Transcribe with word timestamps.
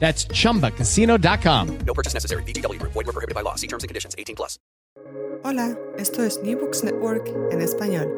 That's 0.00 0.26
chumbacasino.com. 0.32 1.78
No 1.86 1.94
purchase 1.94 2.14
necessary. 2.14 2.42
VGW 2.44 2.80
Group. 2.80 2.92
Void 2.92 3.06
were 3.06 3.12
prohibited 3.12 3.36
by 3.36 3.42
law. 3.42 3.54
See 3.54 3.68
terms 3.68 3.84
and 3.84 3.88
conditions. 3.88 4.14
18 4.18 4.34
plus. 4.34 4.58
Hola, 5.42 5.78
esto 5.96 6.22
es 6.22 6.38
New 6.42 6.58
Books 6.58 6.82
Network 6.84 7.26
en 7.50 7.60
español. 7.62 8.08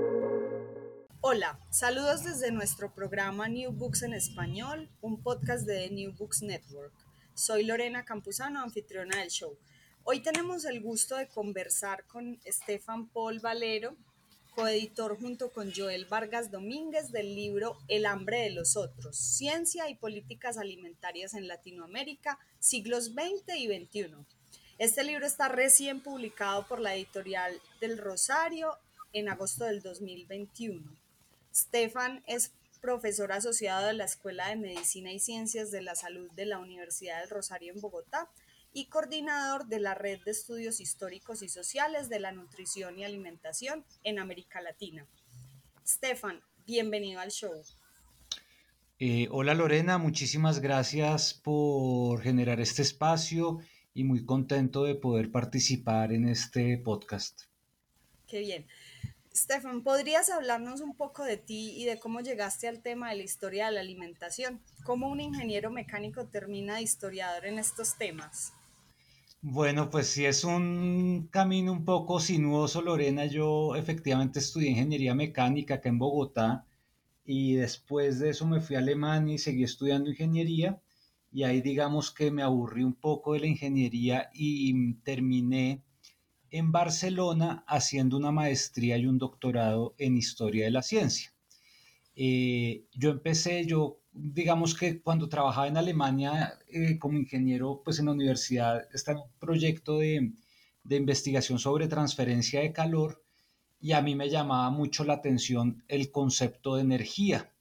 Hola, 1.20 1.60
saludos 1.70 2.24
desde 2.24 2.50
nuestro 2.50 2.92
programa 2.92 3.46
New 3.46 3.70
Books 3.70 4.02
en 4.02 4.12
Español, 4.12 4.90
un 5.00 5.22
podcast 5.22 5.64
de 5.64 5.88
New 5.90 6.12
Books 6.18 6.42
Network. 6.42 6.92
Soy 7.34 7.64
Lorena 7.64 8.04
Campuzano, 8.04 8.60
anfitriona 8.60 9.18
del 9.18 9.30
show. 9.30 9.56
Hoy 10.02 10.20
tenemos 10.20 10.64
el 10.64 10.82
gusto 10.82 11.16
de 11.16 11.28
conversar 11.28 12.04
con 12.08 12.40
Estefan 12.44 13.08
Paul 13.08 13.38
Valero, 13.38 13.96
coeditor 14.54 15.18
junto 15.18 15.50
con 15.50 15.72
Joel 15.74 16.04
Vargas 16.04 16.50
Domínguez 16.50 17.10
del 17.10 17.34
libro 17.34 17.78
El 17.88 18.06
hambre 18.06 18.40
de 18.40 18.50
los 18.50 18.76
otros, 18.76 19.16
Ciencia 19.16 19.88
y 19.88 19.94
Políticas 19.94 20.58
Alimentarias 20.58 21.34
en 21.34 21.48
Latinoamérica, 21.48 22.38
siglos 22.58 23.06
XX 23.06 23.56
y 23.56 23.66
XXI. 23.66 24.14
Este 24.78 25.04
libro 25.04 25.26
está 25.26 25.48
recién 25.48 26.00
publicado 26.00 26.66
por 26.66 26.80
la 26.80 26.94
editorial 26.94 27.60
del 27.80 27.98
Rosario 27.98 28.76
en 29.12 29.28
agosto 29.28 29.64
del 29.64 29.82
2021. 29.82 30.82
Stefan 31.54 32.22
es 32.26 32.52
profesor 32.80 33.32
asociado 33.32 33.86
de 33.86 33.94
la 33.94 34.04
Escuela 34.04 34.48
de 34.48 34.56
Medicina 34.56 35.12
y 35.12 35.20
Ciencias 35.20 35.70
de 35.70 35.82
la 35.82 35.94
Salud 35.94 36.30
de 36.32 36.46
la 36.46 36.58
Universidad 36.58 37.20
del 37.20 37.30
Rosario 37.30 37.72
en 37.72 37.80
Bogotá 37.80 38.28
y 38.72 38.86
coordinador 38.86 39.66
de 39.66 39.80
la 39.80 39.94
Red 39.94 40.20
de 40.24 40.30
Estudios 40.30 40.80
Históricos 40.80 41.42
y 41.42 41.48
Sociales 41.48 42.08
de 42.08 42.20
la 42.20 42.32
Nutrición 42.32 42.98
y 42.98 43.04
Alimentación 43.04 43.84
en 44.02 44.18
América 44.18 44.60
Latina. 44.60 45.06
Stefan, 45.86 46.40
bienvenido 46.66 47.20
al 47.20 47.30
show. 47.30 47.52
Eh, 48.98 49.28
hola 49.30 49.54
Lorena, 49.54 49.98
muchísimas 49.98 50.60
gracias 50.60 51.34
por 51.34 52.22
generar 52.22 52.60
este 52.60 52.82
espacio 52.82 53.58
y 53.94 54.04
muy 54.04 54.24
contento 54.24 54.84
de 54.84 54.94
poder 54.94 55.30
participar 55.30 56.12
en 56.12 56.28
este 56.28 56.78
podcast. 56.78 57.42
Qué 58.26 58.40
bien. 58.40 58.66
Stefan, 59.34 59.82
¿podrías 59.82 60.30
hablarnos 60.30 60.82
un 60.82 60.94
poco 60.94 61.24
de 61.24 61.36
ti 61.36 61.74
y 61.76 61.84
de 61.86 61.98
cómo 61.98 62.20
llegaste 62.20 62.68
al 62.68 62.82
tema 62.82 63.10
de 63.10 63.16
la 63.16 63.22
historia 63.22 63.66
de 63.66 63.72
la 63.72 63.80
alimentación? 63.80 64.62
¿Cómo 64.84 65.08
un 65.08 65.20
ingeniero 65.20 65.70
mecánico 65.70 66.26
termina 66.26 66.76
de 66.76 66.82
historiador 66.82 67.46
en 67.46 67.58
estos 67.58 67.96
temas? 67.96 68.52
Bueno, 69.42 69.90
pues 69.90 70.06
sí 70.08 70.24
es 70.24 70.44
un 70.44 71.28
camino 71.30 71.72
un 71.72 71.84
poco 71.84 72.18
sinuoso, 72.20 72.80
Lorena. 72.80 73.26
Yo 73.26 73.74
efectivamente 73.76 74.38
estudié 74.38 74.70
ingeniería 74.70 75.14
mecánica 75.14 75.74
acá 75.74 75.88
en 75.88 75.98
Bogotá 75.98 76.66
y 77.24 77.54
después 77.54 78.18
de 78.20 78.30
eso 78.30 78.46
me 78.46 78.60
fui 78.60 78.76
a 78.76 78.80
Alemania 78.80 79.34
y 79.34 79.38
seguí 79.38 79.64
estudiando 79.64 80.10
ingeniería 80.10 80.80
y 81.32 81.44
ahí 81.44 81.60
digamos 81.62 82.10
que 82.12 82.30
me 82.30 82.42
aburrí 82.42 82.84
un 82.84 82.94
poco 82.94 83.32
de 83.34 83.40
la 83.40 83.46
ingeniería 83.48 84.30
y 84.34 84.94
terminé 85.04 85.82
en 86.50 86.72
Barcelona 86.72 87.64
haciendo 87.66 88.16
una 88.18 88.32
maestría 88.32 88.98
y 88.98 89.06
un 89.06 89.18
doctorado 89.18 89.94
en 89.98 90.16
historia 90.16 90.64
de 90.66 90.70
la 90.72 90.82
ciencia. 90.82 91.32
Eh, 92.16 92.84
yo 92.94 93.10
empecé, 93.10 93.66
yo 93.66 94.01
digamos 94.12 94.74
que 94.74 95.00
cuando 95.00 95.28
trabajaba 95.28 95.68
en 95.68 95.76
Alemania 95.76 96.58
eh, 96.68 96.98
como 96.98 97.18
ingeniero, 97.18 97.80
pues 97.84 97.98
en 97.98 98.06
la 98.06 98.12
universidad 98.12 98.86
está 98.92 99.12
un 99.14 99.30
proyecto 99.38 99.98
de, 99.98 100.32
investigación 100.90 101.58
sobre 101.58 101.88
transferencia 101.88 102.60
de 102.60 102.72
calor 102.72 103.22
y 103.80 103.92
a 103.92 104.02
mí 104.02 104.14
me 104.14 104.28
llamaba 104.28 104.70
mucho 104.70 105.04
la 105.04 105.14
atención 105.14 105.82
el 105.88 106.10
concepto 106.10 106.76
de 106.76 106.82
energía 106.82 107.52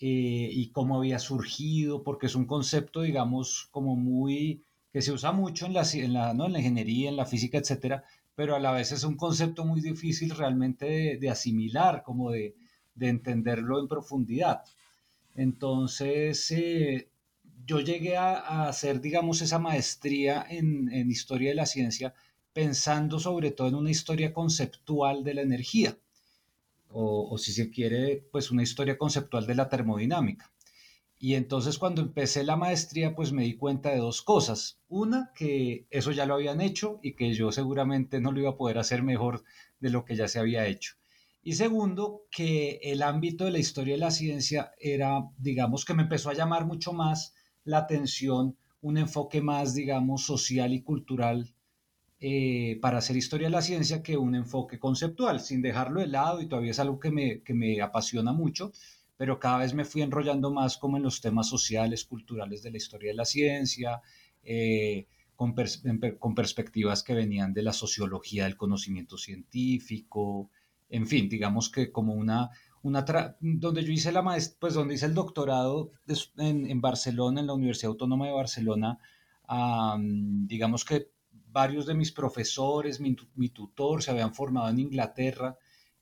eh, 0.00 0.50
y 0.52 0.70
cómo 0.70 0.98
había 0.98 1.18
surgido, 1.18 2.02
porque 2.02 2.26
es 2.26 2.34
un 2.34 2.46
concepto, 2.46 3.02
digamos, 3.02 3.68
como 3.70 3.96
muy, 3.96 4.62
que 4.92 5.02
se 5.02 5.12
usa 5.12 5.32
mucho 5.32 5.66
en 5.66 5.72
la, 5.74 5.82
en 5.94 6.12
la, 6.12 6.34
¿no? 6.34 6.46
en 6.46 6.52
la 6.52 6.58
ingeniería, 6.58 7.08
en 7.08 7.16
la 7.16 7.26
física, 7.26 7.58
etcétera, 7.58 8.04
pero 8.34 8.54
a 8.54 8.60
la 8.60 8.72
vez 8.72 8.92
es 8.92 9.02
un 9.02 9.16
concepto 9.16 9.64
muy 9.64 9.80
difícil 9.80 10.30
realmente 10.30 11.16
de, 11.18 11.30
asimilar, 11.30 12.02
como 12.02 12.30
de, 12.30 12.54
de 12.94 13.08
entenderlo 13.08 13.80
en 13.80 13.88
profundidad. 13.88 14.62
Entonces, 15.36 16.50
eh, 16.50 17.10
yo 17.66 17.80
llegué 17.80 18.16
a, 18.16 18.68
hacer, 18.68 19.00
digamos, 19.00 19.42
esa 19.42 19.58
maestría 19.58 20.44
en, 20.48 20.88
historia 21.10 21.50
de 21.50 21.56
la 21.56 21.66
ciencia 21.66 22.14
pensando 22.52 23.18
sobre 23.20 23.50
todo 23.50 23.68
en 23.68 23.74
una 23.74 23.90
historia 23.90 24.32
conceptual 24.32 25.24
de 25.24 25.34
la 25.34 25.42
energía, 25.42 25.98
o, 26.88 27.28
o 27.30 27.38
si 27.38 27.52
se 27.52 27.70
quiere, 27.70 28.24
pues 28.32 28.50
una 28.50 28.62
historia 28.62 28.96
conceptual 28.96 29.46
de 29.46 29.54
la 29.54 29.68
termodinámica. 29.68 30.50
Y 31.18 31.34
entonces 31.34 31.78
cuando 31.78 32.02
empecé 32.02 32.44
la 32.44 32.56
maestría, 32.56 33.14
pues 33.14 33.32
me 33.32 33.42
di 33.42 33.56
cuenta 33.56 33.90
de 33.90 33.98
dos 33.98 34.22
cosas. 34.22 34.78
Una, 34.88 35.32
que 35.34 35.86
eso 35.90 36.12
ya 36.12 36.26
lo 36.26 36.34
habían 36.34 36.60
hecho 36.60 36.98
y 37.02 37.14
que 37.14 37.32
yo 37.32 37.52
seguramente 37.52 38.20
no 38.20 38.32
lo 38.32 38.40
iba 38.40 38.50
a 38.50 38.56
poder 38.56 38.78
hacer 38.78 39.02
mejor 39.02 39.42
de 39.80 39.90
lo 39.90 40.04
que 40.04 40.16
ya 40.16 40.28
se 40.28 40.38
había 40.38 40.66
hecho. 40.66 40.96
Y 41.46 41.52
segundo, 41.52 42.22
que 42.28 42.80
el 42.82 43.02
ámbito 43.02 43.44
de 43.44 43.52
la 43.52 43.60
historia 43.60 43.94
de 43.94 44.00
la 44.00 44.10
ciencia 44.10 44.72
era, 44.80 45.30
digamos, 45.38 45.84
que 45.84 45.94
me 45.94 46.02
empezó 46.02 46.28
a 46.28 46.34
llamar 46.34 46.66
mucho 46.66 46.92
más 46.92 47.36
la 47.62 47.78
atención, 47.78 48.56
un 48.80 48.98
enfoque 48.98 49.40
más, 49.40 49.72
digamos, 49.72 50.26
social 50.26 50.72
y 50.72 50.82
cultural 50.82 51.54
eh, 52.18 52.80
para 52.82 52.98
hacer 52.98 53.16
historia 53.16 53.46
de 53.46 53.52
la 53.52 53.62
ciencia 53.62 54.02
que 54.02 54.16
un 54.16 54.34
enfoque 54.34 54.80
conceptual, 54.80 55.38
sin 55.38 55.62
dejarlo 55.62 56.00
de 56.00 56.08
lado, 56.08 56.40
y 56.40 56.48
todavía 56.48 56.72
es 56.72 56.80
algo 56.80 56.98
que 56.98 57.12
me, 57.12 57.42
que 57.42 57.54
me 57.54 57.80
apasiona 57.80 58.32
mucho, 58.32 58.72
pero 59.16 59.38
cada 59.38 59.58
vez 59.58 59.72
me 59.72 59.84
fui 59.84 60.02
enrollando 60.02 60.50
más 60.50 60.76
como 60.76 60.96
en 60.96 61.04
los 61.04 61.20
temas 61.20 61.48
sociales, 61.48 62.06
culturales 62.06 62.64
de 62.64 62.72
la 62.72 62.78
historia 62.78 63.12
de 63.12 63.18
la 63.18 63.24
ciencia, 63.24 64.02
eh, 64.42 65.06
con, 65.36 65.54
con 66.18 66.34
perspectivas 66.34 67.04
que 67.04 67.14
venían 67.14 67.54
de 67.54 67.62
la 67.62 67.72
sociología 67.72 68.46
del 68.46 68.56
conocimiento 68.56 69.16
científico, 69.16 70.50
en 70.88 71.06
fin, 71.06 71.28
digamos 71.28 71.70
que 71.70 71.90
como 71.90 72.14
una, 72.14 72.50
una 72.82 73.04
donde 73.40 73.84
yo 73.84 73.92
hice 73.92 74.12
la 74.12 74.22
pues 74.58 74.74
donde 74.74 74.94
hice 74.94 75.06
el 75.06 75.14
doctorado 75.14 75.92
en, 76.36 76.70
en, 76.70 76.80
Barcelona, 76.80 77.40
en 77.40 77.46
la 77.46 77.54
Universidad 77.54 77.90
Autónoma 77.90 78.26
de 78.26 78.32
Barcelona, 78.32 78.98
digamos 80.46 80.84
que 80.84 81.10
varios 81.32 81.86
de 81.86 81.94
mis 81.94 82.12
profesores, 82.12 83.00
mi, 83.00 83.48
tutor 83.48 84.02
se 84.02 84.10
habían 84.10 84.34
formado 84.34 84.68
en 84.68 84.78
Inglaterra 84.78 85.56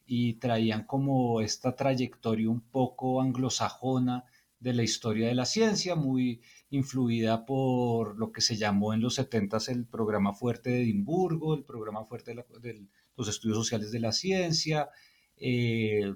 y 0.04 0.34
traían 0.34 0.84
como 0.84 1.40
esta 1.40 1.76
trayectoria 1.76 2.50
un 2.50 2.60
poco 2.60 3.22
anglosajona 3.22 4.24
de 4.58 4.72
la 4.74 4.82
historia 4.82 5.28
de 5.28 5.34
la 5.34 5.46
ciencia, 5.46 5.94
muy 5.94 6.40
influida 6.70 7.46
por 7.46 8.18
lo 8.18 8.32
que 8.32 8.40
se 8.40 8.56
llamó 8.56 8.94
en 8.94 9.00
los 9.00 9.14
70 9.14 9.58
el 9.68 9.86
programa 9.86 10.32
fuerte 10.32 10.70
de 10.70 10.82
Edimburgo, 10.82 11.54
el 11.54 11.64
programa 11.64 12.04
fuerte 12.04 12.34
de 12.34 12.44
del 12.60 12.88
los 13.16 13.28
estudios 13.28 13.58
sociales 13.58 13.90
de 13.92 14.00
la 14.00 14.12
ciencia, 14.12 14.88
eh, 15.36 16.14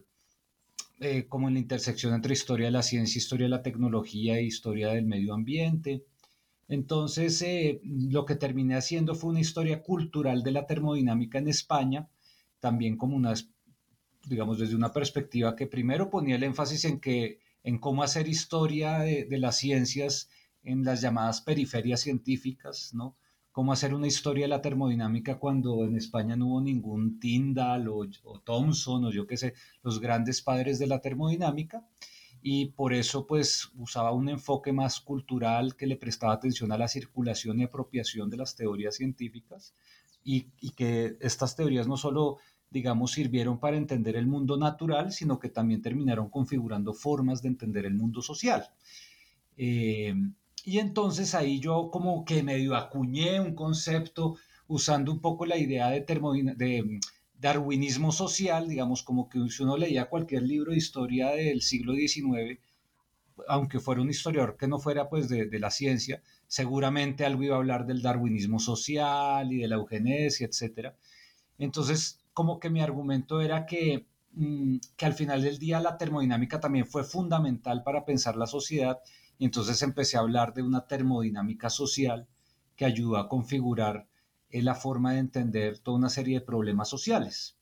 eh, 1.01 1.27
como 1.29 1.49
en 1.49 1.55
la 1.55 1.61
intersección 1.61 2.15
entre 2.15 2.33
historia 2.33 2.67
de 2.67 2.73
la 2.73 2.83
ciencia, 2.83 3.19
historia 3.19 3.47
de 3.47 3.51
la 3.51 3.63
tecnología 3.63 4.39
e 4.39 4.45
historia 4.45 4.89
del 4.89 5.07
medio 5.07 5.33
ambiente. 5.35 6.05
Entonces, 6.69 7.41
eh, 7.43 7.81
lo 7.85 8.25
que 8.27 8.35
terminé 8.35 8.75
haciendo 8.75 9.15
fue 9.15 9.31
una 9.31 9.41
historia 9.41 9.83
cultural 9.83 10.43
de 10.43 10.53
la 10.53 10.67
termodinámica 10.67 11.39
en 11.39 11.49
España, 11.49 12.09
también 12.61 12.97
como 12.97 13.17
una, 13.17 13.35
digamos, 14.27 14.59
desde 14.59 14.75
una 14.75 14.93
perspectiva 14.93 15.57
que 15.57 15.67
primero 15.67 16.11
ponía 16.11 16.37
el 16.37 16.43
énfasis 16.43 16.85
en, 16.85 17.01
que, 17.01 17.39
en 17.63 17.79
cómo 17.79 18.03
hacer 18.03 18.29
historia 18.29 18.99
de, 18.99 19.25
de 19.25 19.39
las 19.39 19.57
ciencias 19.57 20.29
en 20.65 20.85
las 20.85 21.01
llamadas 21.01 21.41
periferias 21.41 22.01
científicas, 22.01 22.93
¿no? 22.93 23.17
Cómo 23.59 23.73
hacer 23.73 23.93
una 23.93 24.07
historia 24.07 24.45
de 24.45 24.51
la 24.51 24.63
termodinámica 24.63 25.41
cuando 25.41 25.85
en 25.85 25.97
España 25.97 26.37
no 26.37 26.47
hubo 26.47 26.61
ningún 26.61 27.19
Tyndall 27.19 27.89
o, 27.89 28.07
Thomson 28.39 29.07
o 29.07 29.11
yo 29.11 29.27
qué 29.27 29.37
sé, 29.37 29.53
los 29.83 29.99
grandes 29.99 30.43
padres 30.43 30.79
de 30.79 30.87
la 30.87 31.01
termodinámica 31.01 31.85
y 32.41 32.67
por 32.67 32.95
eso 32.95 33.27
pues 33.27 33.73
usaba 33.77 34.13
un 34.13 34.29
enfoque 34.29 34.73
más 34.73 35.01
cultural 35.01 35.75
que 35.75 35.89
le 35.89 35.97
prestaba 35.97 36.35
atención 36.35 36.71
a 36.71 36.79
la 36.79 36.87
circulación 36.87 37.59
y 37.59 37.65
apropiación 37.65 38.31
de 38.31 38.37
las 38.37 38.55
teorías 38.55 38.95
científicas 38.95 39.75
y, 40.23 40.47
y 40.61 40.71
que 40.71 41.17
estas 41.19 41.57
teorías 41.57 41.89
no 41.89 41.97
solo 41.97 42.37
digamos 42.71 43.11
sirvieron 43.11 43.59
para 43.59 43.77
entender 43.77 44.15
el 44.15 44.29
mundo 44.29 44.57
natural, 44.57 45.11
sino 45.11 45.41
que 45.41 45.49
también 45.49 45.83
terminaron 45.83 46.31
configurando 46.31 46.95
formas 46.95 47.43
de 47.43 47.49
entender 47.49 47.87
el 47.87 47.95
mundo 47.95 48.23
social. 48.23 48.71
Eh, 49.57 50.15
y 50.65 50.79
entonces 50.79 51.35
ahí 51.35 51.61
yo 51.61 51.91
como 51.91 52.25
que 52.25 52.43
medio 52.43 52.77
acuñé 52.77 53.41
un 53.41 53.55
concepto 53.55 54.37
usando 54.67 55.13
un 55.13 55.21
poco 55.21 55.47
la 55.47 55.57
idea 55.57 55.91
de, 55.91 56.01
de 56.01 56.83
mm, 56.83 57.01
darwinismo 57.35 58.13
social, 58.13 58.69
digamos 58.69 59.03
como 59.03 59.29
que 59.29 59.49
si 59.49 59.63
uno 59.63 59.77
leía 59.77 60.09
cualquier 60.09 60.43
libro 60.43 60.73
de 60.73 60.79
historia 60.79 61.31
del 61.31 61.63
siglo 61.63 61.95
XIX, 61.95 62.61
aunque 63.49 63.81
fuera 63.81 64.03
un 64.03 64.11
historiador 64.11 64.57
que 64.57 64.69
no 64.69 64.79
fuera 64.79 65.09
pues 65.09 65.29
de, 65.29 65.47
de, 65.47 65.59
la 65.59 65.71
ciencia, 65.71 66.23
seguramente 66.47 67.25
algo 67.25 67.45
iba 67.45 67.55
a 67.55 67.59
hablar 67.59 67.87
del 67.87 68.03
darwinismo 68.03 68.59
social 68.59 69.53
y 69.53 69.59
de 69.59 69.69
la 69.69 69.77
eugenesia, 69.77 70.47
etc. 70.47 70.95
Entonces, 71.59 72.21
como 72.33 72.59
que 72.59 72.71
mi 72.71 72.81
argumento 72.81 73.41
era 73.41 73.65
que, 73.67 74.07
mm, 74.33 74.79
que 74.97 75.07
al 75.07 75.15
final 75.15 75.43
del 75.43 75.59
día 75.59 75.81
la 75.81 75.97
termodinámica 75.97 76.61
también 76.61 76.87
fue 76.87 77.05
fundamental 77.05 77.83
para 77.85 78.05
pensar 78.05 78.37
la 78.37 78.47
sociedad 78.47 78.99
y 79.39 79.45
entonces 79.45 79.81
empecé 79.83 80.17
a 80.17 80.21
hablar 80.21 80.53
de 80.53 80.63
una 80.63 80.87
termodinámica 80.87 81.71
social 81.71 82.27
que 82.77 82.85
ayudó 82.85 83.17
a 83.17 83.29
configurar 83.29 84.09
eh, 84.51 84.63
la 84.63 84.75
forma 84.75 85.13
de 85.13 85.21
entender 85.21 85.79
toda 85.79 85.99
una 85.99 86.11
serie 86.11 86.41
de 86.41 86.45
problemas 86.45 86.89
sociales. 86.89 87.57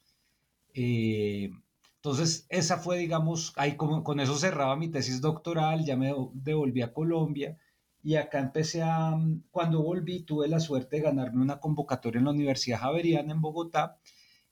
Eh, 0.75 1.51
entonces, 1.97 2.47
esa 2.49 2.79
fue, 2.79 2.99
digamos, 2.99 3.53
ahí 3.57 3.77
con, 3.77 4.03
con, 4.03 4.21
eso 4.21 4.37
cerraba 4.37 4.77
mi 4.77 4.89
tesis 4.89 5.21
doctoral, 5.21 5.85
ya 5.85 5.97
me 5.97 6.15
devolví 6.35 6.83
a 6.83 6.93
Colombia 6.93 7.59
y 8.07 8.15
acá 8.15 8.39
empecé 8.39 8.83
a, 8.83 9.19
cuando 9.51 9.83
volví, 9.83 10.23
tuve 10.23 10.47
la 10.47 10.61
suerte 10.61 10.97
de 10.97 11.03
ganarme 11.03 11.43
una 11.43 11.59
convocatoria 11.59 12.21
en 12.21 12.27
la 12.27 12.31
Universidad 12.31 12.79
Javeriana 12.79 13.33
en 13.33 13.41
Bogotá 13.41 13.99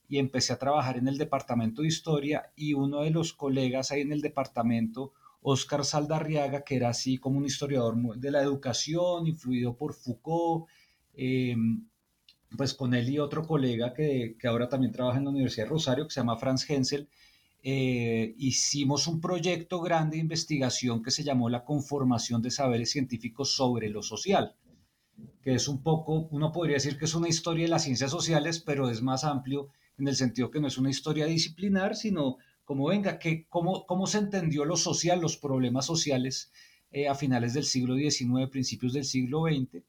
y 0.09 0.17
empecé 0.17 0.51
a 0.51 0.59
trabajar 0.59 0.97
en 0.97 1.07
el 1.07 1.17
departamento 1.17 1.81
de 1.81 1.87
historia 1.87 2.51
y 2.57 2.73
uno 2.73 3.03
de 3.03 3.11
los 3.11 3.31
colegas 3.31 3.91
ahí 3.91 4.01
en 4.01 4.11
el 4.11 4.19
departamento 4.19 5.13
Oscar 5.47 5.85
Saldarriaga, 5.85 6.63
que 6.63 6.75
era 6.75 6.89
así 6.89 7.17
como 7.17 7.37
un 7.37 7.45
historiador 7.45 7.95
de 8.17 8.31
la 8.31 8.41
educación, 8.41 9.27
influido 9.27 9.77
por 9.77 9.93
Foucault, 9.93 10.65
em, 11.13 11.87
pues 12.57 12.73
con 12.73 12.95
él 12.95 13.09
y 13.09 13.19
otro 13.19 13.45
colega 13.45 13.93
que, 13.93 14.35
ahora 14.43 14.67
también 14.67 14.91
trabaja 14.91 15.19
en 15.19 15.25
la 15.25 15.29
Universidad 15.29 15.65
de 15.65 15.69
Rosario, 15.69 16.05
que 16.05 16.13
se 16.13 16.19
llama 16.19 16.37
Franz 16.37 16.67
Hensel, 16.67 17.07
eh, 17.61 18.33
hicimos 18.37 19.07
un 19.07 19.21
proyecto 19.21 19.81
grande 19.81 20.15
de 20.15 20.21
investigación 20.21 21.03
que 21.03 21.11
se 21.11 21.23
llamó 21.23 21.47
la 21.49 21.63
conformación 21.63 22.41
de 22.41 22.49
saberes 22.49 22.89
científicos 22.89 23.55
sobre 23.55 23.89
lo 23.89 24.01
social, 24.01 24.55
que 25.43 25.53
es 25.53 25.67
un 25.67 25.83
poco, 25.83 26.27
uno 26.31 26.51
podría 26.51 26.75
decir 26.75 26.97
que 26.97 27.05
es 27.05 27.13
una 27.13 27.29
historia 27.29 27.65
de 27.65 27.69
las 27.69 27.83
ciencias 27.83 28.09
sociales, 28.09 28.63
pero 28.65 28.89
es 28.89 29.03
más 29.03 29.23
amplio 29.23 29.69
en 29.99 30.07
el 30.07 30.15
sentido 30.15 30.49
que 30.49 30.59
no 30.59 30.67
es 30.67 30.77
una 30.79 30.89
historia 30.89 31.27
disciplinar, 31.27 31.95
sino 31.95 32.37
como 32.65 32.87
venga, 32.87 33.19
que, 33.19 33.47
cómo, 33.47 33.85
cómo 33.85 34.07
se 34.07 34.17
entendió 34.17 34.65
lo 34.65 34.75
social, 34.75 35.21
los 35.21 35.37
problemas 35.37 35.85
sociales 35.85 36.51
eh, 36.91 37.07
a 37.07 37.15
finales 37.15 37.53
del 37.53 37.63
siglo 37.63 37.95
XIX, 37.95 38.49
principios 38.49 38.93
del 38.93 39.05
siglo 39.05 39.43
XX. 39.43 39.83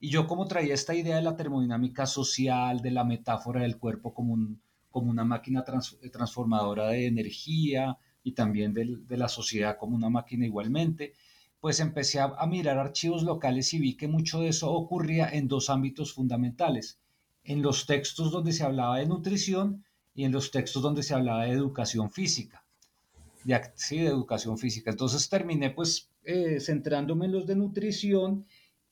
Y 0.00 0.10
yo 0.10 0.26
como 0.26 0.46
traía 0.46 0.74
esta 0.74 0.94
idea 0.94 1.16
de 1.16 1.22
la 1.22 1.36
termodinámica 1.36 2.04
social, 2.04 2.80
de 2.80 2.90
la 2.90 3.04
metáfora 3.04 3.62
del 3.62 3.78
cuerpo 3.78 4.12
como, 4.12 4.34
un, 4.34 4.60
como 4.90 5.10
una 5.10 5.24
máquina 5.24 5.64
transformadora 5.64 6.88
de 6.88 7.06
energía 7.06 7.96
y 8.22 8.32
también 8.32 8.74
de, 8.74 9.16
la 9.16 9.28
sociedad 9.28 9.78
como 9.78 9.96
una 9.96 10.10
máquina 10.10 10.44
igualmente, 10.44 11.14
pues 11.60 11.80
empecé 11.80 12.20
a 12.20 12.46
mirar 12.46 12.78
archivos 12.78 13.22
locales 13.22 13.72
y 13.72 13.78
vi 13.78 13.96
que 13.96 14.08
mucho 14.08 14.40
de 14.40 14.48
eso 14.48 14.72
ocurría 14.72 15.28
en 15.28 15.48
dos 15.48 15.70
ámbitos 15.70 16.12
fundamentales. 16.12 16.98
En 17.44 17.62
los 17.62 17.86
textos 17.86 18.30
donde 18.30 18.52
se 18.52 18.64
hablaba 18.64 18.98
de 18.98 19.06
nutrición 19.06 19.84
y 20.16 20.24
en 20.24 20.32
los 20.32 20.50
textos 20.50 20.82
donde 20.82 21.02
se 21.02 21.14
hablaba 21.14 21.44
de 21.44 21.52
educación 21.52 22.10
física. 22.10 22.64
De, 23.44 23.60
sí, 23.74 23.98
de 23.98 24.06
educación 24.06 24.58
física. 24.58 24.90
Entonces 24.90 25.28
terminé 25.28 25.70
pues 25.70 26.10
eh, 26.24 26.58
centrándome 26.58 27.26
en 27.26 27.32
los 27.32 27.46
de 27.46 27.54
nutrición, 27.54 28.46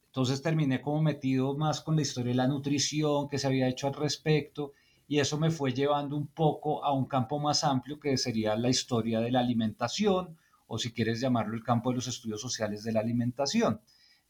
entonces 0.07 0.43
terminé 0.43 0.81
como 0.81 1.03
metido 1.03 1.57
más 1.57 1.81
con 1.81 1.97
la 1.97 2.03
historia 2.03 2.31
de 2.31 2.37
la 2.37 2.47
nutrición 2.47 3.29
que 3.29 3.39
se 3.39 3.49
había 3.49 3.67
hecho 3.67 3.89
al 3.89 3.95
respecto 3.95 4.75
y 5.09 5.19
eso 5.19 5.39
me 5.39 5.51
fue 5.51 5.73
llevando 5.73 6.15
un 6.15 6.29
poco 6.29 6.85
a 6.85 6.93
un 6.93 7.07
campo 7.07 7.41
más 7.41 7.65
amplio 7.65 7.99
que 7.99 8.17
sería 8.17 8.55
la 8.55 8.69
historia 8.69 9.21
de 9.21 9.33
la 9.33 9.41
alimentación 9.41 10.37
o 10.67 10.79
si 10.79 10.93
quieres 10.93 11.21
llamarlo 11.21 11.55
el 11.55 11.65
campo 11.65 11.91
de 11.91 11.97
los 11.97 12.07
estudios 12.07 12.41
sociales 12.41 12.85
de 12.85 12.93
la 12.93 13.01
alimentación. 13.01 13.81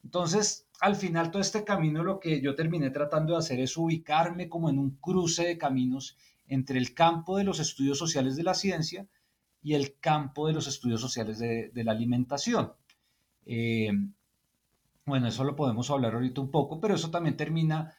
Entonces, 0.03 0.67
al 0.81 0.95
final 0.95 1.29
todo 1.29 1.41
este 1.41 1.63
camino 1.63 2.03
lo 2.03 2.19
que 2.19 2.41
yo 2.41 2.55
terminé 2.55 2.89
tratando 2.89 3.33
de 3.33 3.39
hacer 3.39 3.59
es 3.59 3.75
ubicarme 3.75 4.47
como 4.49 4.69
en 4.69 4.79
un 4.79 4.91
cruce 5.01 5.45
de 5.45 5.57
caminos 5.57 6.17
entre 6.47 6.79
el 6.79 6.93
campo 6.93 7.37
de 7.37 7.43
los 7.43 7.59
estudios 7.59 7.97
sociales 7.97 8.35
de 8.35 8.43
la 8.43 8.53
ciencia 8.53 9.07
y 9.61 9.73
el 9.73 9.97
campo 9.99 10.47
de 10.47 10.53
los 10.53 10.67
estudios 10.67 11.01
sociales 11.01 11.39
de, 11.39 11.71
la 11.83 11.91
alimentación. 11.91 12.73
Eh, 13.45 13.91
bueno, 15.05 15.27
eso 15.27 15.43
lo 15.43 15.55
podemos 15.55 15.89
hablar 15.89 16.13
ahorita 16.13 16.41
un 16.41 16.51
poco, 16.51 16.79
pero 16.79 16.95
eso 16.95 17.11
también 17.11 17.37
termina, 17.37 17.95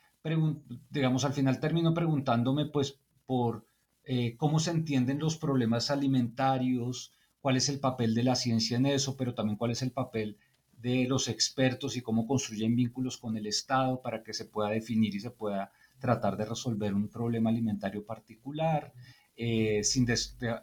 digamos, 0.91 1.25
al 1.25 1.33
final 1.33 1.61
termino 1.61 1.95
preguntándome, 1.95 2.67
pues, 2.67 3.01
por 3.27 3.67
eh, 4.05 4.37
cómo 4.37 4.61
se 4.61 4.71
entienden 4.71 5.19
los 5.19 5.37
problemas 5.37 5.91
alimentarios, 5.91 7.13
cuál 7.41 7.57
es 7.57 7.69
el 7.69 7.81
papel 7.81 8.15
de 8.15 8.25
la 8.25 8.37
ciencia 8.37 8.77
en 8.77 8.87
eso, 8.87 9.17
pero 9.17 9.35
también 9.35 9.57
cuál 9.57 9.73
es 9.73 9.83
el 9.83 9.93
papel 9.93 10.37
de 10.79 11.07
los 11.09 11.29
expertos 11.29 11.97
y 11.97 12.03
cómo 12.03 12.27
construyen 12.27 12.77
vínculos 12.77 13.17
con 13.19 13.37
el 13.37 13.47
Estado 13.47 14.03
para 14.03 14.23
que 14.23 14.33
se 14.33 14.45
pueda 14.45 14.71
definir 14.71 15.15
y 15.15 15.21
se 15.21 15.31
pueda 15.31 15.73
tratar 15.99 16.37
de 16.37 16.45
resolver 16.45 16.95
un 16.95 17.09
problema 17.09 17.51
alimentario 17.51 18.05
particular, 18.05 18.93
eh, 19.37 19.85
sin 19.85 20.07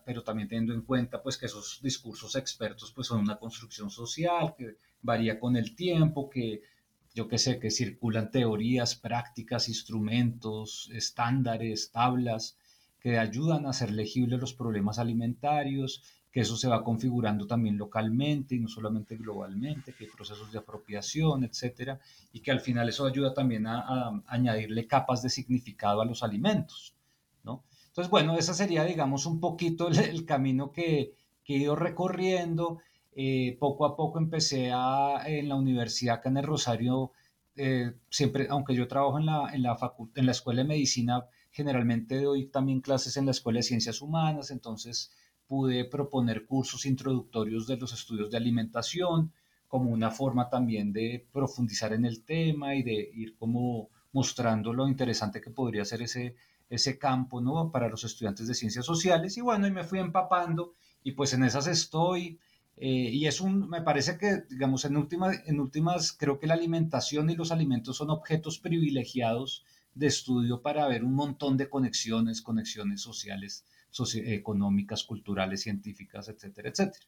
pero 0.06 0.24
también 0.24 0.48
teniendo 0.48 0.74
en 0.74 0.82
cuenta 0.82 1.22
pues, 1.22 1.38
que 1.38 1.46
esos 1.46 1.80
discursos 1.82 2.36
expertos 2.36 2.92
pues, 2.92 3.08
son 3.08 3.20
una 3.20 3.38
construcción 3.38 3.90
social 3.90 4.56
que 4.58 4.78
varía 5.02 5.40
con 5.40 5.56
el 5.56 5.76
tiempo, 5.76 6.30
que 6.30 6.62
yo 7.14 7.28
qué 7.28 7.38
sé, 7.38 7.60
que 7.60 7.70
circulan 7.70 8.32
teorías, 8.32 8.96
prácticas, 8.96 9.70
instrumentos, 9.70 10.90
estándares, 10.94 11.92
tablas 11.92 12.58
que 13.04 13.20
ayudan 13.20 13.68
a 13.68 13.72
hacer 13.72 13.92
legibles 13.92 14.40
los 14.40 14.54
problemas 14.54 14.98
alimentarios 14.98 16.02
que 16.34 16.40
eso 16.40 16.58
se 16.58 16.68
va 16.68 16.84
configurando 16.84 17.46
también 17.46 17.78
localmente 17.78 18.56
y 18.56 18.60
no 18.60 18.68
solamente 18.68 19.16
globalmente, 19.18 19.94
que 19.94 20.06
hay 20.06 20.10
procesos 20.10 20.52
de 20.52 20.58
apropiación, 20.58 21.44
etcétera, 21.44 22.00
y 22.34 22.42
que 22.42 22.50
al 22.50 22.60
final 22.60 22.90
eso 22.90 23.06
ayuda 23.06 23.36
también 23.36 23.68
a, 23.68 24.24
añadirle 24.26 24.88
capas 24.88 25.22
de 25.22 25.30
significado 25.30 26.02
a 26.02 26.06
los 26.06 26.24
alimentos, 26.24 26.96
¿no? 27.44 27.64
Entonces, 27.86 28.10
bueno, 28.10 28.36
ese 28.36 28.56
sería, 28.56 28.84
digamos, 28.84 29.28
un 29.28 29.40
poquito 29.40 29.90
el, 29.90 30.26
camino 30.26 30.72
que, 30.72 31.14
que, 31.44 31.54
he 31.54 31.60
ido 31.60 31.76
recorriendo. 31.76 32.80
Eh, 33.16 33.56
poco 33.60 33.86
a 33.86 33.96
poco 33.96 34.18
empecé 34.18 34.72
a, 34.74 35.22
en 35.28 35.50
la 35.50 35.56
universidad 35.56 36.16
acá 36.16 36.30
en 36.30 36.38
el 36.38 36.46
Rosario, 36.46 37.12
eh, 37.56 37.94
siempre, 38.10 38.48
aunque 38.50 38.74
yo 38.74 38.88
trabajo 38.88 39.20
en 39.20 39.28
la, 39.28 39.54
en, 39.54 39.62
la 39.62 39.78
en 40.16 40.26
la 40.26 40.32
Escuela 40.32 40.64
de 40.64 40.68
Medicina, 40.68 41.26
generalmente 41.54 42.22
doy 42.22 42.48
también 42.48 42.82
clases 42.82 43.16
en 43.16 43.26
la 43.26 43.32
Escuela 43.32 43.60
de 43.60 43.64
Ciencias 43.64 44.02
Humanas, 44.02 44.52
entonces 44.52 45.12
pude 45.48 45.86
proponer 45.86 46.46
cursos 46.46 46.86
introductorios 46.86 47.68
de 47.68 47.78
los 47.78 47.94
estudios 47.94 48.32
de 48.32 48.38
alimentación 48.38 49.32
como 49.68 49.92
una 49.92 50.12
forma 50.12 50.50
también 50.50 50.92
de 50.92 51.28
profundizar 51.32 51.94
en 51.94 52.06
el 52.06 52.24
tema 52.24 52.76
y 52.76 52.84
de 52.84 53.12
ir 53.14 53.36
como 53.36 53.90
mostrando 54.12 54.74
lo 54.74 54.88
interesante 54.88 55.42
que 55.42 55.52
podría 55.52 55.86
ser 55.86 56.02
ese, 56.02 56.36
ese 56.70 56.98
campo 56.98 57.40
¿no? 57.42 57.72
para 57.72 57.90
los 57.90 58.04
estudiantes 58.04 58.48
de 58.48 58.56
ciencias 58.56 58.86
sociales. 58.86 59.38
Y 59.38 59.42
bueno, 59.42 59.68
y 59.68 59.72
me 59.72 59.84
fui 59.84 60.00
empapando 60.00 60.74
y 61.04 61.12
pues 61.14 61.34
en 61.34 61.44
esas 61.44 61.68
estoy. 61.68 62.40
Eh, 62.78 63.10
y 63.12 63.28
es 63.28 63.42
un, 63.42 63.70
me 63.70 63.82
parece 63.82 64.18
que, 64.18 64.44
digamos, 64.50 64.86
en, 64.86 64.98
última, 64.98 65.32
en 65.46 65.60
últimas, 65.60 66.14
creo 66.14 66.40
que 66.40 66.48
la 66.48 66.56
alimentación 66.56 67.30
y 67.30 67.36
los 67.36 67.52
alimentos 67.52 67.98
son 67.98 68.10
objetos 68.10 68.60
privilegiados 68.60 69.66
de 69.96 70.08
estudio 70.08 70.62
para 70.62 70.88
ver 70.88 71.04
un 71.04 71.14
montón 71.14 71.58
de 71.58 71.70
conexiones, 71.70 72.42
conexiones 72.42 73.02
sociales 73.02 73.66
socioeconómicas, 73.94 75.04
culturales, 75.04 75.62
científicas, 75.62 76.28
etcétera, 76.28 76.70
etcétera. 76.70 77.06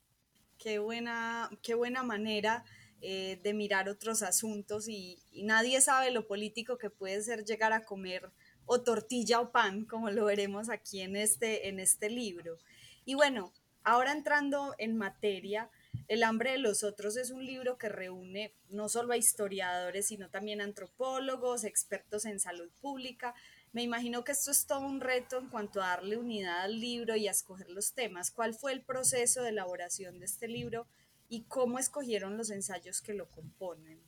Qué 0.58 0.77
buena, 0.80 1.50
qué 1.63 1.74
buena 1.74 2.04
manera 2.04 2.63
eh, 3.01 3.39
de 3.44 3.54
mirar 3.54 3.89
otros 3.89 4.22
asuntos 4.22 4.88
y, 4.88 5.20
nadie 5.44 5.82
sabe 5.82 6.12
lo 6.12 6.27
político 6.27 6.77
que 6.77 6.89
puede 6.89 7.22
ser 7.22 7.44
llegar 7.44 7.74
a 7.74 7.84
comer 7.84 8.32
o 8.65 8.82
tortilla 8.82 9.42
o 9.42 9.51
pan, 9.51 9.86
como 9.86 10.10
lo 10.12 10.25
veremos 10.25 10.70
aquí 10.70 11.01
en 11.01 11.15
este, 11.15 11.68
en 11.68 11.80
este 11.80 12.10
libro. 12.10 12.58
Y 13.04 13.15
bueno, 13.15 13.51
ahora 13.84 14.12
entrando 14.12 14.75
en 14.77 14.96
materia, 14.96 15.70
El 16.08 16.24
hambre 16.24 16.52
de 16.52 16.58
los 16.60 16.84
otros 16.84 17.18
es 17.18 17.32
un 17.32 17.46
libro 17.46 17.78
que 17.78 17.90
reúne 17.90 18.54
no 18.70 18.90
solo 18.90 19.14
a 19.14 19.18
historiadores, 19.18 20.08
sino 20.08 20.30
también 20.30 20.62
a 20.62 20.64
antropólogos, 20.64 21.64
expertos 21.64 22.26
en 22.26 22.40
salud 22.40 22.70
pública. 22.80 23.34
Me 23.74 23.82
imagino 23.82 24.24
que 24.24 24.32
esto 24.32 24.52
es 24.52 24.68
todo 24.68 24.82
un 24.82 25.02
reto 25.02 25.40
en 25.40 25.50
cuanto 25.50 25.82
a 25.82 25.88
darle 25.88 26.18
unidad 26.18 26.62
al 26.62 26.80
libro 26.80 27.16
y 27.16 27.28
a 27.28 27.32
escoger 27.32 27.70
los 27.72 27.94
temas. 27.94 28.32
¿Cuál 28.32 28.54
fue 28.54 28.72
el 28.72 28.82
proceso 28.82 29.42
de 29.42 29.50
elaboración 29.50 30.20
de 30.20 30.26
este 30.26 30.48
libro 30.48 30.86
y 31.28 31.42
cómo 31.44 31.80
escogieron 31.80 32.38
los 32.38 32.52
ensayos 32.52 33.02
que 33.02 33.14
lo 33.14 33.28
componen? 33.30 34.00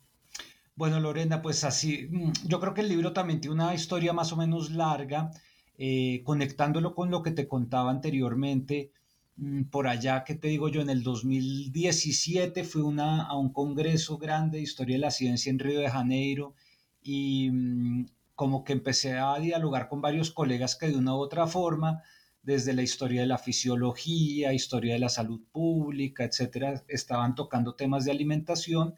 Bueno, 0.76 1.00
Lorena, 1.00 1.42
pues 1.42 1.64
así, 1.64 2.08
mm, 2.08 2.34
yo 2.46 2.60
creo 2.60 2.76
que 2.76 2.82
el 2.82 2.90
libro 2.90 3.12
también 3.12 3.42
tiene 3.42 3.56
una 3.56 3.74
historia 3.74 4.14
más 4.14 4.32
o 4.32 4.38
menos 4.38 4.70
larga, 4.70 5.32
eh, 5.80 6.22
conectándolo 6.24 6.94
con 6.94 7.10
lo 7.10 7.24
que 7.24 7.32
te 7.32 7.48
contaba 7.48 7.90
anteriormente. 7.90 8.92
Mm, 9.38 9.66
por 9.66 9.88
allá, 9.88 10.24
¿qué 10.24 10.36
te 10.36 10.48
digo 10.48 10.68
yo? 10.70 10.82
En 10.82 10.90
el 10.90 11.04
2017 11.04 12.64
fui 12.64 12.82
una, 12.82 13.24
a 13.24 13.38
un 13.38 13.52
congreso 13.54 14.18
grande 14.18 14.58
de 14.58 14.64
historia 14.64 14.96
de 14.96 15.02
la 15.02 15.12
ciencia 15.12 15.50
en 15.52 15.60
Río 15.60 15.80
de 15.80 15.90
Janeiro 15.90 16.56
y 17.02 17.50
mm, 17.52 18.08
como 18.36 18.64
que 18.64 18.74
empecé 18.74 19.18
a 19.18 19.38
dialogar 19.40 19.90
con 19.90 20.02
varios 20.02 20.32
colegas 20.32 20.76
que 20.76 20.88
de 20.90 20.98
una 20.98 21.16
u 21.16 21.20
otra 21.20 21.46
forma, 21.48 22.02
desde 22.42 22.74
la 22.74 22.82
historia 22.82 23.22
de 23.22 23.28
la 23.28 23.38
fisiología, 23.38 24.54
historia 24.54 24.94
de 24.94 25.00
la 25.00 25.10
salud 25.10 25.42
pública, 25.52 26.24
etcétera, 26.24 26.84
estaban 26.88 27.36
tocando 27.36 27.76
temas 27.76 28.06
de 28.06 28.12
alimentación 28.12 28.96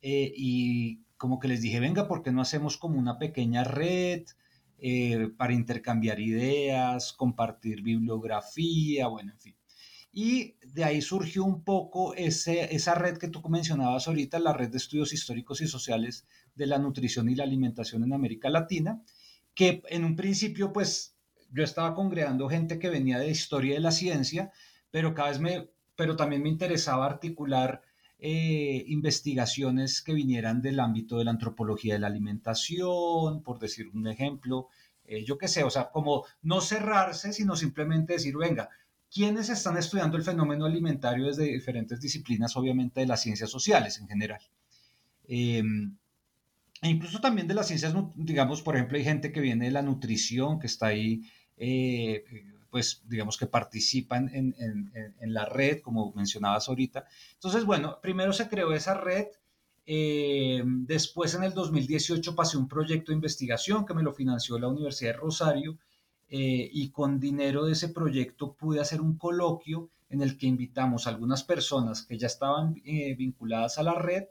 eh, 0.00 0.32
y 0.34 1.02
como 1.18 1.38
que 1.38 1.48
les 1.48 1.60
dije, 1.62 1.80
venga, 1.80 2.08
¿por 2.08 2.22
qué 2.22 2.32
no 2.32 2.40
hacemos 2.40 2.76
como 2.78 2.98
una 2.98 3.18
pequeña 3.18 3.64
red 3.64 4.24
eh, 4.78 5.28
para 5.36 5.52
intercambiar 5.54 6.18
ideas, 6.20 7.12
compartir 7.12 7.82
bibliografía, 7.82 9.06
bueno, 9.08 9.32
en 9.32 9.38
fin? 9.40 9.56
Y 10.12 10.56
de 10.62 10.84
ahí 10.84 11.00
surgió 11.00 11.42
un 11.42 11.64
poco 11.64 12.14
ese, 12.14 12.74
esa 12.74 12.94
red 12.94 13.16
que 13.16 13.28
tú 13.28 13.42
mencionabas 13.48 14.06
ahorita, 14.06 14.38
la 14.38 14.52
red 14.52 14.68
de 14.68 14.76
estudios 14.76 15.14
históricos 15.14 15.62
y 15.62 15.66
sociales 15.66 16.26
de 16.54 16.66
la 16.66 16.78
nutrición 16.78 17.30
y 17.30 17.34
la 17.34 17.44
alimentación 17.44 18.04
en 18.04 18.12
América 18.12 18.50
Latina, 18.50 19.02
que 19.54 19.82
en 19.88 20.04
un 20.04 20.14
principio 20.14 20.72
pues 20.72 21.16
yo 21.50 21.64
estaba 21.64 21.94
congregando 21.94 22.48
gente 22.48 22.78
que 22.78 22.90
venía 22.90 23.18
de 23.18 23.30
historia 23.30 23.74
de 23.74 23.80
la 23.80 23.90
ciencia, 23.90 24.52
pero 24.90 25.14
cada 25.14 25.30
vez 25.30 25.40
me, 25.40 25.70
pero 25.96 26.14
también 26.14 26.42
me 26.42 26.50
interesaba 26.50 27.06
articular 27.06 27.82
eh, 28.18 28.84
investigaciones 28.86 30.02
que 30.02 30.14
vinieran 30.14 30.62
del 30.62 30.78
ámbito 30.78 31.18
de 31.18 31.24
la 31.24 31.32
antropología 31.32 31.94
de 31.94 32.00
la 32.00 32.06
alimentación, 32.06 33.42
por 33.42 33.58
decir 33.58 33.88
un 33.92 34.06
ejemplo, 34.06 34.68
eh, 35.04 35.24
yo 35.24 35.36
qué 35.38 35.48
sé, 35.48 35.64
o 35.64 35.70
sea, 35.70 35.90
como 35.90 36.24
no 36.42 36.60
cerrarse, 36.60 37.32
sino 37.32 37.56
simplemente 37.56 38.14
decir, 38.14 38.36
venga, 38.36 38.70
quienes 39.12 39.50
están 39.50 39.76
estudiando 39.76 40.16
el 40.16 40.22
fenómeno 40.22 40.64
alimentario 40.64 41.26
desde 41.26 41.44
diferentes 41.44 42.00
disciplinas, 42.00 42.56
obviamente 42.56 43.00
de 43.00 43.06
las 43.06 43.20
ciencias 43.20 43.50
sociales 43.50 43.98
en 43.98 44.08
general. 44.08 44.40
Em, 45.28 45.96
e 46.80 46.88
incluso 46.88 47.20
también 47.20 47.46
de 47.46 47.54
las 47.54 47.66
ciencias, 47.68 47.94
digamos, 48.16 48.62
por 48.62 48.74
ejemplo, 48.74 48.96
hay 48.96 49.04
gente 49.04 49.30
que 49.30 49.40
viene 49.40 49.66
de 49.66 49.70
la 49.70 49.82
nutrición, 49.82 50.58
que 50.58 50.66
está 50.66 50.86
ahí, 50.86 51.22
eh, 51.58 52.24
pues, 52.70 53.02
digamos, 53.06 53.36
que 53.36 53.46
participan 53.46 54.30
en, 54.32 54.54
la 55.20 55.44
red, 55.44 55.80
como 55.82 56.12
mencionabas 56.14 56.68
ahorita. 56.68 57.04
Entonces, 57.34 57.64
bueno, 57.66 57.98
primero 58.00 58.32
se 58.32 58.48
creó 58.48 58.72
esa 58.72 58.94
red. 58.94 59.26
Em, 59.84 60.86
después, 60.86 61.34
en 61.34 61.44
el 61.44 61.52
2018, 61.52 62.34
pasé 62.34 62.56
un 62.56 62.66
proyecto 62.66 63.12
de 63.12 63.16
investigación 63.16 63.84
que 63.84 63.94
me 63.94 64.02
lo 64.02 64.14
financió 64.14 64.58
la 64.58 64.68
Universidad 64.68 65.12
de 65.12 65.18
Rosario 65.18 65.78
eh, 66.34 66.70
y 66.72 66.88
con 66.88 67.20
dinero 67.20 67.66
de 67.66 67.72
ese 67.72 67.90
proyecto 67.90 68.54
pude 68.54 68.80
hacer 68.80 69.02
un 69.02 69.18
coloquio 69.18 69.90
en 70.08 70.22
el 70.22 70.38
que 70.38 70.46
invitamos 70.46 71.06
a 71.06 71.10
algunas 71.10 71.44
personas 71.44 72.06
que 72.06 72.16
ya 72.16 72.26
estaban 72.26 72.80
eh, 72.86 73.14
vinculadas 73.14 73.76
a 73.76 73.82
la 73.82 73.92
red. 73.92 74.24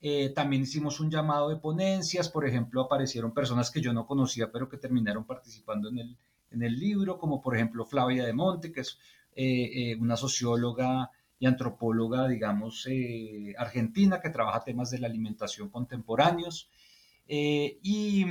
Eh, 0.00 0.30
también 0.30 0.62
hicimos 0.62 0.98
un 0.98 1.10
llamado 1.10 1.50
de 1.50 1.56
ponencias, 1.56 2.30
por 2.30 2.48
ejemplo, 2.48 2.80
aparecieron 2.80 3.34
personas 3.34 3.70
que 3.70 3.82
yo 3.82 3.92
no 3.92 4.06
conocía, 4.06 4.50
pero 4.50 4.66
que 4.66 4.78
terminaron 4.78 5.26
participando 5.26 5.90
en 5.90 5.98
el, 5.98 6.16
en 6.52 6.62
el 6.62 6.80
libro, 6.80 7.18
como 7.18 7.42
por 7.42 7.54
ejemplo 7.54 7.84
Flavia 7.84 8.24
de 8.24 8.32
Monte, 8.32 8.72
que 8.72 8.80
es 8.80 8.98
una 10.00 10.16
socióloga 10.16 11.10
y 11.38 11.44
antropóloga, 11.44 12.28
digamos, 12.28 12.88
argentina, 13.58 14.22
que 14.22 14.30
trabaja 14.30 14.64
temas 14.64 14.90
de 14.90 15.00
la 15.00 15.06
alimentación 15.06 15.68
contemporáneos. 15.68 16.70
y 17.28 18.24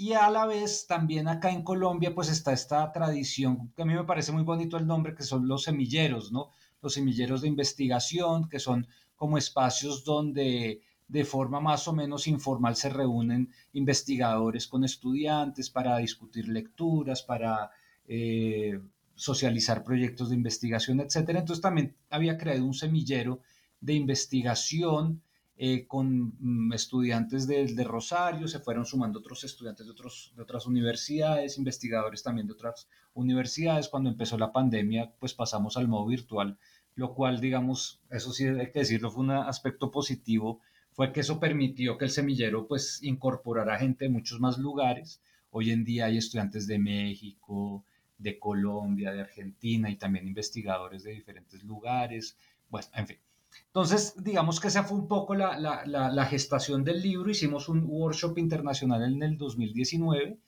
y 0.00 0.14
a 0.14 0.30
la 0.30 0.46
vez 0.46 0.86
también 0.86 1.28
acá 1.28 1.50
en 1.50 1.62
Colombia 1.62 2.14
pues 2.14 2.30
está 2.30 2.54
esta 2.54 2.90
tradición, 2.90 3.70
que 3.76 3.82
a 3.82 3.84
mí 3.84 3.92
me 3.92 4.04
parece 4.04 4.32
muy 4.32 4.44
bonito 4.44 4.78
el 4.78 4.86
nombre, 4.86 5.14
que 5.14 5.24
son 5.24 5.46
los 5.46 5.64
semilleros, 5.64 6.32
¿no? 6.32 6.48
Los 6.80 6.94
semilleros 6.94 7.42
de 7.42 7.48
investigación, 7.48 8.48
que 8.48 8.60
son 8.60 8.86
como 9.14 9.36
espacios 9.36 10.02
donde 10.02 10.80
de 11.06 11.24
forma 11.26 11.60
más 11.60 11.86
o 11.86 11.92
menos 11.92 12.28
informal 12.28 12.76
se 12.76 12.88
reúnen 12.88 13.50
investigadores 13.74 14.66
con 14.66 14.84
estudiantes 14.84 15.68
para 15.68 15.98
discutir 15.98 16.48
lecturas, 16.48 17.22
para 17.22 17.70
eh, 18.08 18.80
socializar 19.14 19.84
proyectos 19.84 20.30
de 20.30 20.36
investigación, 20.36 21.00
etc. 21.00 21.28
Entonces 21.28 21.60
también 21.60 21.94
había 22.08 22.38
creado 22.38 22.64
un 22.64 22.72
semillero 22.72 23.40
de 23.82 23.92
investigación 23.92 25.20
eh, 25.62 25.86
con 25.86 26.32
mm, 26.38 26.72
estudiantes 26.72 27.46
de, 27.46 27.66
de, 27.66 27.84
Rosario, 27.84 28.48
se 28.48 28.60
fueron 28.60 28.86
sumando 28.86 29.18
otros 29.18 29.44
estudiantes 29.44 29.84
de, 29.84 29.92
otros, 29.92 30.32
de 30.34 30.42
otras 30.42 30.66
universidades, 30.66 31.58
investigadores 31.58 32.22
también 32.22 32.46
de 32.46 32.54
otras 32.54 32.88
universidades. 33.12 33.90
Cuando 33.90 34.08
empezó 34.08 34.38
la 34.38 34.54
pandemia, 34.54 35.12
pues 35.18 35.34
pasamos 35.34 35.76
al 35.76 35.86
modo 35.86 36.06
virtual, 36.06 36.56
lo 36.94 37.12
cual, 37.12 37.42
digamos, 37.42 38.00
eso 38.08 38.32
sí 38.32 38.46
hay 38.46 38.72
que 38.72 38.78
decirlo, 38.78 39.10
fue 39.10 39.22
un 39.22 39.32
aspecto 39.32 39.90
positivo, 39.90 40.62
fue 40.92 41.12
que 41.12 41.20
eso 41.20 41.38
permitió 41.38 41.98
que 41.98 42.06
el 42.06 42.10
semillero 42.10 42.66
pues 42.66 43.02
incorporara 43.02 43.78
gente 43.78 44.06
de 44.06 44.10
muchos 44.12 44.40
más 44.40 44.56
lugares. 44.56 45.20
Hoy 45.50 45.72
en 45.72 45.84
día 45.84 46.06
hay 46.06 46.16
estudiantes 46.16 46.66
de 46.68 46.78
México, 46.78 47.84
de 48.16 48.38
Colombia, 48.38 49.12
de 49.12 49.20
Argentina 49.20 49.90
y 49.90 49.96
también 49.96 50.26
investigadores 50.26 51.02
de 51.02 51.12
diferentes 51.12 51.62
lugares. 51.64 52.38
Bueno, 52.70 52.88
en 52.94 53.06
fin. 53.08 53.18
Entonces, 53.66 54.14
digamos 54.16 54.60
que 54.60 54.68
esa 54.68 54.84
fue 54.84 54.98
un 54.98 55.08
poco 55.08 55.34
la, 55.34 56.26
gestación 56.28 56.84
del 56.84 57.02
libro. 57.02 57.30
Hicimos 57.30 57.68
un 57.68 57.84
workshop 57.84 58.38
internacional 58.38 59.02
en 59.04 59.22
el 59.22 59.38
2019 59.38 60.38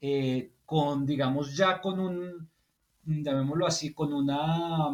eh, 0.00 0.50
con, 0.66 1.06
digamos, 1.06 1.56
ya 1.56 1.80
con 1.80 2.00
un, 2.00 2.48
llamémoslo 3.04 3.66
así, 3.66 3.92
con 3.92 4.12
una 4.12 4.90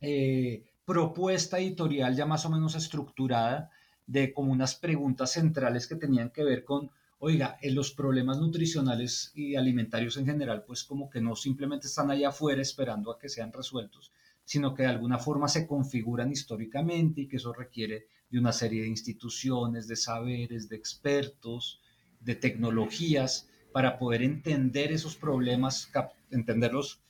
eh, 0.00 0.64
propuesta 0.84 1.58
editorial 1.58 2.16
ya 2.16 2.26
más 2.26 2.44
o 2.46 2.50
menos 2.50 2.74
estructurada 2.74 3.70
de 4.06 4.32
como 4.32 4.50
unas 4.50 4.74
preguntas 4.74 5.32
centrales 5.32 5.86
que 5.86 5.94
tenían 5.94 6.30
que 6.30 6.42
ver 6.42 6.64
con, 6.64 6.90
oiga, 7.20 7.58
en 7.62 7.76
los 7.76 7.92
problemas 7.92 8.38
nutricionales 8.38 9.30
y 9.34 9.54
alimentarios 9.54 10.16
en 10.16 10.26
general, 10.26 10.64
pues 10.66 10.82
como 10.82 11.08
que 11.08 11.20
no 11.20 11.36
simplemente 11.36 11.86
están 11.86 12.10
allá 12.10 12.30
afuera 12.30 12.60
esperando 12.60 13.12
a 13.12 13.18
que 13.18 13.28
sean 13.28 13.52
resueltos, 13.52 14.10
sino 14.50 14.74
que 14.74 14.82
de 14.82 14.88
alguna 14.88 15.20
forma 15.20 15.46
se 15.46 15.64
configuran 15.64 16.32
históricamente 16.32 17.20
y 17.20 17.28
que 17.28 17.36
eso 17.36 17.52
requiere 17.52 18.08
de 18.28 18.40
una 18.40 18.50
serie 18.50 18.82
de 18.82 18.88
instituciones, 18.88 19.86
de 19.86 19.94
saberes, 19.94 20.68
de 20.68 20.74
expertos, 20.74 21.80
de 22.18 22.34
tecnologías 22.34 23.48
para 23.70 23.96
poder 23.96 24.22
entender 24.24 24.90
esos 24.90 25.14
problemas, 25.14 25.88
entenderlos, 26.32 27.00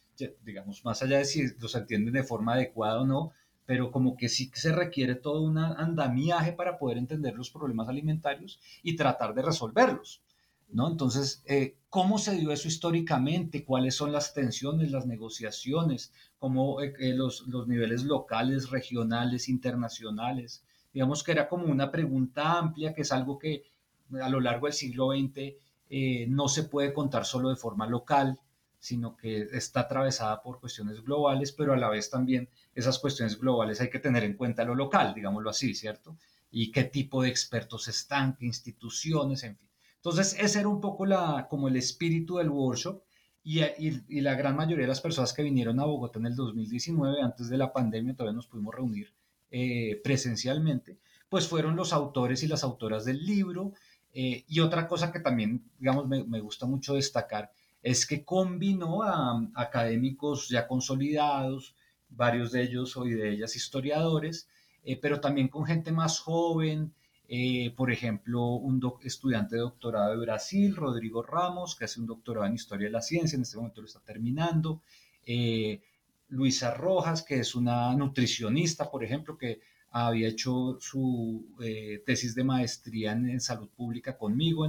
digamos, 0.44 0.84
más 0.84 1.02
allá 1.02 1.16
de 1.16 1.24
si 1.24 1.44
los 1.58 1.74
entienden 1.74 2.12
de 2.12 2.24
forma 2.24 2.52
adecuada 2.52 3.00
o 3.00 3.06
no, 3.06 3.32
pero 3.64 3.90
como 3.90 4.18
que 4.18 4.28
sí 4.28 4.50
se 4.52 4.72
requiere 4.72 5.14
todo 5.14 5.40
un 5.40 5.56
andamiaje 5.56 6.52
para 6.52 6.76
poder 6.78 6.98
entender 6.98 7.34
los 7.36 7.48
problemas 7.48 7.88
alimentarios 7.88 8.60
y 8.82 8.96
tratar 8.96 9.32
de 9.32 9.40
resolverlos. 9.40 10.20
¿no? 10.72 10.90
Entonces, 10.90 11.42
eh, 11.46 11.76
¿cómo 11.88 12.18
se 12.18 12.36
dio 12.36 12.52
eso 12.52 12.68
históricamente? 12.68 13.64
¿Cuáles 13.64 13.94
son 13.94 14.12
las 14.12 14.34
tensiones, 14.34 14.90
las 14.90 15.06
negociaciones? 15.06 16.12
¿Cómo 16.40 16.82
eh, 16.82 16.92
eh, 16.98 17.14
los, 17.14 17.46
niveles 17.68 18.02
locales, 18.02 18.70
regionales, 18.70 19.48
internacionales? 19.48 20.64
Digamos 20.92 21.22
que 21.22 21.30
era 21.30 21.48
como 21.48 21.66
una 21.66 21.92
pregunta 21.92 22.58
amplia, 22.58 22.92
que 22.92 23.02
es 23.02 23.12
algo 23.12 23.38
que 23.38 23.62
a 24.20 24.28
lo 24.28 24.40
largo 24.40 24.66
del 24.66 24.74
siglo 24.74 25.12
XX 25.12 25.54
no 26.28 26.48
se 26.48 26.64
puede 26.64 26.92
contar 26.92 27.24
solo 27.24 27.48
de 27.48 27.56
forma 27.56 27.86
local, 27.86 28.40
sino 28.80 29.16
que 29.16 29.42
está 29.52 29.80
atravesada 29.80 30.42
por 30.42 30.58
cuestiones 30.58 31.02
globales, 31.02 31.52
pero 31.52 31.74
a 31.74 31.76
la 31.76 31.90
vez 31.90 32.10
también 32.10 32.48
esas 32.74 32.98
cuestiones 32.98 33.38
globales 33.38 33.80
hay 33.80 33.90
que 33.90 33.98
tener 33.98 34.24
en 34.24 34.34
cuenta 34.34 34.64
lo 34.64 34.74
local, 34.74 35.14
digámoslo 35.14 35.50
así, 35.50 35.74
¿cierto? 35.74 36.16
Y 36.50 36.72
qué 36.72 36.84
tipo 36.84 37.22
de 37.22 37.28
expertos 37.28 37.86
están, 37.88 38.34
qué 38.36 38.46
instituciones, 38.46 39.44
en 39.44 39.56
fin. 39.56 39.68
Entonces, 39.96 40.34
ese 40.40 40.60
era 40.60 40.68
un 40.68 40.80
poco 40.80 41.04
la, 41.04 41.46
como 41.48 41.68
el 41.68 41.76
espíritu 41.76 42.38
del 42.38 42.48
workshop 42.48 43.02
y, 43.42 44.20
la 44.20 44.34
gran 44.34 44.56
mayoría 44.56 44.84
de 44.84 44.88
las 44.88 45.00
personas 45.00 45.32
que 45.32 45.42
vinieron 45.42 45.80
a 45.80 45.84
Bogotá 45.84 46.18
en 46.18 46.26
el 46.26 46.36
2019, 46.36 47.22
antes 47.22 47.48
de 47.48 47.56
la 47.56 47.72
pandemia, 47.72 48.14
todavía 48.14 48.36
nos 48.36 48.46
pudimos 48.46 48.74
reunir 48.74 49.12
eh, 49.50 50.00
presencialmente, 50.04 50.98
pues 51.28 51.48
fueron 51.48 51.76
los 51.76 51.92
autores 51.92 52.42
y 52.42 52.48
las 52.48 52.64
autoras 52.64 53.04
del 53.04 53.24
libro. 53.24 53.72
Eh, 54.12 54.44
y 54.48 54.60
otra 54.60 54.88
cosa 54.88 55.12
que 55.12 55.20
también, 55.20 55.64
digamos, 55.78 56.06
me, 56.06 56.40
gusta 56.40 56.66
mucho 56.66 56.94
destacar 56.94 57.52
es 57.82 58.06
que 58.06 58.24
combinó 58.24 59.02
a, 59.02 59.48
académicos 59.54 60.48
ya 60.48 60.66
consolidados, 60.66 61.74
varios 62.10 62.52
de 62.52 62.62
ellos 62.62 62.96
hoy 62.96 63.14
de 63.14 63.30
ellas 63.30 63.56
historiadores, 63.56 64.48
eh, 64.84 64.98
pero 65.00 65.20
también 65.20 65.48
con 65.48 65.64
gente 65.64 65.92
más 65.92 66.18
joven, 66.18 66.92
eh, 67.32 67.72
por 67.76 67.92
ejemplo, 67.92 68.44
un 68.54 68.80
estudiante 69.04 69.54
de 69.54 69.60
doctorado 69.60 70.10
de 70.10 70.16
Brasil, 70.16 70.74
Rodrigo 70.74 71.22
Ramos, 71.22 71.76
que 71.76 71.84
hace 71.84 72.00
un 72.00 72.06
doctorado 72.06 72.44
en 72.46 72.54
Historia 72.54 72.88
de 72.88 72.92
la 72.92 73.02
Ciencia, 73.02 73.36
en 73.36 73.42
este 73.42 73.56
momento 73.56 73.80
lo 73.80 73.86
está 73.86 74.00
terminando. 74.00 74.82
Eh, 75.24 75.80
Luisa 76.30 76.74
Rojas, 76.74 77.22
que 77.22 77.38
es 77.38 77.54
una 77.54 77.94
nutricionista, 77.94 78.90
por 78.90 79.04
ejemplo, 79.04 79.38
que 79.38 79.60
había 79.92 80.26
hecho 80.26 80.76
su 80.80 81.54
tesis 82.04 82.34
de 82.34 82.42
maestría 82.42 83.12
en, 83.12 83.40
salud 83.40 83.68
pública 83.68 84.18
conmigo, 84.18 84.68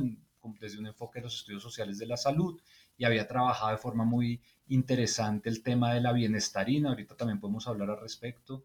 desde 0.59 0.77
un 0.77 0.85
enfoque 0.85 1.17
de 1.17 1.23
los 1.23 1.37
estudios 1.37 1.63
sociales 1.63 1.97
de 1.97 2.05
la 2.05 2.17
salud, 2.17 2.61
y 2.95 3.05
había 3.05 3.27
trabajado 3.27 3.71
de 3.71 3.77
forma 3.77 4.05
muy 4.05 4.39
interesante 4.67 5.49
el 5.49 5.63
tema 5.63 5.95
de 5.95 6.01
la 6.01 6.13
bienestarina. 6.13 6.89
Ahorita 6.89 7.17
también 7.17 7.39
podemos 7.39 7.67
hablar 7.67 7.89
al 7.89 8.01
respecto. 8.01 8.63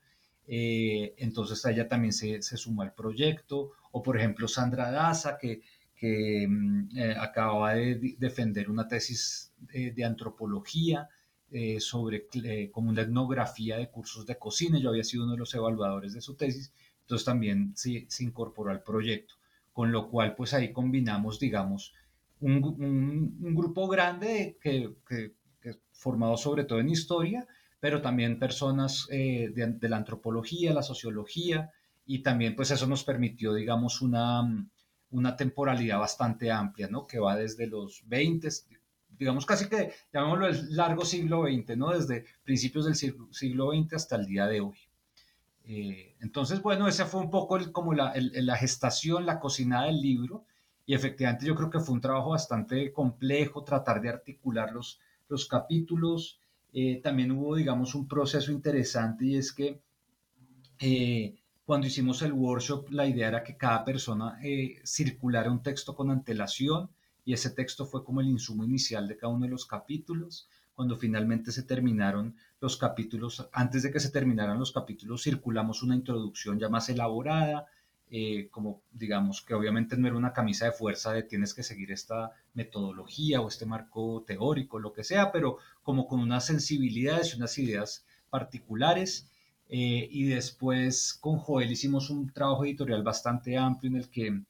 Eh, 0.48 1.14
entonces 1.18 1.64
ella 1.64 1.88
también 1.88 2.12
se, 2.12 2.40
sumó 2.42 2.82
al 2.82 2.94
proyecto, 2.94 3.72
o 3.96 4.02
por 4.02 4.18
ejemplo 4.18 4.46
Sandra 4.46 4.90
Daza, 4.90 5.38
que, 5.38 5.62
que 5.94 6.46
mm, 6.46 6.88
eh, 6.98 7.98
de 7.98 8.16
defender 8.18 8.68
una 8.70 8.86
tesis 8.86 9.54
de, 9.58 10.04
antropología 10.04 11.08
eh, 11.50 11.80
sobre 11.80 12.26
como 12.70 12.90
una 12.90 13.02
etnografía 13.02 13.78
de 13.78 13.88
cursos 13.88 14.26
de 14.26 14.36
cocina, 14.36 14.78
yo 14.78 14.90
había 14.90 15.02
sido 15.02 15.24
uno 15.24 15.32
de 15.32 15.38
los 15.38 15.54
evaluadores 15.54 16.12
de 16.12 16.20
su 16.20 16.34
tesis, 16.34 16.74
entonces 17.00 17.24
también 17.24 17.72
se, 17.74 18.04
se 18.08 18.24
incorporó 18.24 18.70
al 18.70 18.82
proyecto, 18.82 19.36
con 19.72 19.90
lo 19.90 20.10
cual 20.10 20.34
pues 20.34 20.52
ahí 20.52 20.72
combinamos, 20.74 21.40
digamos, 21.40 21.94
un, 22.40 22.62
un, 23.42 23.54
grupo 23.54 23.88
grande 23.88 24.58
que, 24.60 24.94
que, 25.08 25.32
que 25.58 25.76
formado 25.92 26.36
sobre 26.36 26.64
todo 26.64 26.80
en 26.80 26.90
historia, 26.90 27.46
pero 27.80 28.02
también 28.02 28.38
personas 28.38 29.06
eh, 29.10 29.50
de, 29.54 29.88
la 29.88 29.96
antropología, 29.96 30.74
la 30.74 30.82
sociología, 30.82 31.70
y 32.06 32.20
también 32.20 32.54
pues 32.54 32.70
eso 32.70 32.86
nos 32.86 33.04
permitió, 33.04 33.52
digamos, 33.52 34.00
una, 34.00 34.42
una 35.10 35.36
temporalidad 35.36 35.98
bastante 35.98 36.50
amplia, 36.50 36.88
¿no? 36.88 37.06
Que 37.06 37.18
va 37.18 37.36
desde 37.36 37.66
los 37.66 38.02
20, 38.06 38.48
digamos 39.18 39.44
casi 39.44 39.68
que, 39.68 39.92
llamémoslo 40.12 40.46
el 40.46 40.76
largo 40.76 41.04
siglo 41.04 41.44
XX, 41.44 41.76
¿no? 41.76 41.90
Desde 41.90 42.25
principios 42.44 42.86
del 42.86 42.94
siglo, 42.94 43.72
XX 43.72 43.94
hasta 43.94 44.16
el 44.16 44.26
día 44.26 44.46
de 44.46 44.60
hoy. 44.60 44.78
Eh, 45.64 46.14
entonces, 46.20 46.62
bueno, 46.62 46.86
esa 46.86 47.06
fue 47.06 47.20
un 47.20 47.30
poco 47.30 47.58
como 47.72 47.92
la, 47.92 48.14
la, 48.14 48.56
gestación, 48.56 49.26
la 49.26 49.40
cocinada 49.40 49.86
del 49.86 50.00
libro, 50.00 50.44
y 50.86 50.94
efectivamente 50.94 51.44
yo 51.44 51.56
creo 51.56 51.70
que 51.70 51.80
fue 51.80 51.94
un 51.94 52.00
trabajo 52.00 52.30
bastante 52.30 52.92
complejo 52.92 53.64
tratar 53.64 54.00
de 54.00 54.10
articular 54.10 54.72
los, 54.72 55.00
los 55.28 55.48
capítulos, 55.48 56.38
eh, 56.72 57.00
también 57.02 57.32
hubo, 57.32 57.56
digamos, 57.56 57.94
un 57.94 58.06
proceso 58.06 58.52
interesante 58.52 59.25
y 59.25 59.36
es 59.36 59.52
que 59.52 59.80
eh, 60.78 61.34
cuando 61.66 61.88
hicimos 61.88 62.23
el 62.23 62.32
workshop, 62.32 62.90
la 62.90 63.08
idea 63.08 63.26
era 63.26 63.42
que 63.42 63.56
cada 63.56 63.85
persona 63.85 64.38
eh, 64.40 64.80
circulara 64.85 65.50
un 65.50 65.64
texto 65.64 65.96
con 65.96 66.12
antelación 66.12 66.88
y 67.25 67.32
ese 67.32 67.50
texto 67.50 67.85
fue 67.85 68.04
como 68.04 68.20
el 68.20 68.28
insumo 68.28 68.64
inicial 68.64 69.08
de 69.08 69.16
cada 69.16 69.32
uno 69.32 69.46
de 69.46 69.50
los 69.50 69.66
capítulos. 69.66 70.49
Cuando 70.76 70.96
finalmente 70.96 71.50
se 71.50 71.64
terminaron 71.64 72.37
los 72.61 72.76
capítulos, 72.76 73.49
antes 73.52 73.82
de 73.82 73.90
que 73.90 73.99
se 73.99 74.11
terminaran 74.11 74.61
los 74.61 74.70
capítulos, 74.70 75.25
circulamos 75.25 75.82
una 75.82 75.96
introducción 75.96 76.56
ya 76.61 76.68
más 76.68 76.88
elaborada, 76.88 77.66
eh, 78.12 78.46
como 78.52 78.82
digamos 78.92 79.42
que 79.42 79.54
obviamente 79.54 79.96
no 79.96 80.06
era 80.06 80.16
una 80.16 80.32
camisa 80.32 80.66
de 80.66 80.73
fuerza 80.73 81.12
de 81.12 81.25
tienes 81.25 81.52
que 81.52 81.64
seguir 81.64 81.90
esta 81.90 82.30
metodología 82.54 83.40
o 83.40 83.49
este 83.49 83.66
marco 83.66 84.23
teórico, 84.25 84.78
lo 84.78 84.92
que 84.92 85.02
sea, 85.02 85.32
pero 85.32 85.58
como 85.82 86.06
con 86.06 86.20
unas 86.20 86.46
sensibilidades 86.46 87.32
y 87.32 87.37
unas 87.38 87.58
ideas 87.58 88.06
particulares. 88.30 89.28
Eh, 89.68 90.08
y 90.11 90.25
después 90.26 91.14
con 91.14 91.38
Joel 91.38 91.73
hicimos 91.73 92.11
un 92.11 92.30
trabajo 92.32 92.64
editorial 92.64 93.02
bastante 93.02 93.56
amplio 93.56 93.90
en 93.90 93.96
el 93.96 94.08
que 94.08 94.42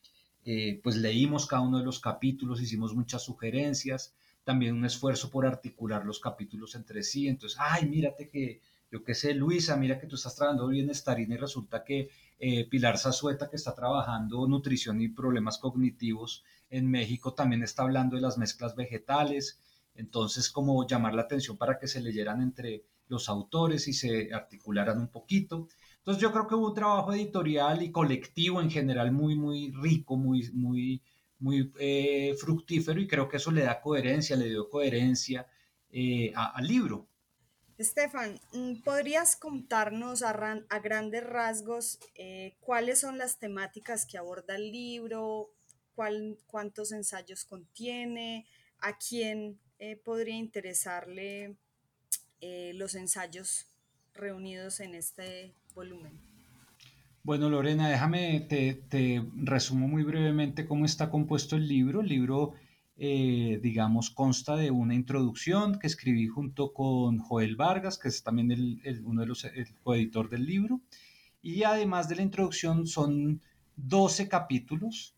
eh, 0.44 0.78
pues 0.82 0.96
leímos 0.96 1.46
cada 1.46 1.62
uno 1.62 1.78
de 1.78 1.85
los 1.85 2.00
capítulos, 2.00 2.61
hicimos 2.61 2.94
muchas 2.94 3.23
sugerencias, 3.23 4.14
también 4.44 4.76
un 4.76 4.85
esfuerzo 4.85 5.30
por 5.30 5.46
articular 5.46 6.04
los 6.04 6.20
capítulos 6.20 6.75
entre 6.76 7.02
sí. 7.02 7.26
Entonces, 7.26 7.58
ay, 7.61 7.88
mírate 7.88 8.28
que, 8.28 8.61
yo 8.90 9.02
qué 9.02 9.14
sé, 9.14 9.35
Luisa, 9.35 9.76
mira 9.76 9.98
que 9.98 10.07
tú 10.07 10.14
estás 10.14 10.37
trabajando 10.37 10.68
bien 10.68 10.94
Starina 10.94 11.35
y 11.35 11.38
resulta 11.38 11.83
que 11.83 12.11
eh, 12.38 12.68
Pilar 12.68 12.98
Zazueta, 12.98 13.50
que 13.50 13.57
está 13.57 13.74
trabajando 13.74 14.46
nutrición 14.46 15.00
y 15.00 15.09
problemas 15.09 15.59
cognitivos 15.59 16.44
en 16.70 16.88
México, 16.88 17.35
también 17.35 17.62
está 17.62 17.83
hablando 17.83 18.16
de 18.16 18.22
las 18.22 18.38
mezclas 18.38 18.76
vegetales. 18.76 19.59
Entonces, 19.96 20.50
como 20.50 20.87
llamar 20.87 21.14
la 21.14 21.22
atención 21.22 21.57
para 21.57 21.79
que 21.79 21.88
se 21.88 22.00
leyeran 22.00 22.40
entre 22.42 22.85
los 23.09 23.29
autores 23.29 23.88
y 23.88 23.92
se 23.92 24.33
articularan 24.33 24.99
un 24.99 25.09
poquito. 25.09 25.69
Entonces, 25.99 26.23
yo 26.23 26.33
creo 26.33 26.47
que 26.47 26.55
hubo 26.55 26.69
un 26.69 26.75
trabajo 26.75 27.12
editorial 27.12 27.83
y 27.83 27.90
colectivo 27.90 28.61
en 28.61 28.71
general 28.71 29.12
muy, 29.12 29.35
muy 29.35 29.73
rico, 29.73 30.16
muy, 30.16 30.51
muy, 30.53 31.03
muy 31.38 31.73
eh, 31.79 32.35
fructífero 32.38 33.01
y 33.01 33.07
creo 33.07 33.29
que 33.29 33.37
eso 33.38 33.51
le 33.51 33.62
da 33.62 33.81
coherencia, 33.81 34.37
le 34.37 34.49
dio 34.49 34.69
coherencia 34.69 35.47
eh, 35.90 36.33
al 36.35 36.66
libro. 36.66 37.09
Estefan, 37.79 38.40
mm, 38.53 38.83
¿podrías 38.83 39.37
contarnos 39.37 40.23
a, 40.23 40.33
grandes 40.83 41.25
rasgos 41.25 41.99
eh, 42.14 42.57
cuáles 42.61 43.01
son 43.01 43.19
las 43.19 43.38
temáticas 43.38 44.07
que 44.07 44.16
aborda 44.16 44.57
el 44.57 44.73
libro, 44.73 45.51
cuántos 46.47 46.92
ensayos 46.92 47.45
contiene, 47.45 48.47
a 48.79 48.97
quién 48.97 49.59
podría 50.05 50.37
interesarle 50.37 51.57
eh, 52.40 52.72
los 52.75 52.94
ensayos 52.94 53.66
reunidos 54.14 54.81
en 54.81 54.94
este 54.94 55.55
volumen? 55.75 56.12
Bueno, 57.22 57.51
Lorena, 57.51 57.88
déjame, 57.88 58.40
te, 58.49 58.75
te 58.88 59.25
resumo 59.35 59.88
muy 59.88 60.05
brevemente 60.05 60.66
cómo 60.66 60.85
está 60.85 61.11
compuesto 61.11 61.57
el 61.57 61.66
libro. 61.66 62.01
El 62.01 62.09
libro 62.09 62.55
eh, 62.99 63.61
digamos, 63.62 64.11
consta 64.11 64.57
de 64.57 64.70
una 64.70 64.94
introducción 64.94 65.79
que 65.79 65.87
escribí 65.87 66.29
junto 66.29 66.72
con 66.72 67.18
Joel 67.18 67.55
Vargas, 67.55 67.99
que 67.99 68.09
es 68.09 68.22
también 68.22 68.51
el, 68.51 69.03
uno 69.05 69.20
de 69.20 69.27
los 69.27 69.44
el 69.44 69.75
coeditor 69.83 70.31
del 70.31 70.46
libro. 70.46 70.81
Y 71.42 71.62
además 71.64 72.09
de 72.09 72.16
la 72.16 72.22
introducción 72.22 72.87
son 72.87 73.42
12 73.77 74.29
capítulos. 74.29 75.14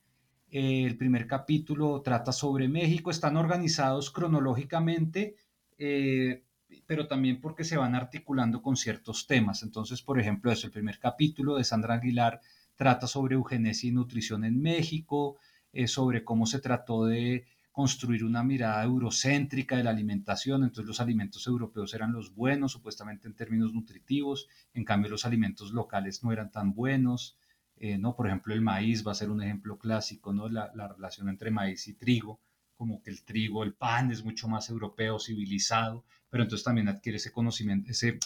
Eh, 0.50 0.84
el 0.84 0.96
primer 0.96 1.28
capítulo 1.28 2.02
trata 2.02 2.32
sobre 2.32 2.66
México, 2.68 3.12
están 3.12 3.36
organizados 3.36 4.10
cronológicamente, 4.10 5.36
eh, 5.78 6.42
pero 6.86 7.06
también 7.06 7.40
porque 7.40 7.64
se 7.64 7.76
van 7.76 7.94
articulando 7.94 8.62
con 8.62 8.76
ciertos 8.76 9.26
temas. 9.26 9.62
Entonces, 9.62 10.02
por 10.02 10.20
ejemplo, 10.20 10.52
es 10.52 10.64
el 10.64 10.70
primer 10.70 10.98
capítulo 10.98 11.56
de 11.56 11.64
Sandra 11.64 11.94
Aguilar 11.94 12.40
trata 12.76 13.06
sobre 13.06 13.34
eugenesia 13.34 13.88
y 13.88 13.92
nutrición 13.92 14.44
en 14.44 14.60
México, 14.60 15.38
sobre 15.86 16.24
cómo 16.24 16.46
se 16.46 16.60
trató 16.60 17.06
de 17.06 17.44
construir 17.78 18.24
una 18.24 18.42
mirada 18.42 18.82
eurocéntrica 18.82 19.76
de 19.76 19.84
la 19.84 19.90
alimentación, 19.90 20.64
entonces 20.64 20.84
los 20.84 21.00
alimentos 21.00 21.46
europeos 21.46 21.94
eran 21.94 22.12
los 22.12 22.34
buenos, 22.34 22.72
supuestamente 22.72 23.28
en 23.28 23.36
términos 23.36 23.72
nutritivos, 23.72 24.48
en 24.74 24.84
cambio 24.84 25.10
los 25.10 25.24
alimentos 25.24 25.70
locales 25.70 26.24
no 26.24 26.32
eran 26.32 26.50
tan 26.50 26.74
buenos, 26.74 27.38
eh, 27.76 27.96
¿no? 27.96 28.16
Por 28.16 28.26
ejemplo, 28.26 28.52
el 28.52 28.62
maíz 28.62 29.06
va 29.06 29.12
a 29.12 29.14
ser 29.14 29.30
un 29.30 29.44
ejemplo 29.44 29.78
clásico, 29.78 30.32
¿no? 30.32 30.48
La, 30.48 30.72
relación 30.88 31.28
entre 31.28 31.52
maíz 31.52 31.86
y 31.86 31.94
trigo, 31.94 32.40
como 32.78 33.02
que 33.02 33.10
el 33.10 33.24
trigo, 33.24 33.64
el 33.64 33.74
pan 33.74 34.12
es 34.12 34.24
mucho 34.24 34.48
más 34.48 34.70
europeo, 34.70 35.18
civilizado, 35.18 36.04
pero 36.30 36.44
entonces 36.44 36.64
también 36.64 36.88
adquiere 36.88 37.16
ese 37.16 37.32
conocimiento, 37.32 37.90
ese 37.90 38.18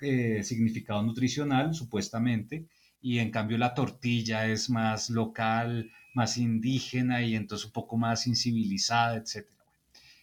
eh, 0.00 0.42
significado 0.44 1.02
nutricional, 1.02 1.74
supuestamente, 1.74 2.68
y 3.00 3.18
en 3.18 3.32
cambio 3.32 3.58
la 3.58 3.74
tortilla 3.74 4.46
es 4.46 4.70
más 4.70 5.10
local, 5.10 5.90
más 6.14 6.38
indígena 6.38 7.22
y 7.22 7.34
entonces 7.34 7.66
un 7.66 7.72
poco 7.72 7.96
más 7.96 8.26
incivilizada, 8.28 9.16
etc. 9.16 9.46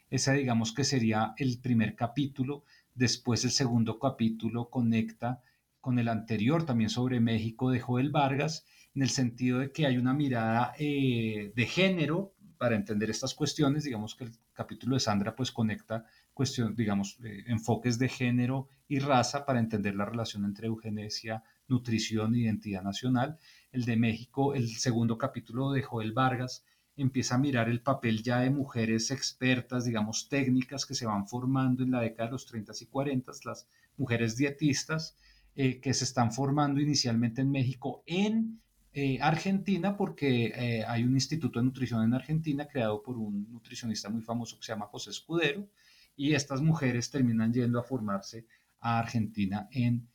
esa 0.09 0.33
digamos 0.33 0.73
que 0.73 0.85
sería 0.85 1.33
el 1.37 1.59
primer 1.59 1.95
capítulo. 1.95 2.63
Después 2.95 3.43
el 3.43 3.51
segundo 3.51 3.99
capítulo 3.99 4.69
conecta 4.69 5.41
con 5.81 5.99
el 5.99 6.07
anterior 6.07 6.65
también 6.65 6.89
sobre 6.89 7.19
México 7.19 7.69
de 7.69 7.81
Joel 7.81 8.11
Vargas, 8.11 8.65
en 8.95 9.01
el 9.01 9.09
sentido 9.09 9.59
de 9.59 9.71
que 9.71 9.85
hay 9.85 9.97
una 9.97 10.13
mirada 10.13 10.73
eh, 10.77 11.51
de 11.55 11.65
género 11.65 12.32
para 12.63 12.77
entender 12.77 13.09
estas 13.09 13.33
cuestiones. 13.33 13.83
Digamos 13.83 14.15
que 14.15 14.23
el 14.23 14.31
capítulo 14.53 14.95
de 14.95 15.01
Sandra 15.01 15.35
pues 15.35 15.51
conecta 15.51 16.05
cuestiones, 16.33 16.77
digamos, 16.77 17.19
eh, 17.21 17.43
enfoques 17.47 17.99
de 17.99 18.07
género 18.07 18.69
y 18.87 18.99
raza 18.99 19.45
para 19.45 19.59
entender 19.59 19.95
la 19.95 20.05
relación 20.05 20.45
entre 20.45 20.67
eugenesia, 20.67 21.43
nutrición 21.67 22.35
e 22.35 22.39
identidad 22.39 22.81
nacional 22.81 23.37
el 23.73 23.83
de 23.83 23.97
México, 23.97 24.53
el 24.53 24.69
segundo 24.69 25.17
capítulo 25.17 25.73
de 25.73 25.81
Joel 25.81 26.13
Vargas, 26.13 26.63
empieza 26.95 27.35
a 27.35 27.39
mirar 27.39 27.67
el 27.67 27.81
papel 27.81 28.23
ya 28.23 28.39
de 28.39 28.49
mujeres 28.49 29.11
expertas, 29.11 29.83
digamos, 29.83 30.29
técnicas 30.29 30.85
que 30.85 30.95
se 30.95 31.05
van 31.05 31.27
formando 31.27 31.83
en 31.83 31.91
la 31.91 31.99
década 31.99 32.27
de 32.27 32.31
los 32.31 32.45
30 32.45 32.71
y 32.79 32.85
40, 32.85 33.31
las 33.43 33.67
mujeres 33.97 34.37
dietistas 34.37 35.17
eh, 35.55 35.81
que 35.81 35.93
se 35.93 36.05
están 36.05 36.31
formando 36.31 36.79
inicialmente 36.79 37.41
en 37.41 37.51
México, 37.51 38.03
en 38.05 38.61
eh, 38.93 39.19
Argentina, 39.21 39.97
porque 39.97 40.45
eh, 40.55 40.83
hay 40.87 41.03
un 41.03 41.13
instituto 41.13 41.59
de 41.59 41.65
nutrición 41.65 42.03
en 42.03 42.13
Argentina 42.13 42.67
creado 42.67 43.01
por 43.01 43.17
un 43.17 43.51
nutricionista 43.51 44.09
muy 44.09 44.21
famoso 44.21 44.57
que 44.57 44.65
se 44.65 44.71
llama 44.71 44.87
José 44.87 45.09
Escudero, 45.09 45.67
y 46.15 46.33
estas 46.33 46.61
mujeres 46.61 47.09
terminan 47.09 47.53
yendo 47.53 47.79
a 47.79 47.83
formarse 47.83 48.45
a 48.79 48.99
Argentina 48.99 49.67
en, 49.71 50.07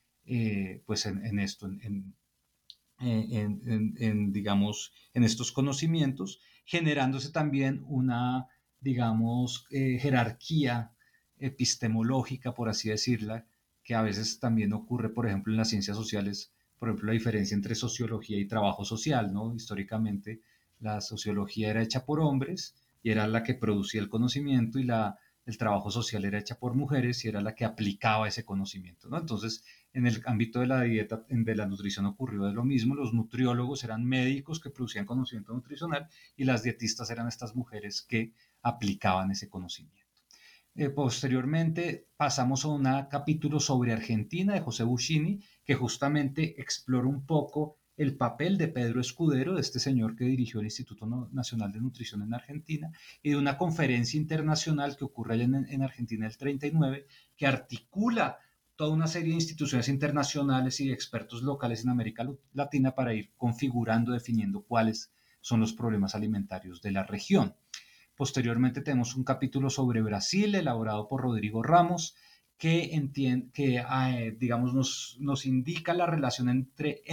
pues 0.86 1.06
en, 1.06 1.38
esto, 1.40 1.66
en 1.66 2.14
en, 3.00 4.32
digamos, 4.32 4.92
en 5.14 5.24
estos 5.24 5.52
conocimientos, 5.52 6.40
generándose 6.64 7.30
también 7.30 7.84
una, 7.86 8.48
digamos, 8.80 9.66
eh, 9.70 9.98
jerarquía 10.00 10.92
epistemológica, 11.38 12.54
por 12.54 12.68
así 12.68 12.88
decirla, 12.88 13.46
que 13.82 13.94
a 13.94 14.02
veces 14.02 14.40
también 14.40 14.72
ocurre, 14.72 15.08
por 15.08 15.26
ejemplo, 15.26 15.52
en 15.52 15.58
las 15.58 15.70
ciencias 15.70 15.96
sociales, 15.96 16.52
por 16.78 16.88
ejemplo, 16.88 17.06
la 17.06 17.12
diferencia 17.12 17.54
entre 17.54 17.74
sociología 17.74 18.38
y 18.38 18.46
trabajo 18.46 18.84
social, 18.84 19.32
¿no? 19.32 19.54
Históricamente, 19.54 20.40
la 20.80 21.00
sociología 21.00 21.70
era 21.70 21.82
hecha 21.82 22.04
por 22.04 22.20
hombres 22.20 22.74
y 23.02 23.10
era 23.10 23.26
la 23.26 23.42
que 23.42 23.54
producía 23.54 24.00
el 24.00 24.08
conocimiento 24.08 24.78
y 24.78 24.84
la, 24.84 25.18
el 25.48 25.56
trabajo 25.56 25.90
social 25.90 26.24
era 26.24 26.38
hecha 26.38 26.58
por 26.58 26.74
mujeres 26.74 27.24
y 27.24 27.28
era 27.28 27.40
la 27.40 27.54
que 27.54 27.64
aplicaba 27.64 28.28
ese 28.28 28.44
conocimiento, 28.44 29.08
¿no? 29.08 29.18
Entonces, 29.18 29.64
en 29.94 30.06
el 30.06 30.22
ámbito 30.26 30.60
de 30.60 30.66
la 30.66 30.82
dieta, 30.82 31.24
de 31.28 31.56
la 31.56 31.66
nutrición 31.66 32.04
ocurrió 32.06 32.44
de 32.44 32.52
lo 32.52 32.64
mismo, 32.64 32.94
los 32.94 33.14
nutriólogos 33.14 33.82
eran 33.82 34.04
médicos 34.04 34.60
que 34.60 34.70
producían 34.70 35.06
conocimiento 35.06 35.54
nutricional 35.54 36.08
y 36.36 36.44
las 36.44 36.62
dietistas 36.62 37.10
eran 37.10 37.28
estas 37.28 37.56
mujeres 37.56 38.02
que 38.02 38.34
aplicaban 38.62 39.30
ese 39.30 39.48
conocimiento. 39.48 40.07
Eh, 40.80 40.90
posteriormente 40.90 42.06
pasamos 42.16 42.64
a 42.64 42.68
un 42.68 42.84
capítulo 43.10 43.58
sobre 43.58 43.92
Argentina 43.92 44.54
de 44.54 44.60
José 44.60 44.84
Buscini, 44.84 45.40
que 45.64 45.74
justamente 45.74 46.60
explora 46.60 47.08
un 47.08 47.26
poco 47.26 47.78
el 47.96 48.16
papel 48.16 48.56
de 48.56 48.68
Pedro 48.68 49.00
Escudero, 49.00 49.56
de 49.56 49.60
este 49.60 49.80
señor 49.80 50.14
que 50.14 50.24
dirigió 50.26 50.60
el 50.60 50.66
Instituto 50.66 51.04
Nacional 51.32 51.72
de 51.72 51.80
Nutrición 51.80 52.22
en 52.22 52.32
Argentina, 52.32 52.92
y 53.24 53.30
de 53.30 53.36
una 53.36 53.58
conferencia 53.58 54.20
internacional 54.20 54.96
que 54.96 55.04
ocurre 55.04 55.34
allá 55.34 55.44
en, 55.46 55.66
en 55.68 55.82
Argentina 55.82 56.28
el 56.28 56.36
39, 56.36 57.08
que 57.36 57.48
articula 57.48 58.38
toda 58.76 58.94
una 58.94 59.08
serie 59.08 59.30
de 59.30 59.34
instituciones 59.34 59.88
internacionales 59.88 60.78
y 60.78 60.92
expertos 60.92 61.42
locales 61.42 61.82
en 61.82 61.90
América 61.90 62.24
Latina 62.52 62.94
para 62.94 63.14
ir 63.14 63.32
configurando, 63.36 64.12
definiendo 64.12 64.62
cuáles 64.62 65.10
son 65.40 65.58
los 65.58 65.72
problemas 65.72 66.14
alimentarios 66.14 66.80
de 66.82 66.92
la 66.92 67.02
región. 67.02 67.56
Posteriormente 68.18 68.80
tenemos 68.80 69.14
un 69.14 69.22
capítulo 69.22 69.70
sobre 69.70 70.02
Brasil 70.02 70.52
elaborado 70.56 71.06
por 71.06 71.22
Rodrigo 71.22 71.62
Ramos, 71.62 72.16
que, 72.58 72.90
que 73.54 73.76
eh, 73.76 74.36
digamos, 74.36 74.74
nos, 74.74 75.16
nos, 75.20 75.46
indica 75.46 75.94
la 75.94 76.04
relación 76.04 76.48
entre 76.48 77.04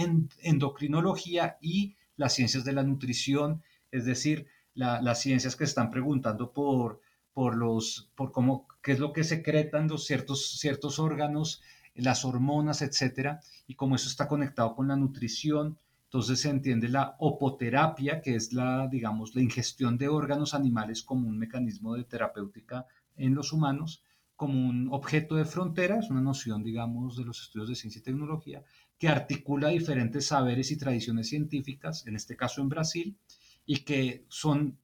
endocrinología 0.42 1.58
y 1.60 1.94
las 2.16 2.34
ciencias 2.34 2.64
de 2.64 2.72
la 2.72 2.82
nutrición, 2.82 3.62
es 3.92 4.04
decir, 4.04 4.48
las 4.74 5.20
ciencias 5.20 5.54
que 5.54 5.62
están 5.62 5.92
preguntando 5.92 6.52
por, 6.52 7.00
por, 7.32 7.54
los, 7.54 8.10
por 8.16 8.32
cómo, 8.32 8.66
qué 8.82 8.90
es 8.90 8.98
lo 8.98 9.12
que 9.12 9.22
secretan 9.22 9.86
los 9.86 10.06
ciertos, 10.06 10.58
ciertos 10.58 10.98
órganos, 10.98 11.62
las 11.94 12.24
hormonas, 12.24 12.82
etcétera, 12.82 13.38
y 13.68 13.76
cómo 13.76 13.94
eso 13.94 14.08
está 14.08 14.26
conectado 14.26 14.74
con 14.74 14.88
la 14.88 14.96
nutrición. 14.96 15.78
Entonces 16.06 16.40
se 16.40 16.50
entiende 16.50 16.88
la 16.88 17.16
opoterapia, 17.18 18.20
que 18.22 18.36
es 18.36 18.52
la, 18.52 18.88
digamos, 18.88 19.34
la 19.34 19.42
ingestión 19.42 19.98
de 19.98 20.08
órganos 20.08 20.54
animales 20.54 21.02
como 21.02 21.28
un 21.28 21.38
mecanismo 21.38 21.94
de 21.94 22.04
terapéutica 22.04 22.86
en 23.16 23.34
los 23.34 23.52
humanos 23.52 24.02
como 24.36 24.68
un 24.68 24.88
objeto 24.92 25.34
de 25.34 25.46
frontera, 25.46 25.98
es 25.98 26.10
una 26.10 26.20
noción, 26.20 26.62
digamos, 26.62 27.16
de 27.16 27.24
los 27.24 27.40
estudios 27.40 27.70
de 27.70 27.74
ciencia 27.74 28.00
y 28.00 28.02
tecnología, 28.02 28.62
que 28.98 29.08
articula 29.08 29.68
diferentes 29.68 30.26
saberes 30.26 30.70
y 30.70 30.78
tradiciones 30.78 31.28
científicas, 31.28 32.06
en 32.06 32.16
este 32.16 32.36
caso 32.36 32.60
en 32.60 32.68
Brasil, 32.68 33.18
y 33.64 33.78
que 33.78 34.26
son, 34.28 34.78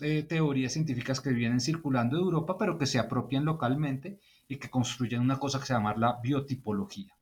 eh, 0.00 0.24
teorías 0.24 0.72
científicas 0.72 1.20
que 1.20 1.30
vienen 1.30 1.60
circulando 1.60 2.16
de 2.16 2.22
Europa, 2.22 2.58
pero 2.58 2.76
que 2.76 2.86
se 2.86 2.98
apropian 2.98 3.44
localmente 3.44 4.18
y 4.48 4.56
que 4.56 4.68
construyen 4.68 5.22
una 5.22 5.38
cosa 5.38 5.60
que 5.60 5.66
se 5.66 5.72
llama 5.72 5.94
la 5.96 6.18
biotipología. 6.20 7.15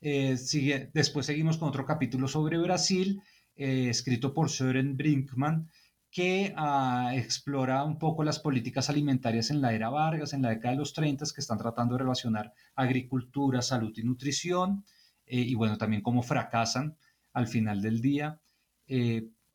Eh, 0.00 0.36
sigue, 0.36 0.90
después 0.92 1.26
seguimos 1.26 1.58
con 1.58 1.68
otro 1.68 1.86
capítulo 1.86 2.28
sobre 2.28 2.58
Brasil, 2.58 3.20
eh, 3.54 3.88
escrito 3.88 4.34
por 4.34 4.50
Søren 4.50 4.96
Brinkman, 4.96 5.70
que 6.10 6.52
ah, 6.56 7.12
explora 7.14 7.84
un 7.84 7.98
poco 7.98 8.24
las 8.24 8.38
políticas 8.38 8.90
alimentarias 8.90 9.50
en 9.50 9.60
la 9.60 9.74
era 9.74 9.90
Vargas, 9.90 10.32
en 10.32 10.42
la 10.42 10.50
década 10.50 10.72
de 10.72 10.78
los 10.78 10.92
30, 10.92 11.24
que 11.34 11.40
están 11.40 11.58
tratando 11.58 11.94
de 11.94 12.02
relacionar 12.02 12.52
agricultura, 12.74 13.62
salud 13.62 13.92
y 13.96 14.02
nutrición, 14.02 14.84
eh, 15.26 15.40
y 15.40 15.54
bueno, 15.54 15.76
también 15.78 16.02
cómo 16.02 16.22
fracasan 16.22 16.96
al 17.32 17.48
final 17.48 17.82
del 17.82 18.00
día. 18.00 18.40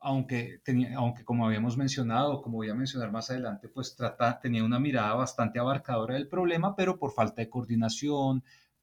Aunque, 0.04 0.60
tenía, 0.64 0.96
aunque 0.96 1.24
como 1.24 1.46
habíamos 1.46 1.76
mencionado, 1.76 2.42
como 2.42 2.56
voy 2.56 2.68
a 2.68 2.74
mencionar 2.74 3.12
más 3.12 3.30
adelante, 3.30 3.68
pues 3.68 3.94
trata, 3.94 4.40
tenía 4.40 4.64
una 4.64 4.80
mirada 4.80 5.14
bastante 5.14 5.60
abarcadora 5.60 6.14
del 6.14 6.26
problema, 6.26 6.74
pero 6.74 6.98
por 6.98 7.12
falta 7.12 7.40
de 7.40 7.48
coordinación, 7.48 8.42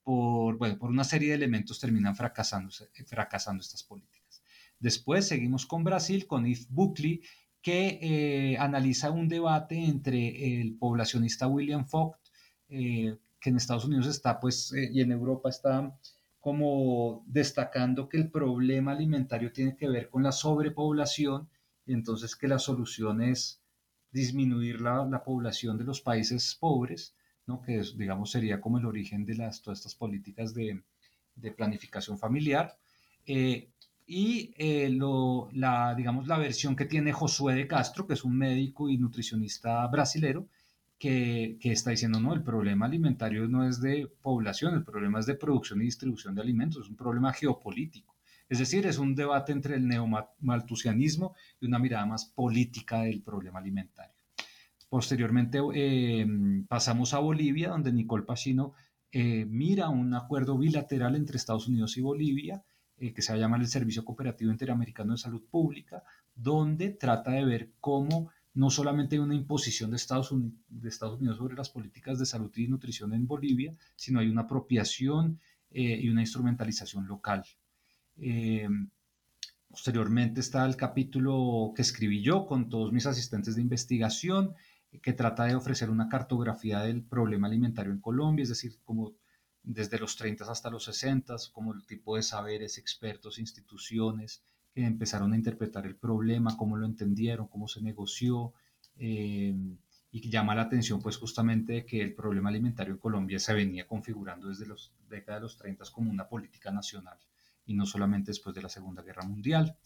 por, 0.10 0.58
bueno, 0.58 0.80
por 0.80 0.90
una 0.90 1.04
serie 1.04 1.30
de 1.30 1.36
elementos 1.36 1.80
terminan 1.80 2.16
fracasando, 2.16 2.74
fracasando 3.06 3.62
estas 3.62 3.84
políticas. 3.84 4.42
Después 4.80 5.28
seguimos 5.28 5.68
con 5.68 5.84
Brasil, 5.84 6.26
con 6.26 6.48
Yves 6.48 6.68
Buckley, 6.68 7.22
que 7.62 8.00
eh, 8.02 8.58
analiza 8.58 9.12
un 9.12 9.28
debate 9.28 9.78
entre 9.78 10.62
el 10.62 10.74
poblacionista 10.74 11.48
William 11.48 11.86
Focht, 11.86 12.18
eh, 12.70 13.20
que 13.40 13.50
en 13.52 13.58
Estados 13.58 13.86
Unidos 13.86 14.08
está, 14.08 14.40
pues, 14.40 14.74
eh, 14.74 14.90
y 14.92 15.02
en 15.02 15.12
Europa 15.12 15.48
está 15.48 15.96
como 16.40 17.24
destacando 17.28 18.10
que 18.10 18.18
el 18.18 18.32
problema 18.32 18.94
alimentario 18.94 19.52
tiene 19.52 19.76
que 19.76 19.90
ver 19.90 20.10
con 20.10 20.24
la 20.24 20.32
sobrepoblación 20.32 21.48
y 21.86 21.94
entonces 21.94 22.36
que 22.36 22.48
la 22.48 22.58
solución 22.58 23.22
es 23.22 23.62
disminuir 24.12 24.82
la, 24.82 25.24
población 25.24 25.78
de 25.78 25.84
los 25.84 26.02
países 26.02 26.58
pobres, 26.60 27.14
¿no? 27.50 27.62
que 27.62 27.82
digamos 27.98 28.32
sería 28.32 28.62
como 28.62 28.78
el 28.78 28.86
origen 28.86 29.26
de 29.26 29.36
las, 29.36 29.62
todas 29.62 29.80
estas 29.80 29.96
políticas 29.96 30.54
de, 30.54 30.82
de 31.36 31.52
planificación 31.52 32.18
familiar 32.18 32.78
y 34.12 34.54
eh, 34.58 34.90
lo, 34.90 35.50
la, 35.54 35.94
digamos, 35.96 36.28
la 36.28 36.40
versión 36.40 36.76
que 36.76 36.86
tiene 36.86 37.14
Josué 37.14 37.54
de 37.54 37.68
Castro, 37.68 38.08
que 38.08 38.14
es 38.14 38.24
un 38.24 38.36
médico 38.36 38.90
y 38.90 38.98
nutricionista 38.98 39.86
brasilero, 39.88 40.48
que, 40.98 41.58
que, 41.62 41.72
está 41.72 41.92
diciendo, 41.92 42.20
no, 42.20 42.34
el 42.34 42.42
problema 42.42 42.88
alimentario 42.88 43.48
no 43.48 43.68
es 43.68 43.80
de 43.80 44.12
población, 44.22 44.74
el 44.74 44.84
problema 44.84 45.20
es 45.20 45.28
de 45.28 45.36
producción 45.36 45.82
y 45.82 45.86
distribución 45.86 46.34
de 46.34 46.42
alimentos, 46.42 46.86
es 46.86 46.90
un 46.90 46.96
problema 46.96 47.32
geopolítico. 47.34 48.16
Es 48.50 48.58
decir, 48.58 48.88
es 48.88 48.98
un 48.98 49.14
debate 49.14 49.52
entre 49.52 49.76
el 49.76 49.88
neomaltusianismo 49.88 51.36
y 51.62 51.68
una 51.68 51.78
mirada 51.78 52.08
más 52.08 52.26
política 52.26 53.02
del 53.02 53.22
problema 53.22 53.60
alimentario. 53.60 54.19
Posteriormente 54.90 55.60
eh, 55.76 56.26
pasamos 56.68 57.14
a 57.14 57.20
Bolivia, 57.20 57.70
donde 57.70 57.94
Nicole 57.94 58.26
Pacino 58.26 58.74
eh, 59.12 59.46
mira 59.46 59.90
un 59.90 60.16
acuerdo 60.16 60.58
bilateral 60.58 61.16
entre 61.16 61.38
Estados 61.38 61.68
Unidos 61.68 61.96
y 61.98 62.02
Bolivia, 62.02 62.64
eh, 62.98 63.14
que 63.14 63.22
se 63.22 63.38
llama 63.38 63.58
el 63.58 63.68
Servicio 63.68 64.04
Cooperativo 64.04 64.52
Interamericano 64.52 65.12
de 65.12 65.20
Salud 65.20 65.44
Pública, 65.50 66.04
donde 66.34 66.90
trata 66.90 67.32
de 67.32 67.46
ver 67.46 67.72
cómo 67.80 68.32
no 68.56 68.72
solamente 68.72 69.16
hay 69.16 69.20
una 69.20 69.36
imposición 69.36 69.92
de 69.92 69.98
Estados, 69.98 70.32
Unidos, 70.32 70.58
de 70.68 70.90
Estados 70.90 71.20
Unidos 71.20 71.38
sobre 71.38 71.56
las 71.56 71.70
políticas 71.70 72.18
de 72.18 72.26
salud 72.26 72.52
y 72.56 72.68
nutrición 72.68 73.14
en 73.14 73.28
Bolivia, 73.28 73.76
sino 73.96 74.20
hay 74.20 74.28
una 74.28 74.42
apropiación 74.42 75.40
y 75.72 76.10
una 76.10 76.22
instrumentalización 76.22 77.06
local. 77.08 77.44
Posteriormente 79.70 80.42
está 80.42 80.66
el 80.66 80.76
capítulo 80.76 81.74
que 81.76 81.84
escribí 81.84 82.24
yo 82.24 82.48
con 82.48 82.70
todos 82.70 82.92
mis 82.92 83.06
asistentes 83.06 83.56
de 83.56 83.62
investigación, 83.62 84.56
que 85.02 85.14
trata 85.14 85.46
de 85.46 85.56
ofrecer 85.56 85.90
una 85.90 86.10
cartografía 86.10 86.80
del 86.82 87.04
problema 87.04 87.48
alimentario 87.48 87.92
en 87.92 88.02
Colombia, 88.02 88.44
es 88.44 88.50
decir, 88.50 88.80
como 88.84 89.14
desde 89.62 90.00
los 90.00 90.16
30 90.16 90.50
hasta 90.52 90.70
los 90.70 90.86
60, 90.86 91.36
como 91.52 91.74
el 91.74 91.86
tipo 91.86 92.16
de 92.16 92.24
saberes, 92.24 92.78
expertos, 92.78 93.40
instituciones 93.40 94.44
que 94.74 94.86
empezaron 94.86 95.34
a 95.34 95.36
interpretar 95.36 95.86
el 95.86 95.96
problema, 95.96 96.58
cómo 96.58 96.78
lo 96.78 96.86
entendieron, 96.86 97.48
cómo 97.48 97.68
se 97.68 97.82
negoció, 97.82 98.54
eh, 98.96 99.56
y 100.12 100.22
que 100.22 100.30
llama 100.30 100.56
la 100.56 100.64
atención 100.64 101.02
pues 101.02 101.18
justamente 101.18 101.86
que 101.86 102.02
el 102.02 102.16
problema 102.16 102.50
alimentario 102.50 102.94
en 102.94 103.00
Colombia 103.00 103.40
se 103.40 103.54
venía 103.54 103.88
configurando 103.88 104.48
desde 104.48 104.66
los 104.66 104.92
décadas 105.08 105.40
de 105.40 105.44
los 105.44 105.58
30 105.58 105.86
como 105.92 106.10
una 106.10 106.28
política 106.28 106.72
nacional 106.72 107.18
y 107.66 107.76
no 107.76 107.86
solamente 107.86 108.32
después 108.32 108.56
de 108.56 108.64
la 108.64 108.70
Segunda 108.70 109.04
Guerra 109.04 109.24
Mundial. 109.24 109.78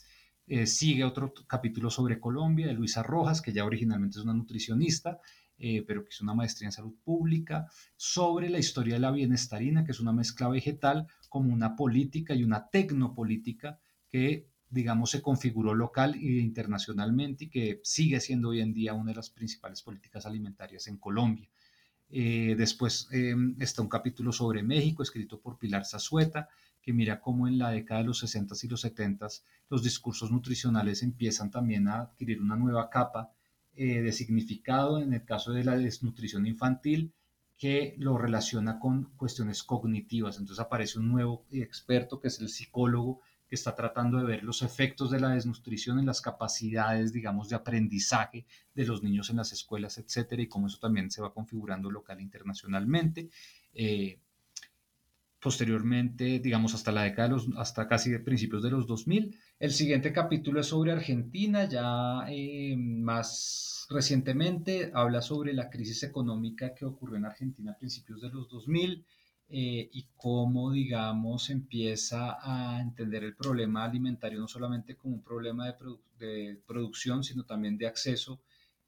Eh, 0.46 0.68
sigue 0.68 1.06
otro 1.06 1.34
capítulo 1.48 1.90
sobre 1.90 2.20
Colombia 2.20 2.68
de 2.68 2.74
Luisa 2.74 3.02
Rojas, 3.02 3.42
que 3.42 3.54
ya 3.54 3.64
originalmente 3.64 4.20
es 4.20 4.24
una 4.24 4.34
nutricionista, 4.34 5.20
eh, 5.58 5.84
pero 5.88 6.04
que 6.04 6.10
es 6.10 6.22
una 6.22 6.34
maestría 6.34 6.68
en 6.68 6.74
salud 6.74 6.96
pública, 7.04 7.68
sobre 7.96 8.50
la 8.50 8.60
historia 8.60 8.96
de 8.96 9.00
la 9.00 9.12
bienestarina, 9.12 9.86
que 9.86 9.92
es 9.92 10.00
una 10.00 10.12
mezcla 10.12 10.50
vegetal, 10.50 11.08
como 11.30 11.54
una 11.54 11.76
política 11.76 12.36
y 12.36 12.44
una 12.44 12.68
tecnopolítica 12.70 13.80
que, 14.10 14.50
digamos, 14.70 15.12
se 15.12 15.22
configuró 15.22 15.74
local 15.74 16.16
e 16.16 16.42
internacionalmente 16.42 17.46
y 17.46 17.50
que 17.50 17.80
sigue 17.84 18.20
siendo 18.20 18.50
hoy 18.50 18.60
en 18.60 18.74
día 18.74 18.94
una 18.94 19.12
de 19.12 19.16
las 19.16 19.30
principales 19.30 19.82
políticas 19.82 20.26
alimentarias 20.26 20.88
en 20.88 20.98
Colombia. 20.98 21.50
Eh, 22.10 22.56
después 22.58 23.08
em, 23.12 23.56
está 23.60 23.82
un 23.82 23.90
capítulo 23.90 24.32
sobre 24.32 24.62
México, 24.62 25.02
escrito 25.02 25.40
por 25.40 25.58
Pilar 25.58 25.86
Zazueta, 25.86 26.50
que 26.84 26.94
mira 26.94 27.22
cómo 27.22 27.48
en 27.48 27.58
la 27.58 27.72
década 27.72 28.02
de 28.02 28.08
los 28.08 28.20
60 28.20 28.56
y 28.62 28.68
los 28.68 28.82
70 28.82 29.28
los 29.70 29.82
discursos 29.82 30.30
nutricionales 30.32 31.02
empiezan 31.02 31.50
también 31.50 31.88
a 31.88 32.02
adquirir 32.02 32.42
una 32.42 32.58
nueva 32.58 32.90
capa 32.90 33.32
eh, 33.76 34.02
de 34.02 34.12
significado 34.12 35.00
en 35.00 35.14
el 35.14 35.24
caso 35.24 35.52
de 35.54 35.64
la 35.64 35.78
desnutrición 35.78 36.46
infantil, 36.46 37.14
que 37.58 37.96
lo 37.98 38.18
relaciona 38.18 38.78
con 38.78 39.06
cuestiones 39.16 39.64
cognitivas. 39.64 40.38
Entonces 40.38 40.64
aparece 40.64 41.00
un 41.00 41.10
nuevo 41.10 41.46
experto 41.50 42.20
que 42.20 42.28
es 42.28 42.40
el 42.40 42.50
psicólogo 42.50 43.22
que 43.48 43.56
está 43.56 43.74
tratando 43.74 44.18
de 44.18 44.26
ver 44.26 44.44
los 44.44 44.62
efectos 44.62 45.12
de 45.12 45.20
la 45.20 45.30
desnutrición 45.30 45.98
en 46.00 46.06
las 46.06 46.22
capacidades, 46.22 47.14
digamos, 47.14 47.50
de 47.50 47.56
aprendizaje 47.56 48.46
de 48.74 48.86
los 48.86 49.02
niños 49.02 49.30
en 49.30 49.38
las 49.38 49.54
escuelas, 49.54 49.98
etcétera, 49.98 50.42
y 50.42 50.48
cómo 50.48 50.68
eso 50.68 50.80
también 50.80 51.10
se 51.10 51.22
va 51.22 51.34
configurando 51.34 51.90
local 51.90 52.20
e 52.20 52.24
internacionalmente. 52.24 53.30
Eh, 53.74 54.20
posteriormente, 55.44 56.40
digamos, 56.40 56.74
hasta 56.74 56.92
la 56.92 57.04
década 57.04 57.28
de 57.28 57.34
los, 57.36 57.50
hasta 57.58 57.88
casi 57.88 58.18
principios 58.20 58.64
de 58.64 58.72
los 58.72 58.88
2000. 58.88 59.38
El 59.60 59.72
siguiente 59.72 60.14
capítulo 60.14 60.62
es 60.62 60.68
sobre 60.68 60.94
Argentina, 60.94 61.66
ya 61.66 62.26
eh, 62.30 62.76
más 62.78 63.86
recientemente 63.90 64.90
habla 64.94 65.22
sobre 65.22 65.54
la 65.54 65.70
crisis 65.70 66.04
económica 66.04 66.74
que 66.74 66.86
ocurrió 66.86 67.18
en 67.18 67.26
Argentina 67.26 67.74
a 67.74 67.78
principios 67.78 68.22
de 68.22 68.30
los 68.30 68.50
2000 68.50 69.06
eh, 69.50 69.90
y 69.92 70.08
cómo, 70.16 70.72
digamos, 70.72 71.50
empieza 71.50 72.38
a 72.42 72.82
entender 72.82 73.26
el 73.26 73.36
problema 73.36 73.84
alimentario 73.84 74.40
no 74.40 74.48
solamente 74.48 74.96
como 74.96 75.16
un 75.16 75.24
problema 75.24 75.76
de 76.18 76.62
producción, 76.66 77.24
sino 77.24 77.44
también 77.44 77.78
de 77.78 77.88
acceso, 77.88 78.42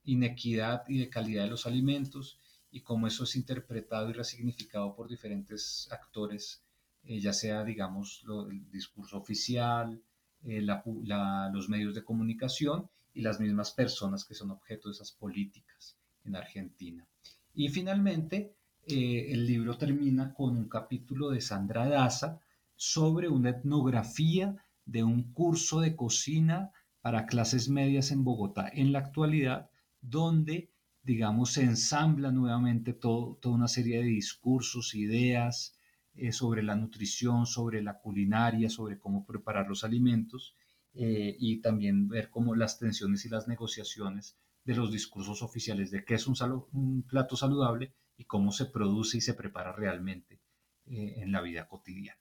inequidad 0.04 0.84
y 0.88 0.98
de 0.98 1.10
calidad 1.10 1.44
de 1.44 1.50
los 1.50 1.66
alimentos 1.66 2.40
y 2.76 2.82
cómo 2.82 3.06
eso 3.06 3.24
es 3.24 3.34
interpretado 3.36 4.10
y 4.10 4.12
resignificado 4.12 4.94
por 4.94 5.08
diferentes 5.08 5.88
actores, 5.90 6.62
eh, 7.04 7.18
ya 7.18 7.32
sea, 7.32 7.64
digamos, 7.64 8.22
el 8.50 8.70
discurso 8.70 9.16
oficial, 9.16 10.02
eh, 10.44 10.60
los 10.60 11.70
medios 11.70 11.94
de 11.94 12.04
comunicación 12.04 12.90
y 13.14 13.22
las 13.22 13.40
mismas 13.40 13.70
personas 13.70 14.26
que 14.26 14.34
son 14.34 14.50
objeto 14.50 14.90
de 14.90 14.92
esas 14.92 15.10
políticas 15.10 15.96
en 16.24 16.36
Argentina. 16.36 17.06
Y 17.54 17.70
finalmente, 17.70 18.52
eh, 18.86 19.28
el 19.30 19.46
libro 19.46 19.78
termina 19.78 20.34
con 20.34 20.54
un 20.54 20.68
capítulo 20.68 21.30
de 21.30 21.40
Sandra 21.40 21.88
Daza 21.88 22.40
sobre 22.74 23.30
una 23.30 23.50
etnografía 23.50 24.54
de 24.84 25.02
un 25.02 25.32
curso 25.32 25.80
de 25.80 25.96
cocina 25.96 26.72
para 27.00 27.24
clases 27.24 27.70
medias 27.70 28.10
en 28.10 28.22
Bogotá 28.22 28.68
en 28.70 28.92
la 28.92 28.98
actualidad, 28.98 29.70
donde, 30.02 30.68
digamos, 31.06 31.52
se 31.52 31.62
ensambla 31.62 32.32
nuevamente 32.32 32.92
toda 32.92 33.38
una 33.44 33.68
serie 33.68 33.98
de 33.98 34.08
discursos, 34.08 34.96
ideas 34.96 35.78
eh, 36.14 36.32
sobre 36.32 36.64
la 36.64 36.74
nutrición, 36.74 37.46
sobre 37.46 37.80
la 37.80 38.00
culinaria, 38.00 38.68
sobre 38.68 38.98
cómo 38.98 39.24
preparar 39.24 39.68
los 39.68 39.84
alimentos, 39.84 40.56
eh, 40.94 41.36
y 41.38 41.60
también 41.60 42.08
ver 42.08 42.28
cómo 42.28 42.56
las 42.56 42.80
tensiones 42.80 43.24
y 43.24 43.28
las 43.28 43.46
negociaciones 43.46 44.36
de 44.64 44.74
los 44.74 44.90
discursos 44.90 45.42
oficiales 45.42 45.92
de 45.92 46.04
qué 46.04 46.14
es 46.14 46.26
un, 46.26 47.04
plato 47.08 47.36
saludable 47.36 47.94
y 48.16 48.24
cómo 48.24 48.50
se 48.50 48.66
produce 48.66 49.18
y 49.18 49.20
se 49.20 49.34
prepara 49.34 49.72
realmente 49.72 50.40
eh, 50.86 51.14
en 51.18 51.30
la 51.30 51.40
vida 51.40 51.68
cotidiana. 51.68 52.18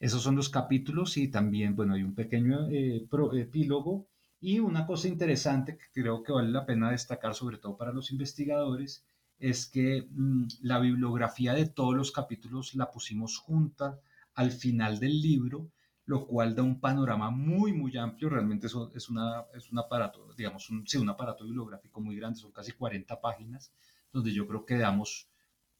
Esos 0.00 0.22
son 0.22 0.36
los 0.36 0.48
capítulos 0.48 1.18
y 1.18 1.28
también, 1.28 1.76
bueno, 1.76 1.92
hay 1.92 2.02
un 2.02 2.14
pequeño 2.14 2.68
epílogo 2.70 4.08
y 4.42 4.58
una 4.58 4.86
cosa 4.86 5.08
interesante 5.08 5.78
que 5.78 6.02
creo 6.02 6.22
que 6.22 6.32
vale 6.32 6.50
la 6.50 6.66
pena 6.66 6.90
destacar, 6.90 7.34
sobre 7.34 7.56
todo 7.56 7.78
para 7.78 7.92
los 7.92 8.10
investigadores, 8.10 9.06
es 9.38 9.66
que 9.66 10.08
mm, 10.10 10.46
la 10.62 10.78
bibliografía 10.80 11.54
de 11.54 11.66
todos 11.66 11.94
los 11.94 12.12
capítulos 12.12 12.74
la 12.74 12.90
pusimos 12.90 13.38
junta 13.38 13.98
al 14.34 14.50
final 14.50 14.98
del 15.00 15.22
libro 15.22 15.70
lo 16.04 16.26
cual 16.26 16.54
da 16.54 16.62
un 16.62 16.80
panorama 16.80 17.30
muy, 17.30 17.72
muy 17.72 17.96
amplio. 17.96 18.28
Realmente 18.28 18.66
eso 18.66 18.90
es, 18.94 19.08
una, 19.08 19.44
es 19.54 19.70
un 19.70 19.78
aparato, 19.78 20.32
digamos, 20.34 20.68
un, 20.70 20.86
sí, 20.86 20.98
un 20.98 21.08
aparato 21.08 21.44
bibliográfico 21.44 22.00
muy 22.00 22.16
grande, 22.16 22.40
son 22.40 22.52
casi 22.52 22.72
40 22.72 23.20
páginas, 23.20 23.72
donde 24.12 24.32
yo 24.32 24.46
creo 24.46 24.64
que 24.66 24.76
damos, 24.76 25.28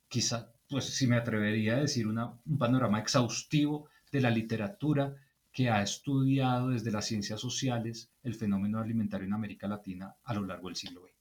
quizá, 0.09 0.53
pues 0.69 0.85
si 0.85 1.07
me 1.07 1.17
atrevería 1.17 1.75
a 1.75 1.81
decir, 1.81 2.07
una, 2.07 2.39
un 2.47 2.59
panorama 2.59 3.01
exhaustivo 3.01 3.89
de 4.11 4.21
la 4.21 4.31
literatura 4.31 5.15
que 5.53 5.69
ha 5.69 5.83
estudiado 5.83 6.71
desde 6.71 6.91
las 6.91 7.07
ciencias 7.07 7.41
sociales 7.41 8.11
el 8.23 8.35
fenómeno 8.35 8.79
alimentario 8.79 9.27
en 9.27 9.35
América 9.35 9.69
Latina 9.69 10.17
a 10.25 10.35
lo 10.35 10.45
largo 10.47 10.69
del 10.69 10.77
siglo 10.77 11.03
XX. 11.03 11.13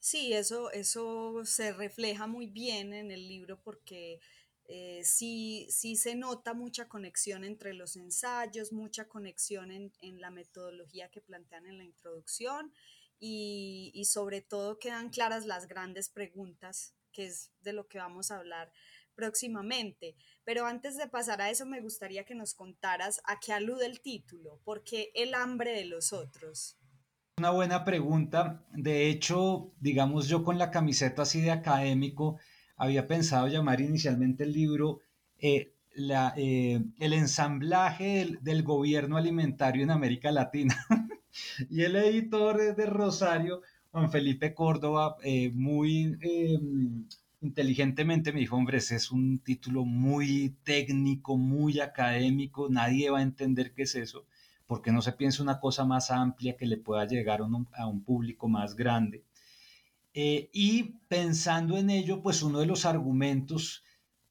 Sí, 0.00 0.32
eso, 0.32 0.70
eso 0.72 1.44
se 1.44 1.72
refleja 1.72 2.26
muy 2.26 2.46
bien 2.46 2.92
en 2.92 3.10
el 3.10 3.28
libro 3.28 3.60
porque 3.62 4.20
eh, 4.70 5.00
sí, 5.02 5.66
sí 5.70 5.96
se 5.96 6.14
nota 6.14 6.52
mucha 6.52 6.88
conexión 6.88 7.42
entre 7.42 7.72
los 7.72 7.96
ensayos, 7.96 8.70
mucha 8.70 9.08
conexión 9.08 9.70
en, 9.70 10.20
la 10.20 10.30
metodología 10.30 11.10
que 11.10 11.22
plantean 11.22 11.66
en 11.66 11.78
la 11.78 11.84
introducción 11.84 12.72
y, 13.18 14.04
sobre 14.04 14.42
todo 14.42 14.78
quedan 14.78 15.08
claras 15.08 15.46
las 15.46 15.68
grandes 15.68 16.10
preguntas, 16.10 16.94
que 17.12 17.26
es 17.26 17.50
de 17.62 17.72
lo 17.72 17.88
que 17.88 17.98
vamos 17.98 18.30
a 18.30 18.36
hablar 18.36 18.70
próximamente. 19.18 20.14
Pero 20.44 20.64
antes 20.64 20.96
de 20.96 21.08
pasar 21.08 21.42
a 21.42 21.50
eso, 21.50 21.66
me 21.66 21.80
gustaría 21.80 22.22
que 22.24 22.36
nos 22.36 22.54
contaras 22.54 23.20
a 23.24 23.40
qué 23.40 23.52
alude 23.52 23.84
el 23.84 24.00
título, 24.00 24.60
¿por 24.64 24.84
qué 24.84 25.10
el 25.12 25.34
hambre 25.34 25.72
de 25.72 25.86
los 25.86 26.12
otros? 26.12 26.78
Una 27.38 27.50
buena 27.50 27.84
pregunta. 27.84 28.64
De 28.70 29.08
hecho, 29.08 29.72
digamos 29.80 30.28
yo 30.28 30.44
con 30.44 30.56
la 30.56 30.70
camiseta 30.70 31.22
así 31.22 31.40
de 31.40 31.50
académico, 31.50 32.38
había 32.76 33.08
pensado 33.08 33.48
llamar 33.48 33.80
inicialmente 33.80 34.44
el 34.44 34.52
libro 34.52 35.00
eh, 35.40 35.74
eh, 36.36 36.80
El 37.00 37.12
ensamblaje 37.12 38.36
del, 38.40 38.62
gobierno 38.62 39.16
alimentario 39.16 39.82
en 39.82 39.90
América 39.90 40.30
Latina. 40.30 40.76
y 41.68 41.82
el 41.82 41.96
editor 41.96 42.76
de 42.76 42.86
Rosario, 42.86 43.62
Juan 43.90 44.12
Felipe 44.12 44.54
Córdoba, 44.54 45.16
eh, 45.24 45.50
muy 45.52 46.16
em, 46.20 47.08
inteligentemente 47.40 48.32
me 48.32 48.40
dijo, 48.40 48.56
hombre, 48.56 48.78
ese 48.78 48.96
es 48.96 49.10
un 49.10 49.38
título 49.38 49.84
muy 49.84 50.56
técnico, 50.64 51.36
muy 51.36 51.80
académico, 51.80 52.68
nadie 52.68 53.10
va 53.10 53.18
a 53.18 53.22
entender 53.22 53.72
qué 53.74 53.82
es 53.82 53.94
eso, 53.94 54.26
porque 54.66 54.92
no 54.92 55.02
se 55.02 55.12
piensa 55.12 55.42
una 55.42 55.60
cosa 55.60 55.84
más 55.84 56.10
amplia 56.10 56.56
que 56.56 56.66
le 56.66 56.76
pueda 56.78 57.06
llegar 57.06 57.40
a 57.40 57.86
un 57.86 58.04
público 58.04 58.48
más 58.48 58.74
grande. 58.74 59.24
Eh, 60.14 60.50
y 60.52 60.94
pensando 61.08 61.76
en 61.76 61.90
ello, 61.90 62.22
pues 62.22 62.42
uno 62.42 62.58
de 62.58 62.66
los 62.66 62.86
argumentos 62.86 63.84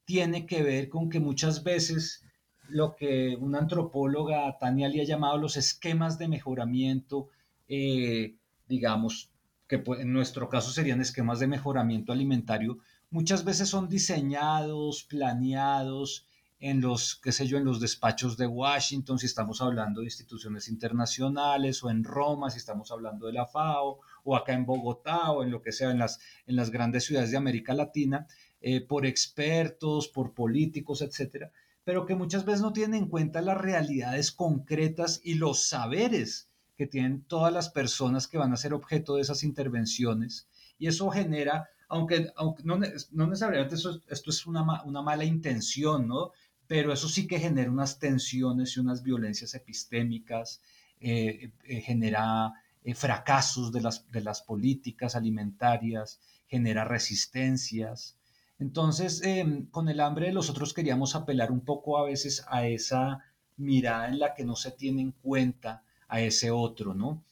tiene 0.03 0.45
que 0.45 0.63
ver 0.63 0.89
con 0.89 1.09
que 1.09 1.19
muchas 1.19 1.63
veces 1.63 2.25
lo 2.67 2.95
que 2.95 3.37
una 3.39 3.59
antropóloga, 3.59 4.57
Tania, 4.57 4.89
le 4.89 5.01
ha 5.01 5.05
llamado 5.05 5.37
los 5.37 5.55
esquemas 5.55 6.17
de 6.17 6.27
mejoramiento, 6.27 7.29
eh, 7.69 8.35
digamos, 8.67 9.31
que 9.67 9.81
en 9.99 10.11
nuestro 10.11 10.49
caso 10.49 10.71
serían 10.71 11.01
esquemas 11.01 11.39
de 11.39 11.47
mejoramiento 11.47 12.11
alimentario, 12.11 12.79
muchas 13.09 13.43
veces 13.43 13.69
son 13.69 13.87
diseñados, 13.87 15.03
planeados 15.03 16.27
en 16.59 16.81
los, 16.81 17.19
qué 17.21 17.31
sé 17.31 17.45
yo, 17.45 17.57
en 17.57 17.65
los 17.65 17.79
despachos 17.79 18.35
de 18.35 18.47
Washington, 18.47 19.19
si 19.19 19.27
estamos 19.27 19.61
hablando 19.61 20.01
de 20.01 20.07
instituciones 20.07 20.67
internacionales, 20.67 21.83
o 21.83 21.89
en 21.89 22.03
Roma, 22.03 22.49
si 22.49 22.57
estamos 22.57 22.91
hablando 22.91 23.27
de 23.27 23.33
la 23.33 23.45
FAO, 23.45 23.99
o 24.23 24.35
acá 24.35 24.53
en 24.53 24.65
Bogotá, 24.65 25.31
o 25.31 25.43
en 25.43 25.51
lo 25.51 25.61
que 25.61 25.71
sea, 25.71 25.91
en 25.91 25.99
las, 25.99 26.19
en 26.47 26.55
las 26.55 26.71
grandes 26.71 27.05
ciudades 27.05 27.31
de 27.31 27.37
América 27.37 27.73
Latina, 27.73 28.25
eh, 28.59 28.81
por 28.81 29.05
expertos, 29.05 30.07
por 30.07 30.33
políticos, 30.33 31.03
etcétera, 31.03 31.51
pero 31.83 32.07
que 32.07 32.15
muchas 32.15 32.43
veces 32.43 32.61
no 32.61 32.73
tienen 32.73 33.03
en 33.03 33.09
cuenta 33.09 33.41
las 33.41 33.57
realidades 33.57 34.31
concretas 34.31 35.21
y 35.23 35.35
los 35.35 35.69
saberes 35.69 36.49
que 36.75 36.87
tienen 36.87 37.23
todas 37.23 37.53
las 37.53 37.69
personas 37.69 38.27
que 38.27 38.37
van 38.37 38.51
a 38.51 38.57
ser 38.57 38.73
objeto 38.73 39.15
de 39.15 39.21
esas 39.21 39.43
intervenciones. 39.43 40.47
Y 40.79 40.87
eso 40.87 41.09
genera, 41.09 41.69
aunque, 41.89 42.31
aunque 42.35 42.63
no, 42.63 42.79
no, 43.11 43.27
necesariamente 43.27 43.75
esto 43.75 44.29
es 44.29 44.45
una, 44.45 44.83
una 44.83 45.01
mala 45.01 45.23
intención, 45.23 46.07
¿no? 46.07 46.31
pero 46.67 46.91
eso 46.91 47.07
sí 47.07 47.27
que 47.27 47.39
genera 47.39 47.71
unas 47.71 47.97
tensiones 47.97 48.75
y 48.75 48.81
unas 48.81 49.01
violencias 49.01 49.55
epistémicas, 49.55 50.61
eh, 50.99 51.51
eh, 51.63 51.81
genera 51.81 52.53
eh, 52.83 52.93
fracasos 52.93 53.71
de 53.71 53.81
las, 53.81 54.09
de 54.11 54.21
las 54.21 54.41
políticas 54.41 55.15
alimentarias, 55.15 56.19
genera 56.47 56.83
resistencias. 56.83 58.17
Entonces, 58.59 59.21
em, 59.23 59.67
con 59.67 59.87
el 59.87 60.01
hambre 60.01 60.27
de 60.27 60.33
los 60.33 60.49
otros 60.49 60.73
queríamos 60.73 61.15
apelar 61.15 61.51
un 61.51 61.61
poco 61.61 61.97
a 61.97 62.05
veces 62.05 62.43
a 62.49 62.67
esa 62.67 63.19
mirada 63.55 64.09
en 64.09 64.19
la 64.19 64.33
que 64.33 64.45
no 64.45 64.55
se 64.55 64.71
tiene 64.71 65.01
en 65.01 65.11
cuenta 65.11 65.83
a 66.07 66.21
ese 66.21 66.51
otro, 66.51 66.93
¿no? 66.93 67.23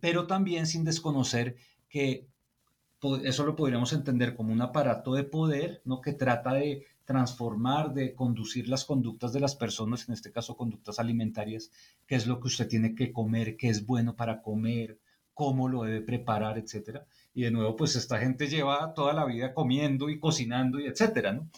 pero 0.00 0.28
también 0.28 0.68
sin 0.68 0.84
desconocer 0.84 1.56
que 1.88 2.28
eso 3.24 3.46
lo 3.46 3.56
podríamos 3.56 3.92
entender 3.92 4.34
como 4.34 4.52
un 4.52 4.62
aparato 4.62 5.14
de 5.14 5.24
poder, 5.24 5.82
¿no? 5.84 6.00
Que 6.00 6.12
trata 6.12 6.54
de 6.54 6.86
transformar, 7.04 7.94
de 7.94 8.14
conducir 8.14 8.68
las 8.68 8.84
conductas 8.84 9.32
de 9.32 9.40
las 9.40 9.54
personas, 9.54 10.08
en 10.08 10.14
este 10.14 10.32
caso 10.32 10.56
conductas 10.56 10.98
alimentarias, 10.98 11.70
qué 12.06 12.16
es 12.16 12.26
lo 12.26 12.40
que 12.40 12.48
usted 12.48 12.68
tiene 12.68 12.94
que 12.94 13.12
comer, 13.12 13.56
qué 13.56 13.68
es 13.68 13.86
bueno 13.86 14.16
para 14.16 14.42
comer, 14.42 14.98
cómo 15.32 15.68
lo 15.68 15.84
debe 15.84 16.02
preparar, 16.02 16.58
etcétera. 16.58 17.06
Y 17.32 17.42
de 17.42 17.50
nuevo, 17.50 17.76
pues 17.76 17.94
esta 17.94 18.18
gente 18.18 18.48
lleva 18.48 18.92
toda 18.94 19.12
la 19.12 19.24
vida 19.24 19.54
comiendo 19.54 20.10
y 20.10 20.18
cocinando 20.18 20.80
y 20.80 20.86
etcétera, 20.86 21.32
¿no? 21.32 21.48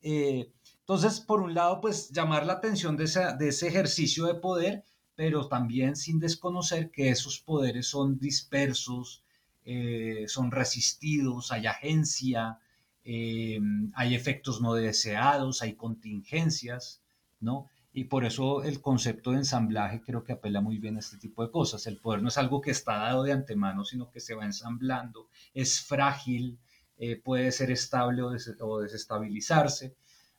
Eh, 0.00 0.52
entonces, 0.78 1.20
por 1.20 1.40
un 1.40 1.54
lado, 1.54 1.80
pues 1.80 2.10
llamar 2.10 2.46
la 2.46 2.52
atención 2.54 2.96
de, 2.96 3.10
de 3.38 3.48
ese 3.48 3.68
ejercicio 3.68 4.26
de 4.26 4.34
poder, 4.34 4.84
pero 5.16 5.48
también 5.48 5.96
sin 5.96 6.20
desconocer 6.20 6.90
que 6.90 7.08
esos 7.08 7.40
poderes 7.40 7.88
son 7.88 8.18
dispersos, 8.18 9.23
eh, 9.64 10.24
son 10.28 10.50
resistidos, 10.50 11.50
hay 11.50 11.66
agencia, 11.66 12.58
eh, 13.04 13.60
hay 13.94 14.14
efectos 14.14 14.60
no 14.60 14.74
deseados, 14.74 15.62
hay 15.62 15.74
contingencias, 15.74 17.02
¿no? 17.40 17.68
Y 17.92 18.04
por 18.04 18.24
eso 18.24 18.62
el 18.62 18.80
concepto 18.80 19.30
de 19.30 19.38
ensamblaje 19.38 20.00
creo 20.00 20.24
que 20.24 20.32
apela 20.32 20.60
muy 20.60 20.78
bien 20.78 20.96
a 20.96 21.00
este 21.00 21.16
tipo 21.16 21.44
de 21.44 21.50
cosas. 21.50 21.86
El 21.86 21.98
poder 21.98 22.22
no 22.22 22.28
es 22.28 22.38
algo 22.38 22.60
que 22.60 22.72
está 22.72 22.96
dado 22.96 23.22
de 23.22 23.32
antemano, 23.32 23.84
sino 23.84 24.10
que 24.10 24.20
se 24.20 24.34
va 24.34 24.44
ensamblando, 24.44 25.28
es 25.54 25.80
frágil, 25.80 26.58
eh, 26.98 27.16
puede 27.16 27.52
ser 27.52 27.70
estable 27.70 28.22
o, 28.22 28.80
desestabilizarse. 28.80 29.94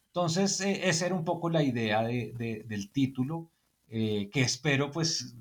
Entonces, 0.08 0.60
eh, 0.62 0.90
esa 0.90 1.06
era 1.06 1.16
un 1.16 1.26
poco 1.26 1.50
la 1.50 1.64
idea 1.64 2.04
del 2.04 2.90
título, 2.92 3.50
que 3.88 4.30
espero 4.34 4.92
pues 4.92 5.36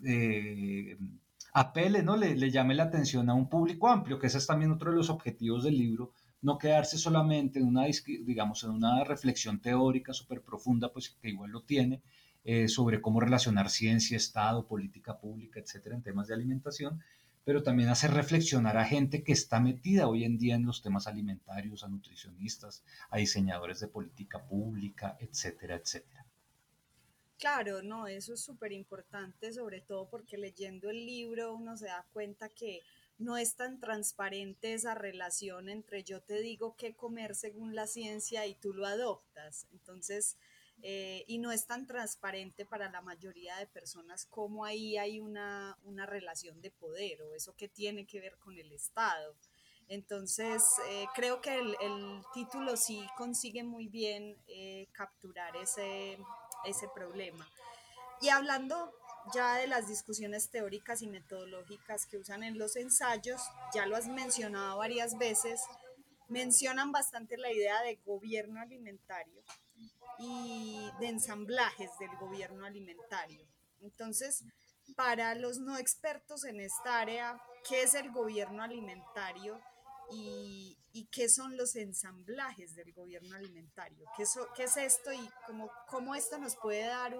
apele, 1.54 2.02
¿no? 2.02 2.16
Le, 2.16 2.50
llame 2.50 2.74
la 2.74 2.84
atención 2.84 3.30
a 3.30 3.34
un 3.34 3.48
público 3.48 3.88
amplio, 3.88 4.18
que 4.18 4.26
ese 4.26 4.38
es 4.38 4.46
también 4.46 4.72
otro 4.72 4.90
de 4.90 4.96
los 4.96 5.08
objetivos 5.08 5.62
del 5.64 5.78
libro, 5.78 6.12
no 6.42 6.58
quedarse 6.58 6.98
solamente 6.98 7.60
en 7.60 7.66
una, 7.66 7.84
digamos, 8.26 8.64
en 8.64 8.70
una 8.70 9.04
reflexión 9.04 9.60
teórica 9.60 10.12
súper 10.12 10.42
profunda, 10.42 10.92
pues 10.92 11.10
que 11.10 11.30
igual 11.30 11.52
lo 11.52 11.62
tiene, 11.62 12.02
eh, 12.44 12.68
sobre 12.68 13.00
cómo 13.00 13.20
relacionar 13.20 13.70
ciencia, 13.70 14.16
Estado, 14.16 14.66
política 14.66 15.18
pública, 15.18 15.60
etcétera, 15.60 15.94
en 15.94 16.02
temas 16.02 16.26
de 16.26 16.34
alimentación, 16.34 17.00
pero 17.44 17.62
también 17.62 17.88
hacer 17.88 18.10
reflexionar 18.10 18.76
a 18.76 18.84
gente 18.84 19.22
que 19.22 19.32
está 19.32 19.60
metida 19.60 20.08
hoy 20.08 20.24
en 20.24 20.38
día 20.38 20.56
en 20.56 20.66
los 20.66 20.82
temas 20.82 21.06
alimentarios, 21.06 21.84
a 21.84 21.88
nutricionistas, 21.88 22.82
a 23.10 23.18
diseñadores 23.18 23.78
de 23.78 23.88
política 23.88 24.44
pública, 24.44 25.16
etcétera, 25.20 25.76
etcétera. 25.76 26.23
Claro, 27.38 27.82
no, 27.82 28.06
eso 28.06 28.34
es 28.34 28.40
súper 28.40 28.72
importante, 28.72 29.52
sobre 29.52 29.80
todo 29.80 30.08
porque 30.08 30.38
leyendo 30.38 30.88
el 30.90 31.04
libro 31.04 31.54
uno 31.54 31.76
se 31.76 31.86
da 31.86 32.06
cuenta 32.12 32.48
que 32.48 32.80
no 33.18 33.36
es 33.36 33.56
tan 33.56 33.80
transparente 33.80 34.72
esa 34.72 34.94
relación 34.94 35.68
entre 35.68 36.02
yo 36.02 36.20
te 36.22 36.40
digo 36.40 36.76
qué 36.76 36.94
comer 36.94 37.34
según 37.34 37.74
la 37.74 37.86
ciencia 37.86 38.46
y 38.46 38.54
tú 38.54 38.72
lo 38.72 38.86
adoptas. 38.86 39.66
Entonces, 39.72 40.36
eh, 40.82 41.24
y 41.28 41.38
no 41.38 41.52
es 41.52 41.66
tan 41.66 41.86
transparente 41.86 42.66
para 42.66 42.90
la 42.90 43.00
mayoría 43.00 43.56
de 43.56 43.66
personas 43.66 44.26
como 44.26 44.64
ahí 44.64 44.96
hay 44.96 45.20
una, 45.20 45.78
relación 46.06 46.60
de 46.60 46.70
poder 46.70 47.22
o 47.22 47.34
eso 47.34 47.54
que 47.56 47.68
tiene 47.68 48.06
que 48.06 48.20
ver 48.20 48.36
con 48.38 48.58
el 48.58 48.72
Estado. 48.72 49.34
Entonces, 49.88 50.62
eh, 50.90 51.06
creo 51.14 51.40
que 51.40 51.58
el, 51.58 51.76
título 52.32 52.76
sí 52.76 53.06
consigue 53.16 53.62
muy 53.62 53.86
bien 53.86 54.36
eh, 54.46 54.88
capturar 54.92 55.54
ese, 55.56 56.18
ese 56.66 56.88
problema. 56.88 57.48
Y 58.20 58.28
hablando 58.28 58.92
ya 59.32 59.56
de 59.56 59.66
las 59.66 59.88
discusiones 59.88 60.50
teóricas 60.50 61.02
y 61.02 61.06
metodológicas 61.06 62.06
que 62.06 62.18
usan 62.18 62.42
en 62.42 62.58
los 62.58 62.76
ensayos, 62.76 63.40
ya 63.74 63.86
lo 63.86 63.96
has 63.96 64.06
mencionado 64.06 64.78
varias 64.78 65.16
veces, 65.18 65.62
mencionan 66.28 66.92
bastante 66.92 67.36
la 67.36 67.50
idea 67.50 67.82
de 67.82 67.96
gobierno 68.04 68.60
alimentario 68.60 69.42
y 70.18 70.90
de 71.00 71.08
ensamblajes 71.08 71.90
del 71.98 72.14
gobierno 72.18 72.64
alimentario. 72.64 73.46
Entonces, 73.80 74.44
para 74.96 75.34
los 75.34 75.58
no 75.58 75.78
expertos 75.78 76.44
en 76.44 76.60
esta 76.60 77.00
área, 77.00 77.40
¿qué 77.68 77.82
es 77.82 77.94
el 77.94 78.10
gobierno 78.12 78.62
alimentario 78.62 79.60
y, 80.14 80.78
qué 81.10 81.28
son 81.28 81.56
los 81.56 81.76
ensamblajes 81.76 82.74
del 82.74 82.92
gobierno 82.92 83.36
alimentario. 83.36 84.04
¿Qué, 84.16 84.24
qué 84.56 84.64
es 84.64 84.76
esto 84.76 85.12
y 85.12 85.28
cómo, 85.46 85.70
cómo, 85.88 86.14
esto 86.14 86.38
nos 86.38 86.56
puede 86.56 86.86
dar 86.86 87.16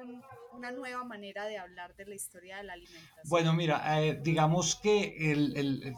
una 0.52 0.72
nueva 0.72 1.04
manera 1.04 1.44
de 1.44 1.59
hablar 1.59 1.94
de 1.94 2.07
la 2.07 2.14
historia 2.14 2.57
de 2.57 2.64
la 2.64 2.72
alimentación? 2.72 3.28
Bueno, 3.28 3.52
mira, 3.52 4.00
eh, 4.00 4.18
digamos 4.20 4.76
que 4.76 5.33
el, 5.33 5.94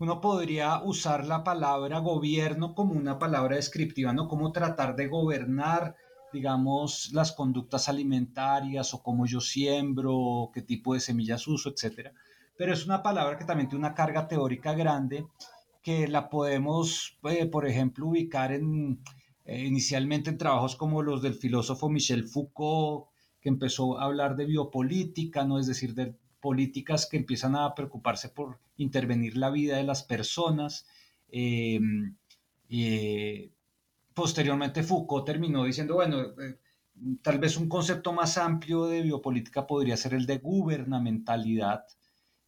uno 0.00 0.20
podría 0.20 0.82
usar 0.82 1.24
la 1.24 1.44
palabra 1.44 1.98
gobierno 2.00 2.74
como 2.74 2.94
una 2.94 3.18
palabra 3.18 3.56
descriptiva, 3.56 4.12
¿no? 4.12 4.26
Cómo 4.26 4.50
tratar 4.50 4.96
de 4.96 5.06
gobernar 5.06 5.94
digamos, 6.32 7.10
las 7.12 7.32
conductas 7.32 7.88
alimentarias 7.88 8.94
o 8.94 9.02
cómo 9.02 9.26
yo 9.26 9.40
siembro, 9.40 10.50
qué 10.54 10.62
tipo 10.62 10.94
de 10.94 11.00
semillas 11.00 11.46
uso, 11.46 11.68
etcétera. 11.70 12.12
Pero 12.56 12.72
es 12.72 12.86
una 12.86 13.02
palabra 13.02 13.38
que 13.38 13.44
también 13.44 13.68
tiene 13.68 13.84
una 13.84 13.94
carga 13.94 14.28
teórica 14.28 14.72
grande 14.72 15.26
que 15.82 16.08
la 16.08 16.30
podemos, 16.30 17.18
eh, 17.24 17.46
por 17.46 17.66
ejemplo, 17.66 18.06
ubicar 18.06 18.52
en, 18.52 19.02
eh, 19.44 19.64
inicialmente 19.64 20.30
en 20.30 20.38
trabajos 20.38 20.76
como 20.76 21.02
los 21.02 21.22
del 21.22 21.34
filósofo 21.34 21.88
Michel 21.90 22.24
Foucault, 22.28 23.08
que 23.40 23.48
empezó 23.48 23.98
a 23.98 24.04
hablar 24.04 24.36
de 24.36 24.46
biopolítica, 24.46 25.44
¿no? 25.44 25.58
es 25.58 25.66
decir, 25.66 25.94
de 25.94 26.14
políticas 26.40 27.06
que 27.06 27.16
empiezan 27.16 27.56
a 27.56 27.74
preocuparse 27.74 28.28
por 28.28 28.60
intervenir 28.76 29.36
la 29.36 29.50
vida 29.50 29.76
de 29.76 29.82
las 29.84 30.04
personas. 30.04 30.86
Em, 31.28 32.16
eh, 32.68 33.50
posteriormente 34.14 34.82
Foucault 34.82 35.26
terminó 35.26 35.64
diciendo, 35.64 35.94
bueno, 35.94 36.18
tal 37.22 37.38
vez 37.38 37.56
un 37.56 37.68
concepto 37.68 38.12
más 38.12 38.38
amplio 38.38 38.86
de 38.86 39.02
biopolítica 39.02 39.66
podría 39.66 39.96
ser 39.96 40.14
el 40.14 40.26
de 40.26 40.38
gubernamentalidad, 40.38 41.84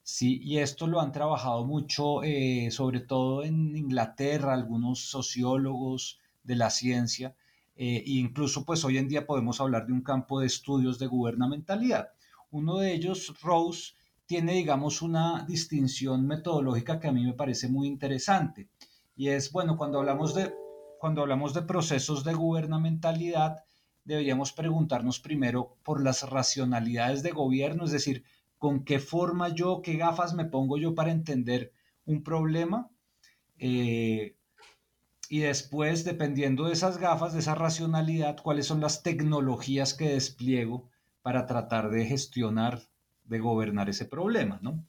Sí, 0.07 0.39
y 0.43 0.59
esto 0.59 0.87
lo 0.87 1.01
han 1.01 1.13
trabajado 1.13 1.65
mucho, 1.65 2.23
eh, 2.23 2.69
sobre 2.71 3.01
todo 3.01 3.43
en 3.43 3.75
Inglaterra, 3.75 4.53
algunos 4.53 5.09
sociólogos 5.09 6.21
de 6.43 6.57
la 6.57 6.69
ciencia, 6.69 7.35
eh, 7.75 8.05
e 8.07 8.11
incluso 8.11 8.67
pues 8.67 8.85
hoy 8.85 8.99
en 8.99 9.09
día 9.09 9.27
podemos 9.27 9.63
hablar 9.63 9.87
de 9.87 9.95
un 9.95 10.03
campo 10.03 10.41
de 10.41 10.47
estudios 10.47 10.99
de 10.99 11.07
gubernamentalidad. 11.07 12.11
Uno 12.51 12.77
de 12.81 12.93
ellos, 12.93 13.35
Rose, 13.41 13.95
tiene, 14.27 14.53
digamos, 14.53 15.01
una 15.01 15.43
distinción 15.49 16.27
metodológica 16.27 17.01
que 17.01 17.09
a 17.09 17.13
mí 17.13 17.25
me 17.25 17.33
parece 17.33 17.69
muy 17.69 17.89
interesante. 17.89 18.69
Y 19.17 19.29
es, 19.29 19.51
bueno, 19.53 19.79
cuando 19.79 20.01
hablamos 20.01 20.35
de, 20.35 20.55
cuando 21.01 21.23
hablamos 21.23 21.55
de 21.55 21.63
procesos 21.63 22.25
de 22.25 22.35
gubernamentalidad, 22.35 23.65
deberíamos 24.05 24.53
preguntarnos 24.53 25.19
primero 25.19 25.79
por 25.83 26.03
las 26.03 26.29
racionalidades 26.29 27.23
de 27.23 27.31
gobierno, 27.31 27.87
es 27.87 27.93
decir, 27.93 28.23
con 28.65 28.83
qué 28.83 28.99
forma 28.99 29.55
yo, 29.55 29.83
qué 29.83 29.99
gafas 29.99 30.33
me 30.33 30.47
pongo 30.47 30.79
yo 30.79 30.95
para 30.95 31.11
entender 31.11 31.75
un 32.07 32.23
problema. 32.23 32.91
Eh, 33.59 34.39
y 35.29 35.41
después, 35.41 36.03
dependiendo 36.07 36.65
de 36.65 36.73
esas 36.73 36.97
gafas, 36.97 37.35
de 37.35 37.41
esa 37.41 37.55
racionalidad, 37.55 38.39
cuáles 38.43 38.65
son 38.65 38.81
las 38.81 39.03
tecnologías 39.03 39.93
que 39.93 40.09
despliego 40.09 40.89
para 41.21 41.45
tratar 41.45 41.91
de 41.91 42.07
gestionar, 42.07 42.81
de 43.25 43.39
gobernar 43.39 43.91
ese 43.91 44.07
problema, 44.07 44.59
¿no? 44.63 44.83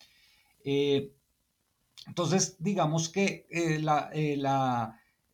Eh, 0.63 1.11
entonces, 2.07 2.55
digamos 2.59 3.09
que 3.09 3.45
eh, 3.49 3.83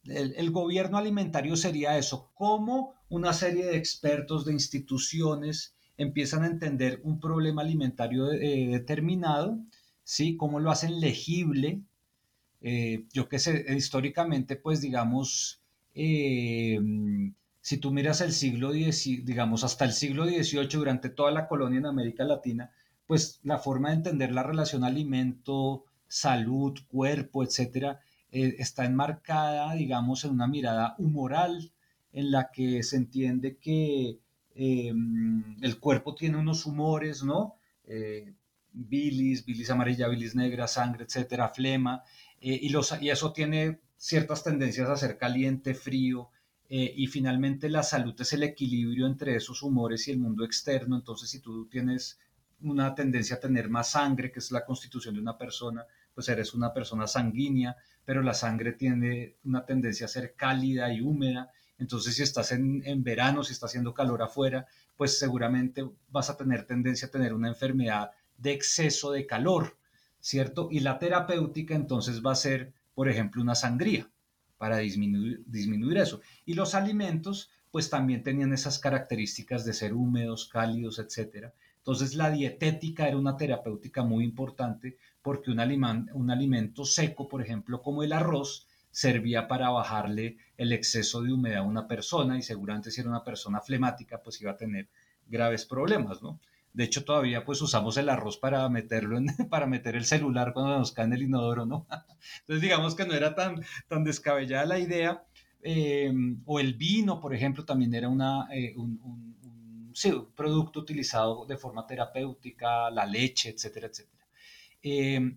el, 0.06 0.50
gobierno 0.50 0.98
alimentario 0.98 1.56
sería 1.58 1.96
eso, 1.96 2.32
como 2.34 2.96
una 3.08 3.34
serie 3.34 3.68
de 3.68 3.78
expertos, 3.78 4.46
de 4.46 4.54
instituciones, 4.54 5.76
empiezan 6.02 6.44
a 6.44 6.48
entender 6.48 7.00
un 7.04 7.20
problema 7.20 7.62
alimentario 7.62 8.32
eh, 8.32 8.68
determinado, 8.72 9.60
¿sí? 10.04 10.38
Cómo 10.38 10.60
lo 10.60 10.72
hacen 10.72 11.00
legible. 11.00 11.82
Eh, 12.62 13.06
yo 13.14 13.30
qué 13.30 13.40
sé, 13.40 13.66
históricamente, 13.76 14.56
pues 14.56 14.82
digamos, 14.82 15.62
eh, 15.96 16.80
si 17.62 17.78
tú 17.78 17.92
miras 17.92 18.22
el 18.22 18.32
siglo 18.34 18.74
X, 18.74 19.26
digamos, 19.26 19.64
hasta 19.64 19.86
el 19.86 19.94
siglo 19.94 20.26
XVIII, 20.26 20.68
durante 20.72 21.10
toda 21.10 21.32
la 21.32 21.48
colonia 21.48 21.80
en 21.80 21.86
América 21.86 22.24
Latina, 22.24 22.72
pues 23.08 23.40
la 23.44 23.58
forma 23.58 23.90
de 23.90 23.96
entender 23.96 24.32
la 24.32 24.44
relación 24.44 24.84
alimento, 24.84 25.86
salud, 26.08 26.78
cuerpo, 26.88 27.44
etcétera, 27.44 28.00
está 28.32 28.86
enmarcada, 28.86 29.74
digamos, 29.74 30.24
en 30.24 30.32
una 30.32 30.48
mirada 30.48 30.96
humoral 30.98 31.72
en 32.14 32.32
la 32.32 32.52
que 32.52 32.84
se 32.84 32.98
entiende 32.98 33.58
que 33.58 34.20
Em, 34.56 35.56
el 35.62 35.80
cuerpo 35.80 36.16
tiene 36.16 36.38
unos 36.38 36.66
humores, 36.66 37.24
¿no? 37.24 37.56
Eh, 37.86 38.34
bilis, 38.74 39.46
bilis 39.46 39.70
amarilla, 39.70 40.08
bilis 40.08 40.36
negra, 40.36 40.68
sangre, 40.68 41.06
etcétera, 41.06 41.50
flema, 41.50 42.04
eh, 42.40 42.60
y, 42.62 43.10
eso 43.10 43.34
tiene 43.34 43.80
ciertas 43.98 44.44
tendencias 44.44 44.90
a 44.90 44.98
ser 44.98 45.18
caliente, 45.18 45.74
frío, 45.74 46.30
eh, 46.70 46.94
y 46.96 47.08
finalmente 47.08 47.70
la 47.70 47.84
salud 47.84 48.16
es 48.20 48.34
el 48.34 48.44
equilibrio 48.44 49.06
entre 49.08 49.36
esos 49.36 49.62
humores 49.62 50.08
y 50.08 50.12
el 50.12 50.20
mundo 50.20 50.46
externo, 50.46 50.96
entonces 50.96 51.30
si 51.30 51.40
tú 51.40 51.68
tienes 51.68 52.20
una 52.62 52.96
tendencia 52.96 53.36
a 53.38 53.40
tener 53.40 53.70
más 53.70 53.92
sangre, 53.92 54.32
que 54.32 54.40
es 54.40 54.52
la 54.52 54.66
constitución 54.66 55.16
de 55.16 55.22
una 55.22 55.38
persona, 55.38 55.86
pues 56.14 56.30
eres 56.30 56.54
una 56.54 56.74
persona 56.74 57.08
sanguínea, 57.08 57.76
pero 58.06 58.22
la 58.22 58.34
sangre 58.34 58.74
tiene 58.74 59.36
una 59.44 59.66
tendencia 59.66 60.06
a 60.06 60.10
ser 60.10 60.36
cálida 60.36 60.94
y 60.94 61.02
húmeda, 61.02 61.52
entonces, 61.82 62.16
si 62.16 62.22
estás 62.22 62.52
en, 62.52 63.04
verano, 63.04 63.44
si 63.44 63.54
está 63.54 63.66
haciendo 63.66 63.92
calor 63.92 64.22
afuera, 64.22 64.68
pues 64.96 65.18
seguramente 65.18 65.84
vas 66.10 66.30
a 66.30 66.38
tener 66.38 66.68
tendencia 66.68 67.08
a 67.08 67.12
tener 67.12 67.34
una 67.34 67.48
enfermedad 67.48 68.12
de 68.38 68.52
exceso 68.52 69.12
de 69.12 69.26
calor, 69.26 69.76
¿cierto? 70.20 70.68
Y 70.70 70.82
la 70.82 71.00
terapéutica 71.00 71.74
entonces 71.74 72.22
va 72.24 72.34
a 72.34 72.36
ser, 72.36 72.72
por 72.94 73.10
ejemplo, 73.10 73.42
una 73.42 73.56
sangría 73.56 74.08
para 74.60 74.78
disminuir, 74.78 75.42
disminuir 75.48 75.98
eso. 75.98 76.22
Y 76.46 76.54
los 76.54 76.76
alimentos, 76.76 77.50
pues 77.72 77.90
también 77.90 78.22
tenían 78.22 78.54
esas 78.54 78.78
características 78.78 79.66
de 79.66 79.74
ser 79.74 79.96
húmedos, 79.96 80.48
cálidos, 80.48 81.00
etcétera. 81.00 81.52
Entonces 81.78 82.14
la 82.14 82.30
dietética 82.30 83.08
era 83.08 83.18
una 83.18 83.38
terapéutica 83.38 84.04
muy 84.04 84.24
importante 84.24 84.98
porque 85.24 85.50
un, 85.50 86.12
un 86.14 86.30
alimento 86.30 86.86
seco, 86.86 87.28
por 87.28 87.42
ejemplo, 87.42 87.82
como 87.82 88.04
el 88.04 88.14
arroz, 88.14 88.68
servía 88.92 89.48
para 89.48 89.70
bajarle 89.70 90.38
el 90.58 90.74
exceso 90.74 91.22
de 91.22 91.34
humedad 91.34 91.60
a 91.60 91.64
una 91.64 91.88
persona 91.88 92.38
y 92.38 92.42
seguramente 92.42 92.92
si 92.92 93.02
era 93.02 93.10
una 93.10 93.24
persona 93.24 93.62
flemática, 93.62 94.22
pues 94.22 94.42
iba 94.42 94.52
a 94.52 94.58
tener 94.58 94.90
graves 95.28 95.66
problemas, 95.66 96.22
¿no? 96.22 96.40
De 96.74 96.86
hecho, 96.86 97.04
todavía 97.04 97.44
pues 97.44 97.62
usamos 97.62 97.98
el 97.98 98.10
arroz 98.10 98.38
para 98.38 98.68
meterlo 98.70 99.18
en, 99.18 99.26
para 99.50 99.66
meter 99.66 99.96
el 99.96 100.06
celular 100.06 100.54
cuando 100.54 100.78
nos 100.78 100.92
cae 100.92 101.06
en 101.06 101.14
el 101.14 101.24
inodoro, 101.24 101.66
¿no? 101.66 101.86
Entonces 102.42 102.62
digamos 102.62 102.96
que 102.96 103.06
no 103.06 103.14
era 103.14 103.36
tan, 103.36 103.64
tan 103.88 104.04
descabellada 104.04 104.66
la 104.66 104.80
idea. 104.80 105.24
Eh, 105.64 106.12
o 106.46 106.60
el 106.60 106.74
vino, 106.74 107.20
por 107.20 107.36
ejemplo, 107.36 107.64
también 107.64 107.94
era 107.94 108.10
una, 108.10 108.48
eh, 108.52 108.74
un, 108.76 109.40
producto 110.36 110.80
utilizado 110.80 111.46
de 111.46 111.58
forma 111.58 111.86
terapéutica, 111.86 112.90
la 112.90 113.06
leche, 113.06 113.50
etcétera, 113.50 113.88
etcétera. 113.88 114.26
Eh, 114.82 115.36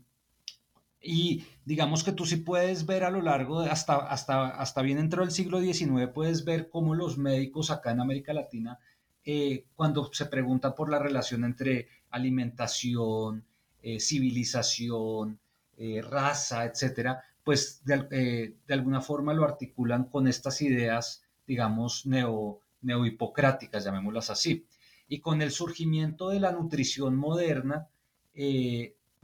y 1.05 1.45
digamos 1.65 2.03
que 2.03 2.13
tú 2.13 2.25
sí 2.25 2.37
puedes 2.37 2.87
ver 2.87 3.05
a 3.05 3.11
lo 3.11 3.21
largo, 3.21 3.63
de 3.63 3.71
hasta, 3.71 3.97
hasta, 3.97 4.49
hasta 4.49 4.83
bien 4.83 4.99
dentro 4.99 5.23
del 5.23 5.31
siglo 5.31 5.61
XIX, 5.61 6.09
puedes 6.13 6.45
ver 6.45 6.69
cómo 6.71 6.95
los 6.95 7.19
médicos 7.19 7.71
acá 7.71 7.93
en 7.93 8.01
América 8.01 8.33
Latina 8.33 8.79
eh, 9.25 9.65
cuando 9.75 10.13
se 10.13 10.27
pregunta 10.27 10.75
por 10.75 10.91
la 10.91 10.99
relación 10.99 11.45
entre 11.45 11.89
alimentación, 12.11 13.45
eh, 13.83 13.99
civilización, 13.99 15.39
eh, 15.79 16.03
raza, 16.03 16.65
etcétera, 16.65 17.23
pues 17.43 17.83
de, 17.85 18.55
alguna 18.69 19.01
forma 19.01 19.33
lo 19.33 19.45
articulan 19.45 20.05
con 20.05 20.29
estas 20.29 20.61
ideas, 20.63 21.23
digamos, 21.47 22.07
neo, 22.07 22.61
neohipocráticas, 22.83 23.85
llamémoslas 23.85 24.31
así. 24.31 24.67
Y 25.09 25.21
con 25.21 25.43
el 25.43 25.51
surgimiento 25.51 26.29
de 26.31 26.41
la 26.41 26.53
nutrición 26.53 27.17
moderna, 27.17 27.89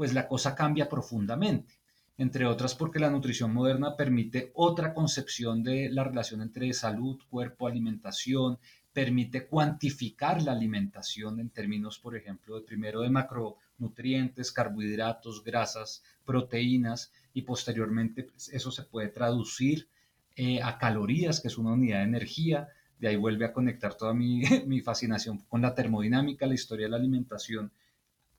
pues 0.00 0.14
la 0.14 0.26
cosa 0.26 0.54
cambia 0.54 0.88
profundamente 0.88 1.74
entre 2.16 2.46
otras 2.46 2.74
porque 2.74 2.98
la 2.98 3.10
nutrición 3.10 3.52
moderna 3.52 3.96
permite 3.96 4.50
otra 4.54 4.94
concepción 4.94 5.62
de 5.62 5.90
la 5.90 6.04
relación 6.04 6.40
entre 6.40 6.72
salud, 6.72 7.18
cuerpo, 7.28 7.66
alimentación, 7.66 8.58
permite 8.94 9.46
cuantificar 9.46 10.42
la 10.42 10.52
alimentación 10.52 11.38
en 11.38 11.50
términos, 11.50 11.98
por 11.98 12.16
ejemplo, 12.16 12.56
de 12.56 12.66
primero 12.66 13.02
de 13.02 13.10
macronutrientes, 13.10 14.52
carbohidratos, 14.52 15.44
grasas, 15.44 16.02
proteínas 16.24 17.12
y 17.34 17.42
posteriormente 17.42 18.24
pues, 18.24 18.48
eso 18.50 18.70
se 18.70 18.84
puede 18.84 19.08
traducir 19.08 19.88
eh, 20.34 20.62
a 20.62 20.78
calorías, 20.78 21.40
que 21.40 21.48
es 21.48 21.58
una 21.58 21.72
unidad 21.72 21.98
de 21.98 22.04
energía. 22.04 22.68
De 22.98 23.08
ahí 23.08 23.16
vuelve 23.16 23.44
a 23.44 23.52
conectar 23.52 23.94
toda 23.94 24.14
mi, 24.14 24.42
mi 24.66 24.80
fascinación 24.80 25.38
con 25.48 25.60
la 25.62 25.74
termodinámica, 25.74 26.46
la 26.46 26.54
historia 26.54 26.84
de 26.84 26.90
la 26.90 26.96
alimentación. 26.98 27.70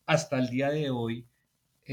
Hasta 0.07 0.37
el 0.37 0.49
día 0.49 0.69
de 0.69 0.91
hoy 0.91 1.25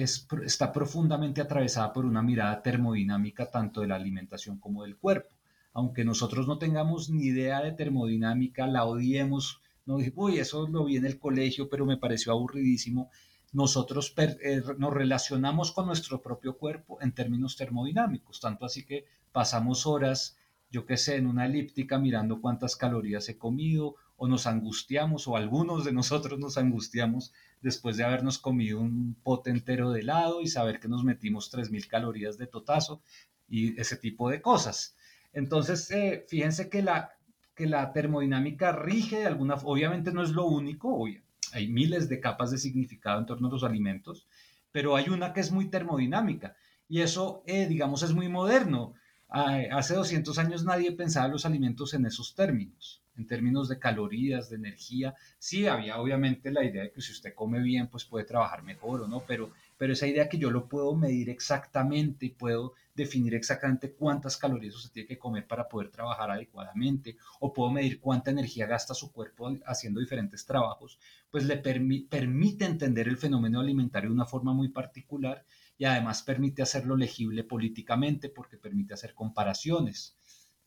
es, 0.03 0.27
está 0.45 0.73
profundamente 0.73 1.41
atravesada 1.41 1.93
por 1.93 2.05
una 2.05 2.23
mirada 2.23 2.63
termodinámica 2.63 3.51
tanto 3.51 3.81
de 3.81 3.89
la 3.89 3.97
alimentación 3.97 4.59
como 4.59 4.83
del 4.83 4.97
cuerpo 4.97 5.39
aunque 5.79 6.05
nosotros 6.05 6.49
no 6.49 6.59
tengamos 6.59 7.09
ni 7.09 7.27
idea 7.27 7.63
de 7.63 7.71
termodinámica, 7.71 8.67
la 8.67 8.85
odiemos, 8.85 9.61
no 9.87 9.99
dije, 9.99 10.13
uy, 10.17 10.39
eso 10.39 10.67
lo 10.67 10.85
vi 10.85 10.97
en 10.97 11.07
el 11.07 11.21
colegio, 11.21 11.69
pero 11.69 11.87
me 11.87 11.97
pareció 11.97 12.33
aburridísimo. 12.33 13.11
Nosotros 13.53 14.13
eh, 14.17 14.61
nos 14.77 14.93
relacionamos 14.93 15.71
con 15.71 15.87
nuestro 15.87 16.21
propio 16.21 16.59
cuerpo 16.59 16.99
en 17.01 17.13
términos 17.13 17.57
termodinámicos, 17.57 18.41
tanto 18.41 18.67
así 18.67 18.85
que 18.85 19.05
pasamos 19.31 19.87
horas, 19.87 20.37
yo 20.69 20.85
qué 20.85 20.97
sé, 20.97 21.15
en 21.15 21.29
una 21.29 21.47
elíptica 21.47 21.97
mirando 21.99 22.41
cuántas 22.41 22.75
calorías 22.75 23.29
he 23.29 23.39
comido, 23.39 23.95
o 24.19 24.27
nos 24.27 24.47
angustiamos, 24.47 25.29
o 25.29 25.37
algunos 25.37 25.85
de 25.85 25.93
nosotros 25.93 26.41
nos 26.41 26.59
angustiamos 26.59 27.33
después 27.63 27.97
de 27.97 28.05
habernos 28.05 28.39
comido 28.39 28.81
un 28.81 29.17
pote 29.23 29.51
entero 29.51 29.93
de 29.93 30.01
helado 30.01 30.41
y 30.43 30.49
saber 30.49 30.81
que 30.81 30.89
nos 30.89 31.05
metimos 31.05 31.53
3.000 31.53 31.87
calorías 31.87 32.37
de 32.37 32.49
totazo 32.49 33.01
y 33.49 33.81
ese 33.81 33.97
tipo 33.97 34.29
de 34.29 34.43
cosas. 34.43 34.97
Entonces, 35.33 35.89
eh, 35.93 36.27
fíjense 36.29 36.69
que 36.69 36.83
la, 36.83 37.13
que 37.55 37.67
la 37.67 37.93
termodinámica 37.93 38.73
rige 38.73 39.21
de 39.21 39.27
alguna 39.27 39.55
obviamente 39.55 40.11
no 40.13 40.25
es 40.25 40.31
lo 40.31 40.47
único, 40.47 41.07
hay 41.53 41.69
miles 41.69 42.09
de 42.09 42.19
capas 42.19 42.51
de 42.51 42.59
significado 42.59 43.21
en 43.21 43.27
torno 43.27 43.47
a 43.47 43.53
los 43.53 43.63
alimentos, 43.63 44.27
pero 44.73 44.97
hay 44.97 45.11
una 45.11 45.33
que 45.33 45.41
es 45.41 45.53
muy 45.53 45.67
termodinámica 45.71 46.57
y 46.89 47.03
eso, 47.03 47.45
eh, 47.47 47.69
digamos, 47.69 48.03
es 48.03 48.13
muy 48.13 48.29
moderno. 48.29 48.95
hace 49.29 49.95
200 49.95 50.39
años 50.39 50.65
nadie 50.65 50.91
pensaba 50.91 51.29
los 51.29 51.47
alimentos 51.47 51.95
en 51.95 52.07
esos 52.07 52.35
términos 52.35 53.03
en 53.19 53.27
términos 53.27 53.69
de 53.69 53.79
calorías, 53.79 54.49
de 54.49 54.57
energía. 54.57 55.15
Sí, 55.39 55.67
había 55.67 55.99
obviamente 55.99 56.51
la 56.51 56.65
idea 56.65 56.85
de 56.85 56.93
que 56.93 57.03
si 57.03 57.13
usted 57.13 57.35
come 57.35 57.61
bien, 57.61 57.89
pues 57.89 58.05
puede 58.05 58.25
trabajar 58.25 58.63
mejor 58.63 59.03
o 59.03 59.09
no, 59.09 59.21
pero, 59.27 59.51
pero 59.77 59.93
esa 59.93 60.07
idea 60.07 60.29
que 60.29 60.39
yo 60.39 60.51
lo 60.51 60.69
puedo 60.69 60.95
medir 60.95 61.29
exactamente 61.29 62.27
y 62.27 62.31
puedo 62.31 62.75
definir 62.95 63.35
exactamente 63.35 63.93
cuántas 63.93 64.37
calorías 64.37 64.75
usted 64.75 64.93
tiene 64.93 65.09
que 65.09 65.19
comer 65.19 65.47
para 65.47 65.69
poder 65.69 65.91
trabajar 65.91 66.31
adecuadamente, 66.31 67.17
o 67.41 67.53
puedo 67.53 67.71
medir 67.71 68.01
cuánta 68.01 68.31
energía 68.31 68.67
gasta 68.67 68.95
su 68.95 69.13
cuerpo 69.13 69.57
haciendo 69.67 70.01
diferentes 70.01 70.47
trabajos, 70.47 70.99
pues 71.31 71.45
le 71.45 71.59
permite 71.59 72.65
entender 72.65 73.09
el 73.09 73.17
fenómeno 73.17 73.61
alimentario 73.61 74.11
de 74.11 74.15
una 74.15 74.27
forma 74.27 74.53
muy 74.53 74.69
particular 74.69 75.45
y 75.77 75.85
además 75.85 76.23
permite 76.23 76.63
hacerlo 76.63 76.97
legible 76.97 77.45
políticamente 77.45 78.29
porque 78.29 78.57
permite 78.57 78.95
hacer 78.95 79.15
comparaciones. 79.15 80.17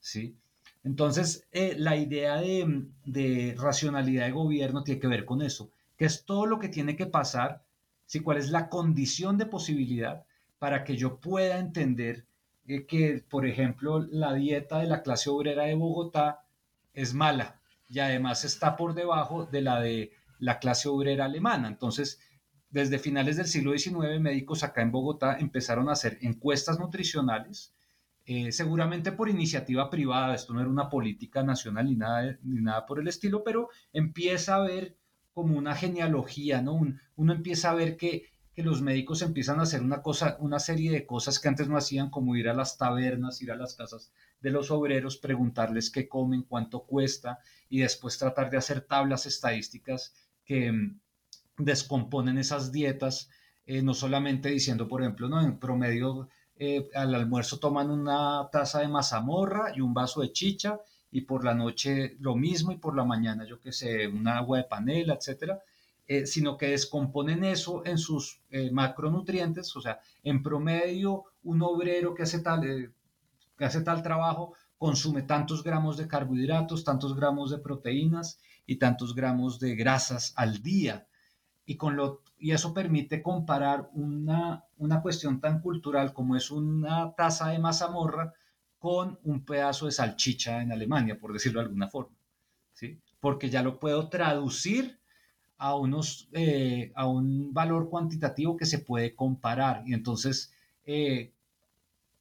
¿sí? 0.01 0.35
Entonces, 0.83 1.47
eh, 1.51 1.75
la 1.77 1.95
idea 1.95 2.41
de, 2.41 3.55
racionalidad 3.57 4.25
de 4.25 4.31
gobierno 4.31 4.83
tiene 4.83 4.99
que 4.99 5.07
ver 5.07 5.25
con 5.25 5.41
eso, 5.41 5.71
que 5.95 6.05
es 6.05 6.25
todo 6.25 6.45
lo 6.45 6.59
que 6.59 6.69
tiene 6.69 6.95
que 6.95 7.05
pasar, 7.05 7.63
¿sí? 8.05 8.21
cuál 8.21 8.37
es 8.37 8.49
la 8.49 8.69
condición 8.69 9.37
de 9.37 9.45
posibilidad 9.45 10.25
para 10.57 10.83
que 10.83 10.97
yo 10.97 11.17
pueda 11.19 11.59
entender 11.59 12.25
eh, 12.67 12.85
que, 12.85 13.23
por 13.29 13.45
ejemplo, 13.45 13.99
la 13.99 14.33
dieta 14.33 14.79
de 14.79 14.87
la 14.87 15.03
clase 15.03 15.29
obrera 15.29 15.65
de 15.65 15.75
Bogotá 15.75 16.45
es 16.93 17.13
mala 17.13 17.59
y 17.87 17.99
además 17.99 18.43
está 18.43 18.75
por 18.75 18.93
debajo 18.93 19.45
de 19.45 19.61
la 19.61 19.81
de 19.81 20.11
la 20.39 20.59
clase 20.59 20.89
obrera 20.89 21.25
alemana. 21.25 21.67
Entonces, 21.67 22.19
desde 22.69 22.99
finales 22.99 23.37
del 23.37 23.47
siglo 23.47 23.77
XIX, 23.77 24.19
médicos 24.19 24.63
acá 24.63 24.81
en 24.81 24.91
Bogotá 24.91 25.37
empezaron 25.37 25.89
a 25.89 25.93
hacer 25.93 26.17
encuestas 26.21 26.79
nutricionales 26.79 27.73
eh, 28.33 28.53
seguramente 28.53 29.11
por 29.11 29.27
iniciativa 29.27 29.89
privada, 29.89 30.33
esto 30.35 30.53
no 30.53 30.61
era 30.61 30.69
una 30.69 30.87
política 30.87 31.43
nacional 31.43 31.87
ni 31.87 31.97
nada, 31.97 32.39
ni 32.43 32.61
nada 32.61 32.85
por 32.85 33.01
el 33.01 33.09
estilo, 33.09 33.43
pero 33.43 33.67
empieza 33.91 34.55
a 34.55 34.61
ver 34.61 34.95
como 35.33 35.57
una 35.57 35.75
genealogía, 35.75 36.61
¿no? 36.61 36.79
uno 37.17 37.33
empieza 37.33 37.71
a 37.71 37.75
ver 37.75 37.97
que, 37.97 38.27
que, 38.53 38.63
los 38.63 38.81
médicos 38.81 39.21
empiezan 39.21 39.59
a 39.59 39.63
hacer 39.63 39.81
una, 39.81 40.01
cosa, 40.01 40.37
una 40.39 40.59
serie 40.59 40.91
de 40.91 41.05
cosas 41.05 41.39
que 41.39 41.49
antes 41.49 41.67
no 41.67 41.75
hacían, 41.75 42.09
como 42.09 42.37
ir 42.37 42.47
a 42.47 42.53
las 42.53 42.77
tabernas, 42.77 43.41
ir 43.41 43.51
a 43.51 43.57
las 43.57 43.75
casas 43.75 44.13
de 44.39 44.49
los 44.49 44.71
obreros, 44.71 45.17
preguntarles 45.17 45.89
qué 45.89 46.07
comen, 46.07 46.43
cuánto 46.43 46.85
cuesta, 46.85 47.39
y 47.67 47.79
después 47.79 48.17
tratar 48.17 48.49
de 48.49 48.55
hacer 48.55 48.79
tablas 48.79 49.25
estadísticas 49.25 50.13
que 50.45 50.71
mm, 50.71 51.01
descomponen 51.57 52.37
esas 52.37 52.71
dietas, 52.71 53.29
eh, 53.65 53.81
no 53.81 53.93
solamente 53.93 54.47
diciendo, 54.47 54.87
por 54.87 55.01
ejemplo, 55.01 55.27
no, 55.27 55.41
en 55.41 55.59
promedio 55.59 56.29
eh, 56.63 56.91
al 56.93 57.15
almuerzo 57.15 57.57
toman 57.57 57.89
una 57.89 58.47
taza 58.51 58.81
de 58.81 58.87
mazamorra 58.87 59.73
y 59.75 59.81
un 59.81 59.95
vaso 59.95 60.21
de 60.21 60.31
chicha 60.31 60.79
y 61.11 61.21
por 61.21 61.43
la 61.43 61.55
noche 61.55 62.17
lo 62.19 62.35
mismo 62.35 62.71
y 62.71 62.77
por 62.77 62.95
la 62.95 63.03
mañana 63.03 63.47
yo 63.47 63.59
que 63.59 63.71
sé, 63.71 64.07
un 64.07 64.27
agua 64.27 64.59
de 64.59 64.65
panela, 64.65 65.15
etcétera, 65.15 65.59
eh, 66.05 66.27
sino 66.27 66.57
que 66.57 66.67
descomponen 66.67 67.43
eso 67.45 67.83
en 67.83 67.97
sus 67.97 68.41
eh, 68.51 68.69
macronutrientes, 68.69 69.75
o 69.75 69.81
sea, 69.81 70.01
en 70.21 70.43
promedio 70.43 71.23
un 71.45 71.63
obrero 71.63 72.13
que 72.13 72.21
hace 72.21 72.41
tal, 72.41 72.93
que 73.57 73.65
hace 73.65 73.81
tal 73.81 74.03
trabajo 74.03 74.53
consume 74.77 75.23
tantos 75.23 75.63
gramos 75.63 75.97
de 75.97 76.07
carbohidratos, 76.07 76.83
tantos 76.83 77.15
gramos 77.15 77.49
de 77.49 77.57
proteínas 77.57 78.39
y 78.67 78.75
tantos 78.75 79.15
gramos 79.15 79.59
de 79.59 79.73
grasas 79.75 80.31
al 80.35 80.61
día 80.61 81.07
y, 81.71 81.77
con 81.77 81.95
lo, 81.95 82.21
y 82.37 82.51
eso 82.51 82.73
permite 82.73 83.21
comparar 83.21 83.89
una, 83.93 84.65
una 84.77 85.01
cuestión 85.01 85.39
tan 85.39 85.61
cultural 85.61 86.11
como 86.11 86.35
es 86.35 86.51
una 86.51 87.13
taza 87.15 87.47
de 87.47 87.59
mazamorra 87.59 88.33
con 88.77 89.17
un 89.23 89.45
pedazo 89.45 89.85
de 89.85 89.93
salchicha 89.93 90.61
en 90.61 90.73
Alemania, 90.73 91.17
por 91.17 91.31
decirlo 91.31 91.61
de 91.61 91.67
alguna 91.67 91.87
forma. 91.87 92.17
¿sí? 92.73 92.99
Porque 93.21 93.49
ya 93.49 93.63
lo 93.63 93.79
puedo 93.79 94.09
traducir 94.09 94.99
a, 95.57 95.75
unos, 95.75 96.27
eh, 96.33 96.91
a 96.93 97.07
un 97.07 97.53
valor 97.53 97.89
cuantitativo 97.89 98.57
que 98.57 98.65
se 98.65 98.79
puede 98.79 99.15
comparar. 99.15 99.83
Y 99.85 99.93
entonces 99.93 100.53
eh, 100.83 101.31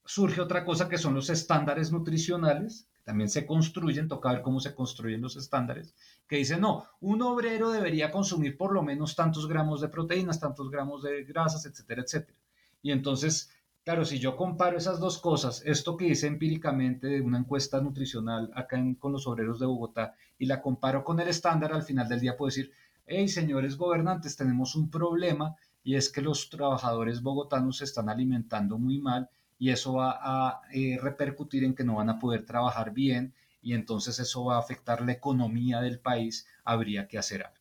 surge 0.05 0.41
otra 0.41 0.65
cosa 0.65 0.89
que 0.89 0.99
son 0.99 1.15
los 1.15 1.29
estándares 1.29 1.91
nutricionales, 1.91 2.87
también 3.05 3.29
se 3.31 3.47
construyen, 3.47 4.09
toca 4.09 4.33
ver 4.33 4.43
cómo 4.43 4.61
se 4.61 4.75
construyen 4.75 5.21
los 5.21 5.37
estándares, 5.37 5.95
que 6.29 6.37
dicen, 6.37 6.61
no, 6.61 6.87
un 7.01 7.23
obrero 7.23 7.71
debería 7.71 8.11
consumir 8.11 8.57
por 8.57 8.73
lo 8.73 8.83
menos 8.83 9.17
tantos 9.17 9.49
gramos 9.49 9.81
de 9.81 9.89
proteínas, 9.89 10.41
tantos 10.41 10.71
gramos 10.71 11.03
de 11.03 11.25
grasas, 11.25 11.67
etcétera, 11.67 12.03
etcétera. 12.03 12.39
Y 12.83 12.93
entonces, 12.93 13.51
claro, 13.85 14.05
si 14.05 14.19
yo 14.19 14.37
comparo 14.37 14.79
esas 14.79 15.01
dos 15.01 15.19
cosas, 15.19 15.63
esto 15.65 15.97
que 15.97 16.09
hice 16.09 16.27
empíricamente 16.27 17.07
de 17.09 17.21
una 17.21 17.39
encuesta 17.39 17.81
nutricional 17.81 18.51
acá 18.55 18.79
con 18.99 19.13
los 19.13 19.27
obreros 19.27 19.59
de 19.59 19.67
Bogotá 19.67 20.15
y 20.39 20.47
la 20.47 20.63
comparo 20.63 21.05
con 21.05 21.21
el 21.21 21.29
estándar, 21.29 21.73
al 21.73 21.83
final 21.83 22.09
del 22.09 22.21
día 22.21 22.37
puedo 22.37 22.49
decir, 22.49 22.73
hey, 23.07 23.29
señores 23.29 23.77
gobernantes, 23.77 24.37
tenemos 24.37 24.77
un 24.77 24.91
problema 24.91 25.57
y 25.83 25.97
es 25.97 26.11
que 26.11 26.23
los 26.23 26.51
trabajadores 26.51 27.23
bogotanos 27.23 27.79
se 27.79 27.85
están 27.85 28.09
alimentando 28.09 28.79
muy 28.79 28.99
mal 28.99 29.29
y 29.61 29.71
eso 29.71 29.93
va 29.93 30.19
a 30.21 30.63
eh, 30.73 30.99
repercutir 31.01 31.63
en 31.65 31.75
que 31.75 31.85
no 31.85 31.97
van 31.97 32.09
a 32.09 32.19
poder 32.19 32.47
trabajar 32.47 32.93
bien 32.93 33.35
y 33.61 33.75
entonces 33.75 34.19
eso 34.19 34.47
va 34.47 34.57
a 34.57 34.59
afectar 34.59 35.03
la 35.03 35.13
economía 35.13 35.83
del 35.83 36.01
país, 36.01 36.49
habría 36.65 37.07
que 37.07 37.19
hacer 37.19 37.45
algo. 37.45 37.61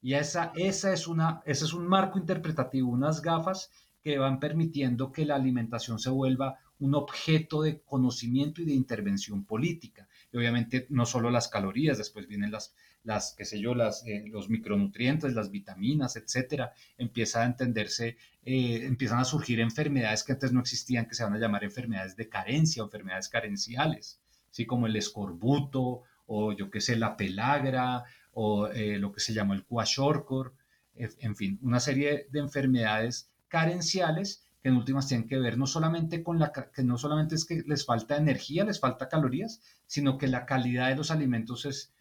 Y 0.00 0.14
esa, 0.14 0.52
esa 0.56 0.92
es 0.94 1.06
una, 1.06 1.42
ese 1.44 1.66
es 1.66 1.74
un 1.74 1.86
marco 1.86 2.18
interpretativo, 2.18 2.90
unas 2.90 3.20
gafas 3.20 3.70
que 4.02 4.16
van 4.16 4.40
permitiendo 4.40 5.12
que 5.12 5.26
la 5.26 5.34
alimentación 5.34 5.98
se 5.98 6.08
vuelva 6.10 6.58
un 6.78 6.94
objeto 6.94 7.60
de 7.60 7.80
conocimiento 7.80 8.62
y 8.62 8.64
de 8.64 8.72
intervención 8.72 9.44
política. 9.44 10.08
Y 10.32 10.38
obviamente 10.38 10.86
no 10.88 11.04
solo 11.04 11.30
las 11.30 11.48
calorías, 11.48 11.98
después 11.98 12.26
vienen 12.28 12.52
las, 12.52 12.74
las 13.06 13.34
qué 13.38 13.44
sé 13.44 13.60
yo, 13.60 13.74
las, 13.74 14.04
eh, 14.06 14.24
los 14.26 14.50
micronutrientes, 14.50 15.32
las 15.32 15.50
vitaminas, 15.50 16.16
etcétera. 16.16 16.72
Empieza 16.98 17.42
a 17.42 17.46
entenderse, 17.46 18.16
eh, 18.42 18.84
empiezan 18.84 19.20
a 19.20 19.24
surgir 19.24 19.60
enfermedades 19.60 20.24
que 20.24 20.32
antes 20.32 20.52
no 20.52 20.60
existían, 20.60 21.06
que 21.06 21.14
se 21.14 21.22
van 21.22 21.34
a 21.34 21.38
llamar 21.38 21.64
enfermedades 21.64 22.16
de 22.16 22.28
carencia 22.28 22.82
enfermedades 22.82 23.28
carenciales, 23.28 24.20
¿sí? 24.50 24.66
como 24.66 24.86
el 24.86 24.96
escorbuto 24.96 26.02
o 26.26 26.52
yo 26.52 26.70
qué 26.70 26.80
sé, 26.80 26.96
la 26.96 27.16
pelagra 27.16 28.04
o 28.32 28.66
eh, 28.68 28.98
lo 28.98 29.12
que 29.12 29.20
se 29.20 29.32
llama 29.32 29.54
el 29.54 29.64
cuashorcor, 29.64 30.54
en 30.94 31.36
fin, 31.36 31.58
una 31.62 31.78
serie 31.78 32.26
de 32.30 32.40
enfermedades 32.40 33.30
carenciales 33.48 34.42
que 34.62 34.70
en 34.70 34.76
últimas 34.76 35.06
tienen 35.06 35.28
que 35.28 35.38
ver 35.38 35.58
no 35.58 35.66
solamente 35.66 36.22
con 36.22 36.38
la 36.38 36.50
que 36.52 36.82
no 36.82 36.96
solamente 36.96 37.34
es 37.34 37.44
que 37.44 37.62
les 37.66 37.84
falta 37.84 38.16
energía, 38.16 38.64
les 38.64 38.80
falta 38.80 39.08
calorías, 39.08 39.60
sino 39.86 40.16
que 40.16 40.26
la 40.26 40.46
calidad 40.46 40.88
de 40.88 40.96
los 40.96 41.10
alimentos 41.10 41.66
es, 41.66 41.92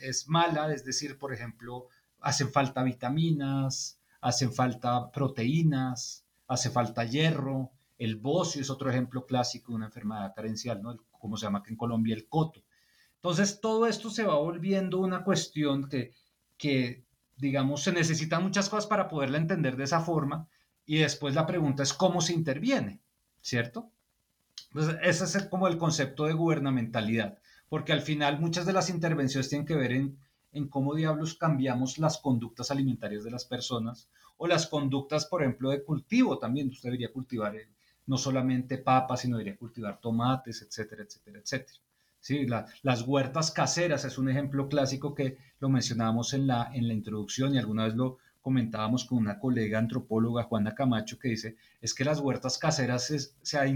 es 0.00 0.28
mala, 0.28 0.72
es 0.72 0.84
decir, 0.84 1.18
por 1.18 1.32
ejemplo, 1.32 1.88
hacen 2.20 2.50
falta 2.50 2.82
vitaminas, 2.82 3.98
hacen 4.20 4.52
falta 4.52 5.10
proteínas, 5.10 6.24
hace 6.46 6.70
falta 6.70 7.04
hierro, 7.04 7.70
el 7.98 8.16
bocio 8.16 8.62
es 8.62 8.70
otro 8.70 8.90
ejemplo 8.90 9.26
clásico 9.26 9.72
de 9.72 9.76
una 9.76 9.86
enfermedad 9.86 10.32
carencial, 10.34 10.82
¿no? 10.82 10.96
como 11.18 11.36
se 11.36 11.46
llama 11.46 11.58
aquí 11.60 11.70
en 11.70 11.76
Colombia 11.76 12.14
el 12.14 12.28
coto. 12.28 12.62
Entonces, 13.16 13.60
todo 13.60 13.86
esto 13.86 14.10
se 14.10 14.24
va 14.24 14.36
volviendo 14.36 15.00
una 15.00 15.24
cuestión 15.24 15.88
que, 15.88 16.12
que 16.56 17.04
digamos, 17.36 17.82
se 17.82 17.92
necesitan 17.92 18.42
muchas 18.42 18.68
cosas 18.68 18.86
para 18.86 19.08
poderla 19.08 19.38
entender 19.38 19.76
de 19.76 19.84
esa 19.84 20.00
forma, 20.00 20.48
y 20.86 20.98
después 20.98 21.34
la 21.34 21.46
pregunta 21.46 21.82
es 21.82 21.92
cómo 21.92 22.20
se 22.20 22.32
interviene, 22.32 23.00
¿cierto? 23.42 23.90
Entonces, 24.70 24.96
ese 25.02 25.24
es 25.38 25.44
como 25.46 25.66
el 25.68 25.76
concepto 25.76 26.24
de 26.24 26.32
gubernamentalidad, 26.32 27.38
porque 27.68 27.92
al 27.92 28.02
final 28.02 28.40
muchas 28.40 28.66
de 28.66 28.72
las 28.72 28.90
intervenciones 28.90 29.48
tienen 29.48 29.66
que 29.66 29.76
ver 29.76 29.92
en, 29.92 30.18
en 30.52 30.68
cómo 30.68 30.94
diablos 30.94 31.34
cambiamos 31.34 31.98
las 31.98 32.18
conductas 32.18 32.70
alimentarias 32.70 33.24
de 33.24 33.30
las 33.30 33.44
personas 33.44 34.08
o 34.36 34.46
las 34.46 34.66
conductas, 34.66 35.26
por 35.26 35.42
ejemplo, 35.42 35.70
de 35.70 35.82
cultivo 35.82 36.38
también. 36.38 36.68
Usted 36.68 36.88
debería 36.88 37.12
cultivar 37.12 37.56
eh, 37.56 37.68
no 38.06 38.16
solamente 38.16 38.78
papas, 38.78 39.20
sino 39.20 39.36
debería 39.36 39.58
cultivar 39.58 40.00
tomates, 40.00 40.62
etcétera, 40.62 41.02
etcétera, 41.02 41.40
etcétera. 41.40 41.78
Sí, 42.20 42.46
las 42.82 43.02
huertas 43.02 43.52
caseras 43.52 44.04
es 44.04 44.18
un 44.18 44.28
ejemplo 44.28 44.68
clásico 44.68 45.14
que 45.14 45.38
lo 45.60 45.68
mencionábamos 45.68 46.34
en 46.34 46.48
la, 46.48 46.70
en 46.74 46.88
la 46.88 46.94
introducción 46.94 47.54
y 47.54 47.58
alguna 47.58 47.84
vez 47.84 47.94
lo, 47.94 48.18
comentábamos 48.48 49.04
con 49.04 49.18
una 49.18 49.38
colega 49.38 49.78
antropóloga, 49.78 50.44
Juana 50.44 50.74
Camacho, 50.74 51.18
que 51.18 51.28
dice, 51.28 51.56
es 51.82 51.92
que 51.92 52.02
las 52.02 52.18
huertas 52.18 52.56
caseras 52.56 53.36
se 53.42 53.58
ha 53.58 53.66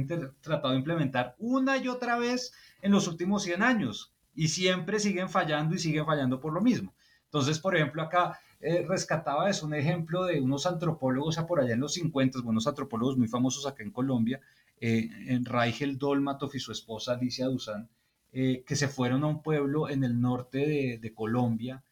tratado 0.41 0.73
de 0.73 0.79
implementar 0.79 1.37
una 1.39 1.77
y 1.77 1.89
otra 1.89 2.17
vez 2.17 2.55
en 2.81 2.91
los 2.91 3.07
últimos 3.07 3.43
100 3.43 3.63
años 3.63 4.15
y 4.35 4.49
siempre 4.49 4.99
siguen 4.99 5.29
fallando 5.29 5.75
y 5.75 5.79
siguen 5.79 6.07
fallando 6.07 6.41
por 6.41 6.55
lo 6.55 6.63
mismo. 6.63 6.95
Entonces, 7.27 7.59
por 7.59 7.77
ejemplo, 7.77 8.01
acá 8.01 8.41
eh, 8.61 8.83
rescataba 8.89 9.51
es 9.51 9.63
un 9.63 9.75
ejemplo 9.75 10.25
de 10.25 10.41
unos 10.41 10.65
antropólogos 10.65 11.37
a 11.37 11.47
por 11.47 11.61
allá 11.61 11.75
en 11.75 11.81
los 11.81 11.93
50, 11.93 12.39
unos 12.41 12.67
antropólogos 12.67 13.19
muy 13.19 13.29
famosos 13.29 13.67
acá 13.67 13.83
en 13.83 13.91
Colombia, 13.91 14.41
eh, 14.81 15.11
en 15.27 15.45
Raigel 15.45 15.99
Dolmatov 15.99 16.51
y 16.55 16.61
su 16.61 16.73
esposa 16.73 17.13
Alicia 17.13 17.45
Duzán, 17.45 17.91
eh, 18.33 18.65
que 18.67 18.75
se 18.75 18.89
fueron 18.89 19.23
a 19.25 19.27
un 19.27 19.43
pueblo 19.43 19.91
en 19.91 20.03
el 20.03 20.19
norte 20.19 20.99
de 20.99 21.15
Colombia, 21.15 21.85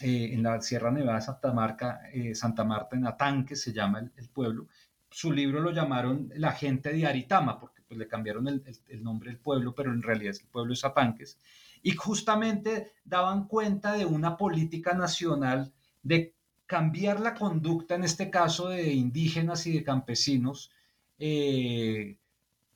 eh, 0.00 0.30
en 0.32 0.42
la 0.42 0.60
Sierra 0.60 0.90
Nevada 0.90 1.20
Santa, 1.20 1.52
Marca, 1.52 2.02
eh, 2.12 2.34
Santa 2.34 2.64
Marta, 2.64 2.96
en 2.96 3.06
Atanque 3.06 3.56
se 3.56 3.72
llama 3.72 4.10
el, 4.16 4.28
pueblo. 4.28 4.66
Su 5.10 5.32
libro 5.32 5.60
lo 5.60 5.70
llamaron 5.70 6.30
La 6.34 6.52
gente 6.52 6.92
de 6.92 7.06
Aritama, 7.06 7.58
porque 7.58 7.82
pues, 7.86 7.96
le 7.98 8.06
cambiaron 8.06 8.46
el, 8.48 9.02
nombre 9.02 9.30
del 9.30 9.38
pueblo, 9.38 9.74
pero 9.74 9.92
en 9.92 10.02
realidad 10.02 10.34
el 10.38 10.48
pueblo 10.48 10.74
es 10.74 10.84
Atanques. 10.84 11.38
Y 11.82 11.92
justamente 11.92 12.92
daban 13.04 13.46
cuenta 13.46 13.94
de 13.94 14.04
una 14.04 14.36
política 14.36 14.92
nacional 14.92 15.72
de 16.02 16.34
cambiar 16.66 17.20
la 17.20 17.34
conducta, 17.34 17.94
en 17.94 18.04
este 18.04 18.28
caso 18.28 18.68
de 18.68 18.92
indígenas 18.92 19.66
y 19.66 19.72
de 19.72 19.84
campesinos, 19.84 20.72
eh, 21.18 22.18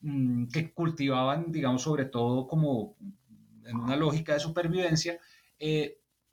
mm, 0.00 0.46
que 0.46 0.72
cultivaban, 0.72 1.52
digamos, 1.52 1.82
sobre 1.82 2.06
todo 2.06 2.46
como 2.46 2.96
en 3.66 3.76
una 3.76 3.96
lógica 3.96 4.32
de 4.32 4.40
supervivencia, 4.40 5.18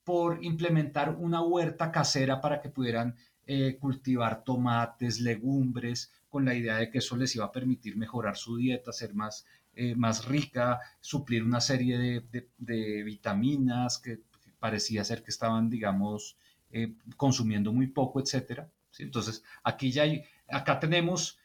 por 0.08 0.42
implementar 0.42 1.18
una 1.20 1.42
huerta 1.42 1.92
casera 1.92 2.40
para 2.40 2.62
que 2.62 2.70
pudieran 2.70 3.18
eh, 3.46 3.76
cultivar 3.78 4.42
tomates, 4.46 5.20
legumbres, 5.20 6.14
con 6.30 6.46
la 6.46 6.56
idea 6.56 6.78
de 6.78 6.90
que 6.90 7.00
eso 7.00 7.18
les 7.18 7.36
iba 7.36 7.44
a 7.44 7.52
permitir 7.52 7.98
mejorar 7.98 8.38
su 8.38 8.56
dieta, 8.56 8.94
ser 8.94 9.14
más, 9.14 9.46
eh, 9.76 9.96
más 9.96 10.24
rica, 10.24 10.80
suplir 11.02 11.44
una 11.44 11.60
serie 11.60 12.22
de, 12.58 13.04
vitaminas 13.04 13.98
que 13.98 14.22
parecía 14.60 15.04
ser 15.04 15.24
que 15.24 15.32
estaban, 15.32 15.70
digamos, 15.70 16.38
eh, 16.72 16.94
consumiendo 17.18 17.74
muy 17.74 17.88
poco, 17.88 18.22
etcétera. 18.22 18.70
Entonces, 19.00 19.44
aquí 19.62 19.92
ya 19.92 20.04
hay, 20.04 20.24
acá 20.48 20.80
tenemos, 20.80 21.38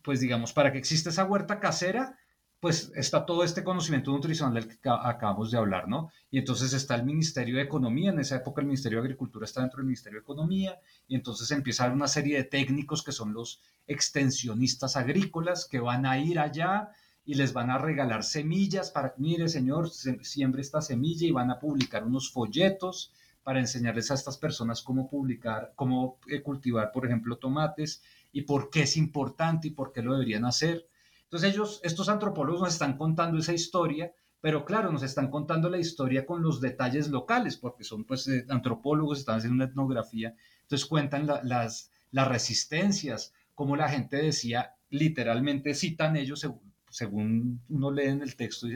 pues 0.00 0.20
digamos, 0.20 0.54
para 0.54 0.72
que 0.72 0.78
exista 0.78 1.10
esa 1.10 1.26
huerta 1.26 1.60
casera, 1.60 2.16
pues 2.62 2.92
está 2.94 3.26
todo 3.26 3.42
este 3.42 3.64
conocimiento 3.64 4.12
nutricional 4.12 4.54
del 4.54 4.68
que 4.68 4.88
acabamos 4.88 5.50
de 5.50 5.58
hablar, 5.58 5.88
¿no? 5.88 6.12
Y 6.30 6.38
entonces 6.38 6.72
está 6.72 6.94
el 6.94 7.02
Ministerio 7.04 7.56
de 7.56 7.62
Economía, 7.62 8.12
en 8.12 8.20
esa 8.20 8.36
época 8.36 8.60
el 8.60 8.68
Ministerio 8.68 9.00
de 9.00 9.06
Agricultura 9.06 9.46
está 9.46 9.62
dentro 9.62 9.78
del 9.78 9.86
Ministerio 9.86 10.20
de 10.20 10.22
Economía, 10.22 10.78
y 11.08 11.16
entonces 11.16 11.50
empieza 11.50 11.90
una 11.90 12.06
serie 12.06 12.36
de 12.36 12.44
técnicos 12.44 13.02
que 13.02 13.10
son 13.10 13.32
los 13.32 13.60
extensionistas 13.88 14.96
agrícolas 14.96 15.66
que 15.66 15.80
van 15.80 16.06
a 16.06 16.20
ir 16.20 16.38
allá 16.38 16.90
y 17.24 17.34
les 17.34 17.52
van 17.52 17.68
a 17.68 17.78
regalar 17.78 18.22
semillas 18.22 18.92
para, 18.92 19.12
mire 19.16 19.48
señor, 19.48 19.90
siembre 19.90 20.62
esta 20.62 20.82
semilla 20.82 21.26
y 21.26 21.32
van 21.32 21.50
a 21.50 21.58
publicar 21.58 22.04
unos 22.04 22.30
folletos 22.30 23.12
para 23.42 23.58
enseñarles 23.58 24.12
a 24.12 24.14
estas 24.14 24.38
personas 24.38 24.82
cómo 24.82 25.10
publicar, 25.10 25.72
cómo 25.74 26.20
eh, 26.28 26.42
cultivar, 26.42 26.92
por 26.92 27.06
ejemplo, 27.06 27.38
tomates 27.38 28.04
y 28.30 28.42
por 28.42 28.70
qué 28.70 28.82
es 28.82 28.96
importante 28.96 29.66
y 29.66 29.72
por 29.72 29.92
qué 29.92 30.00
lo 30.00 30.12
deberían 30.12 30.44
hacer 30.44 30.86
entonces 31.32 31.54
ellos, 31.54 31.80
estos 31.82 32.10
antropólogos 32.10 32.60
nos 32.60 32.72
están 32.74 32.98
contando 32.98 33.38
esa 33.38 33.54
historia, 33.54 34.12
pero 34.42 34.66
claro, 34.66 34.92
nos 34.92 35.02
están 35.02 35.30
contando 35.30 35.70
la 35.70 35.78
historia 35.78 36.26
con 36.26 36.42
los 36.42 36.60
detalles 36.60 37.08
locales, 37.08 37.56
porque 37.56 37.84
son 37.84 38.04
pues 38.04 38.28
eh, 38.28 38.44
antropólogos, 38.50 39.20
están 39.20 39.38
haciendo 39.38 39.54
una 39.54 39.64
etnografía, 39.64 40.34
entonces 40.60 40.86
cuentan 40.86 41.26
las, 41.26 41.90
las 42.10 42.28
resistencias, 42.28 43.32
como 43.54 43.76
la 43.76 43.88
gente 43.88 44.18
decía, 44.18 44.74
literalmente 44.90 45.74
citan 45.74 46.16
ellos, 46.16 46.46
según, 46.90 47.62
uno 47.70 47.90
lee 47.90 48.08
en 48.08 48.20
el 48.20 48.36
texto, 48.36 48.66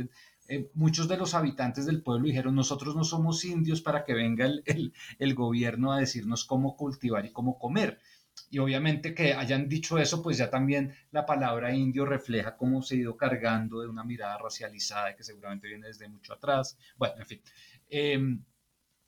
eh, 0.49 0.71
muchos 0.73 1.09
de 1.09 1.19
los 1.19 1.35
habitantes 1.35 1.85
del 1.85 2.03
pueblo 2.03 2.27
dijeron, 2.27 2.55
nosotros 2.55 2.97
no 2.97 3.05
somos 3.05 3.45
indios 3.45 3.83
para 3.83 4.03
que 4.03 4.15
venga 4.15 4.47
el, 4.47 4.95
el, 5.19 5.35
gobierno 5.35 5.93
a 5.93 5.99
decirnos 5.99 6.47
cómo 6.47 6.75
cultivar 6.75 7.27
y 7.27 7.33
cómo 7.33 7.59
comer. 7.59 8.01
Y 8.51 8.59
obviamente 8.59 9.15
que 9.15 9.35
hayan 9.35 9.69
dicho 9.69 9.99
eso, 9.99 10.23
pues 10.23 10.39
ya 10.39 10.51
también 10.51 10.95
la 11.11 11.27
palabra 11.27 11.75
indio 11.75 12.05
refleja 12.05 12.57
cómo 12.57 12.83
se 12.83 12.95
ha 12.95 12.99
ido 12.99 13.17
cargando 13.17 13.81
de 13.81 13.89
una 13.89 14.05
mirada 14.05 14.39
racializada 14.39 15.17
que 15.17 15.25
seguramente 15.25 15.69
viene 15.69 15.89
desde 15.89 16.09
mucho 16.09 16.33
atrás. 16.35 16.79
Bueno, 16.97 17.17
en 17.19 17.27
fin. 17.27 17.41
Em, 17.89 18.45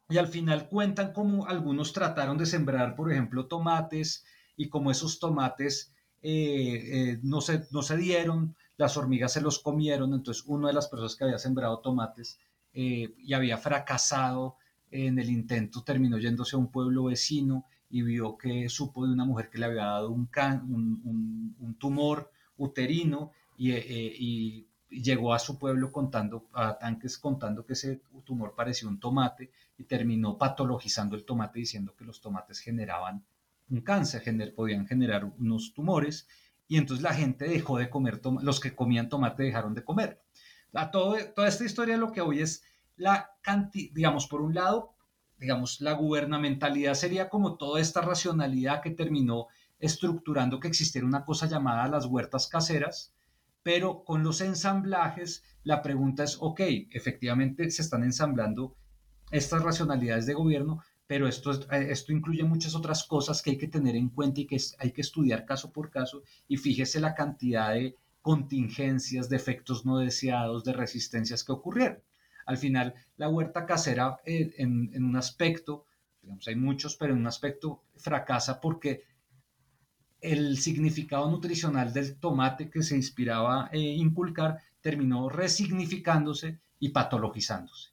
y 0.09 0.19
al 0.19 0.27
final 0.27 0.69
cuentan 0.69 1.13
cómo 1.13 1.47
algunos 1.47 1.93
trataron 1.93 2.39
de 2.39 2.47
sembrar, 2.47 2.97
por 2.97 3.13
ejemplo, 3.13 3.47
tomates 3.47 4.25
y 4.57 4.69
como 4.69 4.91
esos 4.91 5.21
tomates 5.21 5.93
eh, 6.23 7.11
eh, 7.13 7.19
no, 7.23 7.41
se, 7.41 7.67
no 7.71 7.83
se 7.83 7.97
dieron, 7.97 8.57
las 8.77 8.97
hormigas 8.97 9.33
se 9.33 9.41
los 9.41 9.61
comieron, 9.61 10.15
entonces 10.15 10.45
una 10.47 10.69
de 10.69 10.75
las 10.75 10.89
personas 10.89 11.15
que 11.15 11.25
había 11.25 11.39
sembrado 11.39 11.81
tomates 11.81 12.39
eh, 12.73 13.15
y 13.19 13.35
había 13.35 13.59
fracasado 13.59 14.57
en 14.91 15.19
el 15.19 15.31
intento 15.31 15.83
terminó 15.83 16.19
yéndose 16.19 16.57
a 16.57 16.59
un 16.59 16.71
pueblo 16.71 17.05
vecino 17.05 17.67
y 17.91 18.03
vio 18.03 18.37
que 18.37 18.69
supo 18.69 19.07
de 19.07 19.13
una 19.13 19.25
mujer 19.25 19.49
que 19.51 19.59
le 19.59 19.67
había 19.67 19.85
dado 19.85 20.11
un, 20.11 20.29
un, 21.61 21.75
tumor 21.79 22.31
uterino 22.57 23.33
eh, 23.59 24.15
y, 24.19 24.67
llegó 24.91 25.35
a 25.35 25.39
su 25.39 25.59
pueblo 25.59 25.93
contando, 25.93 26.49
a 26.55 26.79
tanques 26.79 27.19
contando 27.19 27.67
que 27.67 27.75
ese 27.75 28.01
tumor 28.25 28.55
parecía 28.55 28.89
un 28.89 28.99
tomate 28.99 29.51
y 29.77 29.85
terminó 29.85 30.39
patologizando 30.39 31.15
el 31.15 31.27
tomate 31.27 31.59
diciendo 31.59 31.95
que 31.95 32.07
los 32.07 32.23
tomates 32.23 32.61
generaban 32.61 33.23
un 33.69 33.83
cáncer, 33.83 34.23
podían 34.55 34.87
generar 34.87 35.27
unos 35.27 35.75
tumores 35.75 36.27
y 36.69 36.79
entonces 36.79 37.03
la 37.03 37.13
gente 37.13 37.47
dejó 37.47 37.77
de 37.77 37.91
comer, 37.91 38.21
los 38.41 38.61
que 38.61 38.75
comían 38.75 39.11
tomate 39.11 39.43
dejaron 39.43 39.75
de 39.75 39.85
comer. 39.85 40.23
todo, 40.91 41.17
toda 41.35 41.49
esta 41.49 41.65
historia 41.65 41.99
lo 41.99 42.11
que 42.11 42.23
hoy 42.23 42.41
es 42.41 42.63
la 42.97 43.31
cantidad, 43.43 43.95
digamos, 43.95 44.27
por 44.27 44.41
un 44.41 44.55
lado, 44.55 44.95
digamos, 45.39 45.81
la 45.81 45.93
gubernamentalidad 45.93 46.95
sería 46.95 47.29
como 47.29 47.57
toda 47.57 47.81
esta 47.81 48.01
racionalidad 48.01 48.83
que 48.83 48.91
terminó 48.91 49.47
estructurando 49.79 50.59
que 50.59 50.69
existiera 50.69 51.07
una 51.07 51.25
cosa 51.25 51.47
llamada 51.47 51.89
las 51.89 52.07
huertas 52.07 52.49
caseras, 52.49 53.15
pero 53.63 54.05
con 54.05 54.23
los 54.23 54.41
ensamblajes 54.41 55.45
la 55.63 55.83
pregunta 55.83 56.25
es, 56.25 56.39
ok, 56.41 56.61
efectivamente 56.91 57.71
se 57.71 57.83
están 57.83 58.03
ensamblando 58.03 58.75
estas 59.31 59.63
racionalidades 59.63 60.27
de 60.27 60.35
gobierno, 60.35 60.83
pero 61.07 61.29
esto, 61.29 61.53
esto 61.71 62.13
incluye 62.13 62.43
muchas 62.45 62.75
otras 62.75 63.05
cosas 63.05 63.41
que 63.41 63.51
hay 63.51 63.59
que 63.59 63.69
tener 63.69 63.97
en 63.97 64.11
cuenta 64.11 64.41
y 64.41 64.47
que 64.47 64.59
hay 64.79 64.93
que 64.93 65.01
estudiar 65.01 65.45
caso 65.45 65.73
por 65.73 65.91
caso 65.91 66.23
y 66.49 66.57
fíjese 66.57 67.01
la 67.01 67.15
cantidad 67.15 67.73
de 67.73 67.95
contingencias, 68.21 69.29
de 69.29 69.37
efectos 69.37 69.87
no 69.87 69.99
deseados, 69.99 70.65
de 70.65 70.73
resistencias 70.73 71.45
que 71.45 71.53
ocurrieron. 71.53 72.03
Al 72.49 72.57
final, 72.57 72.95
la 73.19 73.29
huerta 73.29 73.67
casera 73.67 74.21
eh, 74.25 74.55
en, 74.57 75.05
un 75.05 75.17
aspecto, 75.17 75.85
digamos, 76.23 76.49
hay 76.49 76.57
muchos, 76.57 76.97
pero 76.97 77.13
en 77.13 77.19
un 77.19 77.27
aspecto 77.27 77.83
fracasa 77.95 78.59
porque 78.59 79.05
el 80.23 80.57
significado 80.57 81.31
nutricional 81.31 81.93
del 81.93 82.19
tomate 82.19 82.71
que 82.71 82.83
se 82.83 82.97
inspiraba 82.97 83.67
a 83.67 83.77
inculcar 83.77 84.63
terminó 84.81 85.29
resignificándose 85.29 86.59
y 86.81 86.89
patologizándose. 86.89 87.91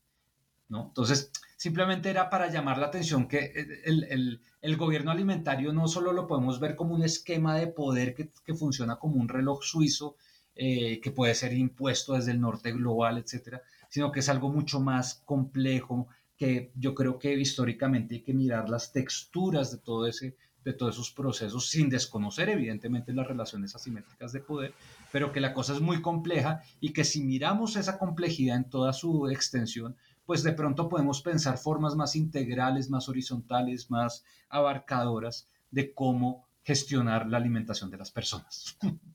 ¿no? 0.70 0.86
Entonces, 0.88 1.32
simplemente 1.58 2.10
era 2.10 2.30
para 2.30 2.50
llamar 2.50 2.78
la 2.78 2.88
atención 2.88 3.28
que 3.28 3.52
el, 3.84 4.78
gobierno 4.78 5.12
alimentario 5.12 5.74
no 5.74 5.90
solo 5.90 6.14
lo 6.14 6.28
podemos 6.28 6.62
ver 6.62 6.78
como 6.78 6.96
un 6.96 7.04
esquema 7.04 7.58
de 7.58 7.68
poder 7.68 8.16
que, 8.16 8.54
funciona 8.54 8.96
como 8.96 9.18
un 9.18 9.28
reloj 9.28 9.64
suizo, 9.64 10.16
eh, 10.56 11.02
que 11.02 11.12
puede 11.12 11.36
ser 11.36 11.52
impuesto 11.52 12.14
desde 12.14 12.32
el 12.32 12.40
norte 12.40 12.72
global, 12.72 13.18
etcétera, 13.18 13.62
sino 13.96 14.12
que 14.12 14.20
es 14.20 14.28
algo 14.28 14.50
mucho 14.50 14.82
más 14.82 15.22
complejo, 15.24 16.10
que 16.36 16.74
yo 16.76 16.94
creo 16.94 17.18
que 17.18 17.34
históricamente 17.34 18.16
hay 18.16 18.24
que 18.24 18.34
mirar 18.34 18.70
las 18.70 18.92
texturas 18.92 19.72
de 19.72 19.78
todo 19.78 20.06
ese 20.06 20.36
de 20.66 20.74
todos 20.74 20.96
esos 20.96 21.12
procesos 21.12 21.70
sin 21.70 21.88
desconocer 21.88 22.50
evidentemente 22.50 23.14
las 23.14 23.26
relaciones 23.26 23.74
asimétricas 23.74 24.34
de 24.34 24.42
poder, 24.42 24.74
pero 25.14 25.32
que 25.32 25.40
la 25.40 25.54
cosa 25.54 25.72
es 25.72 25.80
muy 25.80 26.02
compleja 26.02 26.62
y 26.82 26.92
que 26.92 27.06
si 27.06 27.24
miramos 27.24 27.78
esa 27.78 27.98
complejidad 27.98 28.58
en 28.58 28.70
toda 28.70 28.92
su 28.92 29.30
extensión, 29.30 29.96
pues 30.26 30.44
de 30.44 30.52
pronto 30.52 30.90
podemos 30.90 31.22
pensar 31.22 31.58
formas 31.58 31.96
más 31.96 32.18
integrales, 32.18 32.90
más 32.90 33.08
horizontales, 33.08 33.90
más 33.90 34.26
abarcadoras 34.50 35.48
de 35.72 35.94
cómo 35.94 36.46
gestionar 36.64 37.30
la 37.30 37.38
alimentación 37.38 37.90
de 37.90 37.98
las 37.98 38.12
personas. 38.12 38.78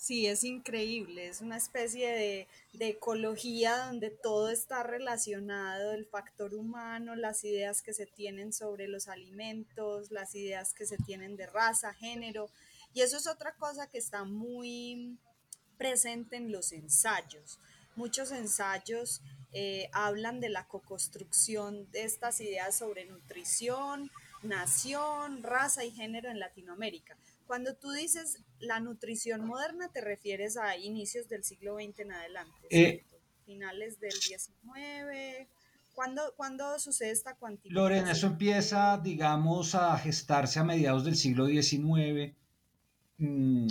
Sí, 0.00 0.26
es 0.26 0.44
increíble, 0.44 1.28
es 1.28 1.42
una 1.42 1.58
especie 1.58 2.08
de, 2.10 2.48
de, 2.72 2.88
ecología 2.88 3.84
donde 3.84 4.08
todo 4.08 4.48
está 4.48 4.82
relacionado, 4.82 5.92
el 5.92 6.06
factor 6.06 6.54
humano, 6.54 7.16
las 7.16 7.44
ideas 7.44 7.82
que 7.82 7.92
se 7.92 8.06
tienen 8.06 8.54
sobre 8.54 8.88
los 8.88 9.08
alimentos, 9.08 10.10
las 10.10 10.34
ideas 10.34 10.72
que 10.72 10.86
se 10.86 10.96
tienen 10.96 11.36
de 11.36 11.46
raza, 11.46 11.92
género, 11.92 12.48
y 12.94 13.02
eso 13.02 13.18
es 13.18 13.26
otra 13.26 13.52
cosa 13.56 13.88
que 13.88 13.98
está 13.98 14.24
muy 14.24 15.18
presente 15.76 16.36
en 16.36 16.50
los 16.50 16.72
ensayos. 16.72 17.58
Muchos 17.94 18.32
ensayos 18.32 19.20
eh, 19.52 19.90
hablan 19.92 20.40
de 20.40 20.48
la 20.48 20.66
co-construcción 20.66 21.90
de 21.90 22.04
estas 22.04 22.40
ideas 22.40 22.74
sobre 22.74 23.04
nutrición, 23.04 24.10
nación, 24.42 25.42
raza 25.42 25.84
y 25.84 25.90
género 25.90 26.30
en 26.30 26.40
Latinoamérica. 26.40 27.18
Cuando 27.50 27.74
tú 27.74 27.90
dices 27.90 28.44
la 28.60 28.78
nutrición 28.78 29.44
moderna, 29.44 29.88
te 29.88 30.00
refieres 30.00 30.56
a 30.56 30.76
inicios 30.76 31.28
del 31.28 31.42
siglo 31.42 31.74
XX 31.74 31.98
en 31.98 32.12
adelante, 32.12 32.68
eh, 32.70 33.04
finales 33.44 33.98
del 33.98 34.12
XIX. 34.12 35.48
¿Cuándo, 35.92 36.22
¿Cuándo, 36.36 36.78
sucede 36.78 37.10
esta 37.10 37.34
cuantificación? 37.34 37.82
Lorena, 37.82 38.12
eso 38.12 38.28
empieza, 38.28 38.98
digamos, 38.98 39.74
a 39.74 39.98
gestarse 39.98 40.60
a 40.60 40.62
mediados 40.62 41.04
del 41.04 41.16
siglo 41.16 41.46
XIX. 41.46 42.36
Mm, 43.18 43.66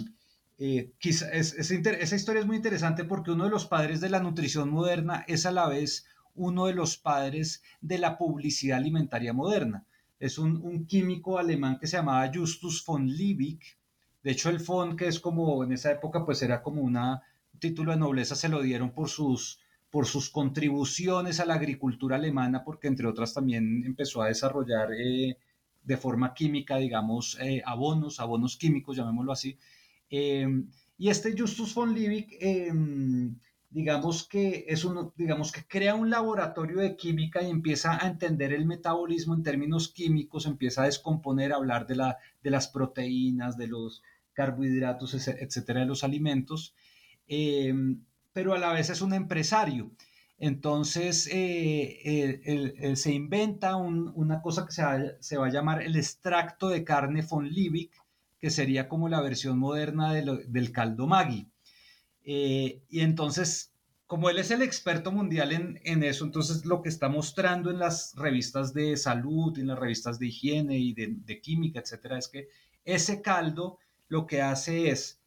eh, 0.58 0.92
esa 1.00 2.16
historia 2.18 2.42
es 2.42 2.46
muy 2.46 2.58
interesante 2.58 3.06
porque 3.06 3.32
uno 3.32 3.46
de 3.46 3.50
los 3.50 3.66
padres 3.66 4.02
de 4.02 4.10
la 4.10 4.20
nutrición 4.20 4.70
moderna 4.72 5.24
es 5.26 5.46
a 5.46 5.54
la 5.54 5.70
vez 5.70 6.06
uno 6.36 6.66
de 6.66 6.74
los 6.74 6.98
padres 6.98 7.64
de 7.80 7.98
la 7.98 8.18
publicidad 8.18 8.78
alimentaria 8.78 9.32
moderna 9.32 9.86
es 10.20 10.38
un, 10.38 10.86
químico 10.86 11.40
alemán 11.40 11.78
que 11.80 11.88
se 11.88 11.98
llamaba 11.98 12.30
Justus 12.34 12.84
von 12.86 13.08
Liebig. 13.08 13.60
De 14.22 14.32
hecho, 14.32 14.50
el 14.50 14.60
von, 14.60 14.98
que 14.98 15.08
es 15.08 15.20
como 15.20 15.64
en 15.64 15.72
esa 15.72 15.92
época, 15.92 16.26
pues 16.26 16.42
era 16.42 16.62
como 16.62 16.82
una, 16.82 17.24
un 17.54 17.60
título 17.60 17.92
de 17.92 17.98
nobleza, 17.98 18.36
se 18.36 18.50
lo 18.50 18.62
dieron 18.62 18.92
por 18.92 19.10
sus, 19.10 19.60
por 19.90 20.06
sus 20.06 20.30
contribuciones 20.30 21.40
a 21.40 21.46
la 21.46 21.54
agricultura 21.54 22.18
alemana, 22.18 22.64
porque 22.64 22.88
entre 22.88 23.08
otras 23.08 23.34
también 23.34 23.84
empezó 23.86 24.22
a 24.22 24.28
desarrollar 24.28 24.90
eh, 24.94 25.38
de 25.82 25.98
forma 25.98 26.34
química, 26.34 26.78
digamos, 26.78 27.38
eh, 27.40 27.62
abonos, 27.66 28.20
abonos 28.20 28.58
químicos, 28.58 28.98
llamémoslo 28.98 29.32
así. 29.32 29.58
Eh, 30.10 30.48
y 30.98 31.10
este 31.10 31.34
Justus 31.38 31.74
von 31.74 31.94
Liebig 31.96 32.38
digamos 33.72 34.28
que 34.28 34.66
es 34.68 34.84
uno, 34.84 35.14
digamos 35.16 35.52
que 35.52 35.66
crea 35.68 35.96
un 35.96 36.10
laboratorio 36.10 36.80
de 36.80 36.96
química 36.96 37.42
y 37.42 37.50
empieza 37.50 38.04
a 38.04 38.08
entender 38.08 38.52
el 38.52 38.66
metabolismo 38.66 39.36
en 39.36 39.44
términos 39.44 39.90
químicos, 39.90 40.46
empieza 40.46 40.84
a 40.84 40.86
descomponer, 40.86 41.54
a 41.54 41.58
hablar 41.58 41.86
de, 41.86 41.96
la, 41.96 42.18
de 42.42 42.50
las 42.50 42.68
proteínas, 42.68 43.58
de 43.58 43.68
los 43.68 44.02
carbohidratos, 44.34 45.28
etcétera, 45.28 45.82
de 45.82 45.86
los 45.86 46.04
alimentos, 46.04 46.74
eh, 47.28 47.74
pero 48.34 48.54
a 48.54 48.60
la 48.60 48.74
vez 48.74 48.90
es 48.90 49.02
un 49.02 49.14
empresario. 49.14 49.92
Entonces 50.38 51.30
eh, 51.32 52.94
se 52.96 53.12
inventa 53.12 53.76
una 53.76 54.42
cosa 54.42 54.66
que 54.66 54.72
se 54.72 54.84
va, 54.84 55.00
se 55.20 55.38
va, 55.38 55.48
a 55.48 55.52
llamar 55.52 55.82
el 55.82 55.98
extracto 55.98 56.70
de 56.70 56.86
carne 56.86 57.22
von 57.30 57.50
Liebig, 57.50 57.92
que 58.40 58.50
sería 58.50 58.88
como 58.88 59.10
la 59.10 59.20
versión 59.22 59.60
moderna 59.60 60.14
del 60.14 60.72
caldo 60.72 61.08
Maggi. 61.08 61.49
Eh, 62.32 62.84
y 62.90 63.00
entonces, 63.00 63.74
como 64.06 64.30
él 64.30 64.38
es 64.38 64.52
el 64.52 64.62
experto 64.62 65.12
mundial 65.12 65.52
en, 65.52 66.04
eso, 66.04 66.26
entonces 66.26 66.64
lo 66.64 66.84
que 66.84 66.90
está 66.90 67.10
mostrando 67.10 67.72
en 67.72 67.80
las 67.80 68.14
revistas 68.16 68.72
de 68.72 68.98
salud, 68.98 69.58
en 69.58 69.66
las 69.66 69.80
revistas 69.80 70.20
de 70.20 70.28
higiene 70.28 70.78
y 70.78 70.94
de, 70.94 71.42
química, 71.42 71.80
etcétera, 71.80 72.20
es 72.20 72.28
que 72.28 72.50
ese 72.86 73.24
caldo 73.24 73.80
lo 74.10 74.28
que 74.28 74.44
hace 74.44 74.92
es 74.92 75.20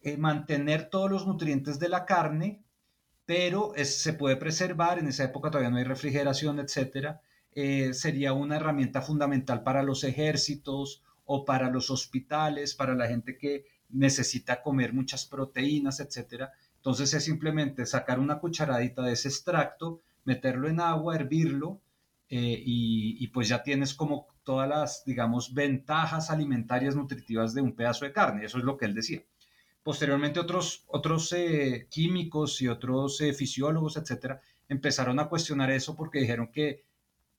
eh, 0.00 0.16
mantener 0.16 0.88
todos 0.88 1.10
los 1.10 1.26
nutrientes 1.26 1.78
de 1.78 1.90
la 1.90 2.06
carne, 2.06 2.62
pero 3.26 3.74
se 3.84 4.14
puede 4.14 4.36
preservar, 4.36 4.98
en 4.98 5.08
esa 5.08 5.24
época 5.24 5.50
todavía 5.50 5.68
no 5.68 5.76
hay 5.76 5.84
refrigeración, 5.84 6.60
etcétera. 6.60 7.20
Eh, 7.52 7.92
sería 7.92 8.32
una 8.32 8.56
herramienta 8.56 9.02
fundamental 9.02 9.62
para 9.62 9.82
los 9.82 10.02
ejércitos 10.02 11.02
o 11.26 11.44
para 11.44 11.68
los 11.68 11.90
hospitales, 11.90 12.74
para 12.74 12.94
la 12.94 13.06
gente 13.06 13.36
que 13.36 13.66
necesita 13.90 14.62
comer 14.62 14.92
muchas 14.92 15.24
proteínas, 15.24 16.00
etcétera. 16.00 16.52
Entonces 16.76 17.12
es 17.14 17.24
simplemente 17.24 17.86
sacar 17.86 18.18
una 18.18 18.38
cucharadita 18.38 19.02
de 19.02 19.12
ese 19.12 19.28
extracto, 19.28 20.00
meterlo 20.24 20.68
en 20.68 20.80
agua, 20.80 21.16
hervirlo 21.16 21.80
eh, 22.30 22.62
y, 22.64 23.26
pues 23.28 23.48
ya 23.48 23.62
tienes 23.62 23.94
como 23.94 24.28
todas 24.44 24.68
las, 24.68 25.04
digamos, 25.04 25.54
ventajas 25.54 26.30
alimentarias 26.30 26.94
nutritivas 26.94 27.54
de 27.54 27.62
un 27.62 27.74
pedazo 27.74 28.04
de 28.04 28.12
carne. 28.12 28.44
Eso 28.44 28.58
es 28.58 28.64
lo 28.64 28.76
que 28.76 28.84
él 28.84 28.94
decía. 28.94 29.22
Posteriormente 29.82 30.38
otros, 30.38 30.84
otros 30.88 31.32
eh, 31.32 31.86
químicos 31.90 32.60
y 32.60 32.68
otros 32.68 33.20
eh, 33.22 33.32
fisiólogos, 33.32 33.96
etcétera, 33.96 34.40
empezaron 34.68 35.18
a 35.18 35.28
cuestionar 35.28 35.70
eso 35.70 35.96
porque 35.96 36.20
dijeron 36.20 36.52
que 36.52 36.84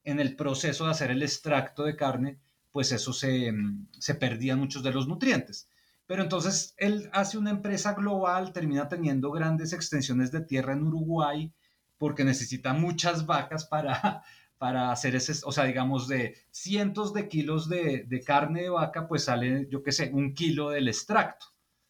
en 0.04 0.20
el 0.20 0.36
proceso 0.36 0.86
de 0.86 0.92
hacer 0.92 1.12
el 1.12 1.22
extracto 1.22 1.84
de 1.84 1.96
carne, 1.96 2.40
pues 2.72 2.92
eso 2.92 3.14
se, 3.14 3.54
se 4.00 4.16
perdían 4.16 4.60
muchos 4.60 4.82
de 4.82 4.92
los 4.92 5.08
nutrientes. 5.08 5.68
Pero 6.10 6.24
entonces 6.24 6.74
él 6.78 7.08
hace 7.14 7.38
una 7.38 7.52
empresa 7.52 7.94
global, 7.94 8.52
termina 8.52 8.90
teniendo 8.90 9.30
grandes 9.30 9.74
extensiones 9.74 10.32
de 10.32 10.42
tierra 10.42 10.74
en 10.74 10.82
Uruguay, 10.82 11.54
porque 12.00 12.24
necesita 12.24 12.74
muchas 12.74 13.28
vacas 13.28 13.66
para, 13.66 14.24
para 14.58 14.92
hacer 14.92 15.16
ese, 15.16 15.34
o 15.46 15.52
sea, 15.52 15.66
digamos, 15.66 16.08
de 16.08 16.36
cientos 16.50 17.14
de 17.14 17.28
kilos 17.28 17.70
de, 17.70 18.24
carne 18.26 18.64
de 18.64 18.70
vaca, 18.70 19.08
pues 19.08 19.26
sale, 19.26 19.68
yo 19.70 19.84
qué 19.84 19.92
sé, 19.92 20.10
un 20.12 20.34
kilo 20.34 20.72
del 20.72 20.88
extracto, 20.88 21.46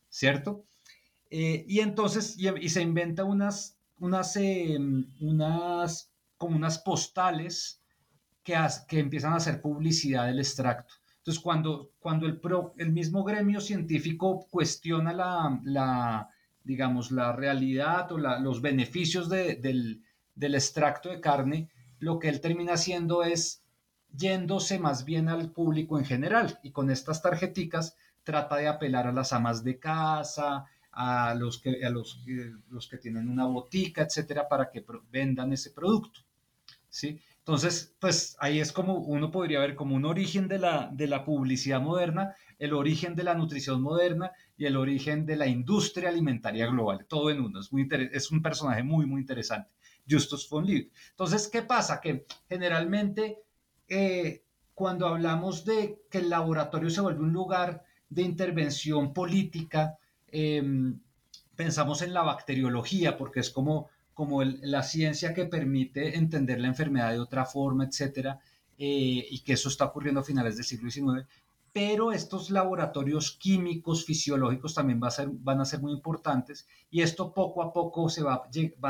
¿cierto? 0.09 0.65
Eh, 1.29 1.63
y 1.65 1.79
entonces, 1.79 2.35
y, 2.37 2.67
se 2.67 2.81
inventa 2.81 3.23
unas, 3.23 3.79
unas, 3.99 4.35
em, 4.35 5.13
unas, 5.21 6.11
como 6.35 6.57
unas 6.57 6.77
postales 6.79 7.81
que, 8.43 8.57
que 8.85 8.99
empiezan 8.99 9.31
a 9.31 9.37
hacer 9.37 9.61
publicidad 9.61 10.25
del 10.25 10.39
extracto. 10.39 10.93
Entonces, 11.29 11.43
cuando, 11.43 11.91
cuando 11.99 12.25
el, 12.25 12.91
mismo 12.91 13.23
gremio 13.23 13.61
científico 13.61 14.47
cuestiona 14.49 15.13
la, 15.13 16.27
digamos, 16.63 17.11
la 17.11 17.33
realidad 17.33 18.11
o 18.11 18.17
los 18.17 18.63
beneficios 18.63 19.29
del, 19.29 20.01
extracto 20.41 21.09
de 21.09 21.21
carne, 21.21 21.69
lo 21.99 22.17
que 22.17 22.29
él 22.29 22.41
termina 22.41 22.73
haciendo 22.73 23.21
es 23.21 23.61
yéndose 24.11 24.79
más 24.79 25.05
bien 25.05 25.29
al 25.29 25.51
público 25.51 25.99
en 25.99 26.05
general 26.05 26.57
y 26.63 26.71
con 26.71 26.89
estas 26.89 27.21
tarjeticas 27.21 27.95
trata 28.23 28.55
de 28.55 28.67
apelar 28.67 29.05
a 29.05 29.13
las 29.13 29.31
amas 29.31 29.63
de 29.63 29.77
casa, 29.77 30.65
a 30.91 31.35
los 31.35 31.59
que, 31.59 31.85
a 31.85 31.91
los, 31.91 32.25
los 32.71 32.87
que 32.87 32.97
tienen 32.97 33.29
una 33.29 33.45
botica, 33.45 34.01
etcétera, 34.01 34.49
para 34.49 34.71
que 34.71 34.83
vendan 35.11 35.53
ese 35.53 35.69
producto. 35.69 36.21
¿sí? 36.89 37.21
Entonces, 37.49 37.95
pues 37.99 38.37
ahí 38.39 38.59
es 38.59 38.71
como 38.71 38.99
uno 38.99 39.31
podría 39.31 39.59
ver 39.59 39.73
como 39.73 39.95
un 39.95 40.05
origen 40.05 40.47
de 40.47 40.59
la, 40.59 40.87
de 40.93 41.07
la 41.07 41.25
publicidad 41.25 41.81
moderna, 41.81 42.35
el 42.59 42.73
origen 42.73 43.15
de 43.15 43.23
la 43.23 43.33
nutrición 43.33 43.81
moderna 43.81 44.31
y 44.55 44.67
el 44.67 44.77
origen 44.77 45.25
de 45.25 45.35
la 45.35 45.47
industria 45.47 46.09
alimentaria 46.09 46.67
global, 46.67 47.07
todo 47.07 47.31
en 47.31 47.41
uno. 47.41 47.59
Es, 47.59 48.29
un 48.29 48.43
personaje 48.43 48.83
muy, 48.83 49.07
muy 49.07 49.21
interesante, 49.21 49.71
Justus 50.07 50.47
von 50.47 50.63
Liebig. 50.63 50.91
Entonces, 51.09 51.47
¿qué 51.47 51.63
pasa? 51.63 51.99
Que 51.99 52.27
generalmente 52.47 53.39
eh, 53.87 54.43
cuando 54.75 55.07
hablamos 55.07 55.65
de 55.65 56.03
que 56.07 56.19
el 56.19 56.29
laboratorio 56.29 56.91
se 56.91 57.01
vuelve 57.01 57.23
un 57.23 57.33
lugar 57.33 57.83
de 58.11 58.21
intervención 58.21 59.11
política, 59.11 59.97
em, 60.27 60.99
pensamos 61.55 62.03
en 62.03 62.13
la 62.13 62.21
bacteriología, 62.21 63.17
porque 63.17 63.39
es 63.39 63.49
como 63.49 63.89
como 64.19 64.43
la 64.43 64.83
ciencia 64.83 65.33
que 65.33 65.45
permite 65.45 66.17
entender 66.17 66.59
la 66.59 66.67
enfermedad 66.67 67.13
de 67.13 67.21
otra 67.21 67.45
forma, 67.45 67.85
etcétera, 67.85 68.41
eh, 68.77 69.25
y 69.31 69.39
que 69.45 69.53
eso 69.53 69.69
está 69.69 69.85
ocurriendo 69.85 70.19
a 70.19 70.25
finales 70.25 70.57
del 70.57 70.65
siglo 70.65 70.91
XIX. 70.91 71.25
Pero 71.71 72.11
estos 72.11 72.49
laboratorios 72.49 73.31
químicos, 73.39 74.03
fisiológicos 74.03 74.73
también 74.73 74.99
van 74.99 75.61
a 75.61 75.63
ser 75.63 75.79
muy 75.79 75.93
importantes 75.93 76.67
y 76.91 76.99
esto 77.01 77.33
poco 77.33 77.63
a 77.63 77.71
poco 77.71 78.09
se 78.09 78.21
va, 78.21 78.49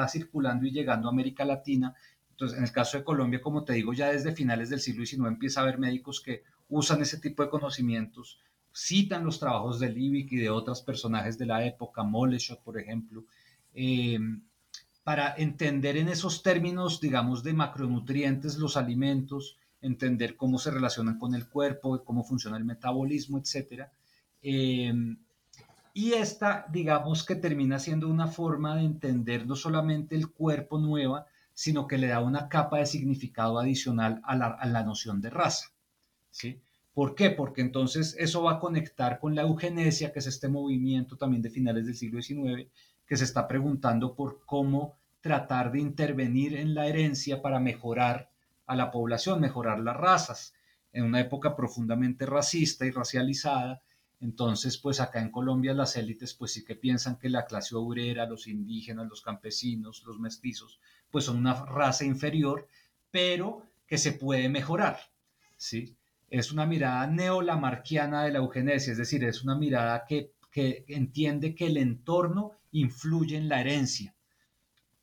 circulando 0.09 0.65
y 0.65 0.71
llegando 0.71 1.07
a 1.07 1.11
América 1.11 1.45
Latina. 1.45 1.93
Entonces, 2.32 2.57
en 2.57 2.63
el 2.63 2.71
caso 2.71 2.97
de 2.97 3.03
Colombia, 3.03 3.39
como 3.39 3.63
te 3.63 3.73
digo, 3.73 3.93
ya 3.93 4.07
desde 4.07 4.32
finales 4.32 4.71
del 4.71 4.80
siglo 4.80 5.05
XIX 5.05 5.27
empieza 5.27 5.59
a 5.59 5.63
haber 5.63 5.77
médicos 5.77 6.21
que 6.21 6.41
usan 6.69 7.03
ese 7.03 7.19
tipo 7.19 7.43
de 7.43 7.51
conocimientos, 7.51 8.39
citan 8.73 9.23
los 9.25 9.39
trabajos 9.39 9.80
de 9.80 9.91
Liebig 9.91 10.34
y 10.34 10.38
de 10.38 10.49
otros 10.49 10.82
personajes 10.82 11.38
de 11.38 11.45
la 11.45 11.63
época, 11.63 12.01
Moleschott, 12.01 12.63
por 12.63 12.80
ejemplo, 12.80 13.25
eh, 13.75 14.17
para 15.10 15.34
entender 15.38 15.97
en 15.97 16.07
esos 16.07 16.43
términos, 16.43 17.01
digamos, 17.01 17.41
de 17.41 17.53
macronutrientes 17.53 18.60
los 18.60 18.78
alimentos, 18.78 19.57
entender 19.82 20.38
cómo 20.38 20.60
se 20.60 20.70
relacionan 20.70 21.18
con 21.18 21.34
el 21.34 21.49
cuerpo, 21.49 22.03
cómo 22.03 22.24
funciona 22.24 22.57
el 22.57 22.64
metabolismo, 22.64 23.39
etc. 23.39 23.88
Eh, 24.43 24.93
y 25.95 26.14
esta, 26.14 26.68
digamos, 26.72 27.26
que 27.26 27.34
termina 27.34 27.80
siendo 27.80 28.07
una 28.07 28.28
forma 28.28 28.76
de 28.76 28.84
entender 28.84 29.47
no 29.47 29.55
solamente 29.55 30.16
el 30.16 30.30
cuerpo 30.30 30.78
nueva, 30.78 31.26
sino 31.55 31.88
que 31.88 31.97
le 31.97 32.05
da 32.05 32.22
una 32.22 32.47
capa 32.47 32.78
de 32.78 32.86
significado 32.86 33.57
adicional 33.57 34.22
a 34.24 34.36
la, 34.36 34.45
a 34.45 34.68
la 34.68 34.84
noción 34.84 35.22
de 35.22 35.32
raza. 35.32 35.72
¿sí? 36.30 36.62
¿Por 36.93 37.16
qué? 37.16 37.32
Porque 37.32 37.62
entonces 37.62 38.16
eso 38.20 38.43
va 38.43 38.51
a 38.51 38.60
conectar 38.60 39.20
con 39.20 39.34
la 39.34 39.41
eugenesia, 39.41 40.14
que 40.14 40.20
es 40.20 40.28
este 40.28 40.49
movimiento 40.49 41.18
también 41.18 41.41
de 41.41 41.49
finales 41.49 41.88
del 41.88 41.95
siglo 41.95 42.22
XIX, 42.22 42.70
que 43.07 43.18
se 43.18 43.24
está 43.24 43.47
preguntando 43.47 44.14
por 44.14 44.45
cómo 44.45 44.99
tratar 45.22 45.72
de 45.72 45.80
intervenir 45.80 46.55
en 46.55 46.74
la 46.74 46.88
herencia 46.88 47.41
para 47.41 47.59
mejorar 47.59 48.30
a 48.65 48.76
la 48.76 48.91
población, 48.91 49.41
mejorar 49.41 49.80
las 49.80 49.97
razas, 49.97 50.53
en 50.93 51.03
una 51.03 51.20
época 51.20 51.55
profundamente 51.55 52.26
racista 52.26 52.86
y 52.86 52.91
racializada. 52.91 53.82
Entonces, 54.22 54.78
pues 54.78 54.99
acá 54.99 55.22
en 55.22 55.32
Colombia 55.32 55.74
las 55.74 55.95
élites 55.95 56.34
pues 56.34 56.53
sí 56.53 56.63
que 56.63 56.76
piensan 56.76 57.17
que 57.17 57.30
la 57.30 57.45
clase 57.45 57.76
obrera, 57.76 58.26
los 58.26 58.47
indígenas, 58.47 59.07
los 59.07 59.22
campesinos, 59.22 60.03
los 60.05 60.20
mestizos, 60.20 60.80
pues 61.09 61.26
son 61.26 61.38
una 61.38 61.53
raza 61.65 62.05
inferior, 62.05 62.67
pero 63.11 63.63
que 63.88 63.97
se 63.97 64.13
puede 64.13 64.49
mejorar, 64.49 64.99
¿sí? 65.57 65.95
Es 66.30 66.51
una 66.51 66.65
mirada 66.65 67.07
neolamarquiana 67.07 68.24
de 68.24 68.32
la 68.32 68.39
eugenesia, 68.39 68.91
es 68.91 68.97
decir, 68.99 69.24
es 69.24 69.43
una 69.43 69.55
mirada 69.55 70.05
que, 70.07 70.34
que 70.51 70.86
entiende 70.89 71.55
que 71.55 71.67
el 71.67 71.78
entorno 71.78 72.51
influye 72.72 73.36
en 73.36 73.49
la 73.49 73.61
herencia 73.61 74.13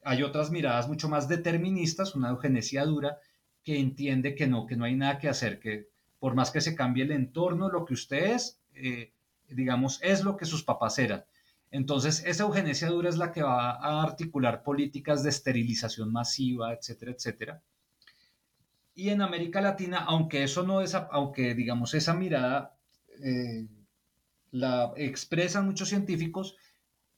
hay 0.07 0.23
otras 0.23 0.53
miradas 0.53 0.87
mucho 0.89 1.09
más 1.09 1.29
deterministas, 1.29 2.15
una 2.15 2.31
eugenesia 2.31 2.85
dura, 2.85 3.19
que 3.65 3.81
entiende 3.81 4.37
que 4.37 4.47
no, 4.47 4.65
que 4.65 4.77
no 4.77 4.85
hay 4.85 4.95
nada 4.95 5.19
que 5.19 5.29
hacer, 5.29 5.59
que 5.59 5.89
por 6.21 6.37
más 6.37 6.53
que 6.53 6.61
se 6.61 6.77
cambie 6.77 7.03
el 7.03 7.11
entorno, 7.11 7.69
lo 7.69 7.85
que 7.85 7.95
usted 7.95 8.35
es, 8.35 8.61
eh, 8.75 9.13
digamos, 9.49 9.99
es 10.03 10.23
lo 10.23 10.37
que 10.37 10.45
sus 10.45 10.63
papás 10.63 11.01
eran. 11.01 11.25
Entonces, 11.73 12.23
esa 12.25 12.45
eugenesia 12.45 12.89
dura 12.89 13.09
es 13.09 13.17
la 13.17 13.33
que 13.33 13.43
va 13.43 13.73
a 13.73 14.03
articular 14.03 14.63
políticas 14.63 15.25
de 15.25 15.31
esterilización 15.31 16.13
masiva, 16.13 16.73
etcétera, 16.73 17.11
etcétera. 17.11 17.63
Y 18.95 19.09
en 19.09 19.23
América 19.23 19.61
Latina, 19.61 20.05
aunque 20.07 20.45
eso 20.45 20.63
no 20.63 20.83
es, 20.83 20.95
aunque 20.95 21.55
digamos 21.57 21.95
esa 21.95 22.15
mirada 22.15 22.79
eh, 23.23 23.67
la 24.53 24.93
expresan 24.97 25.67
muchos 25.67 25.89
científicos, 25.89 26.57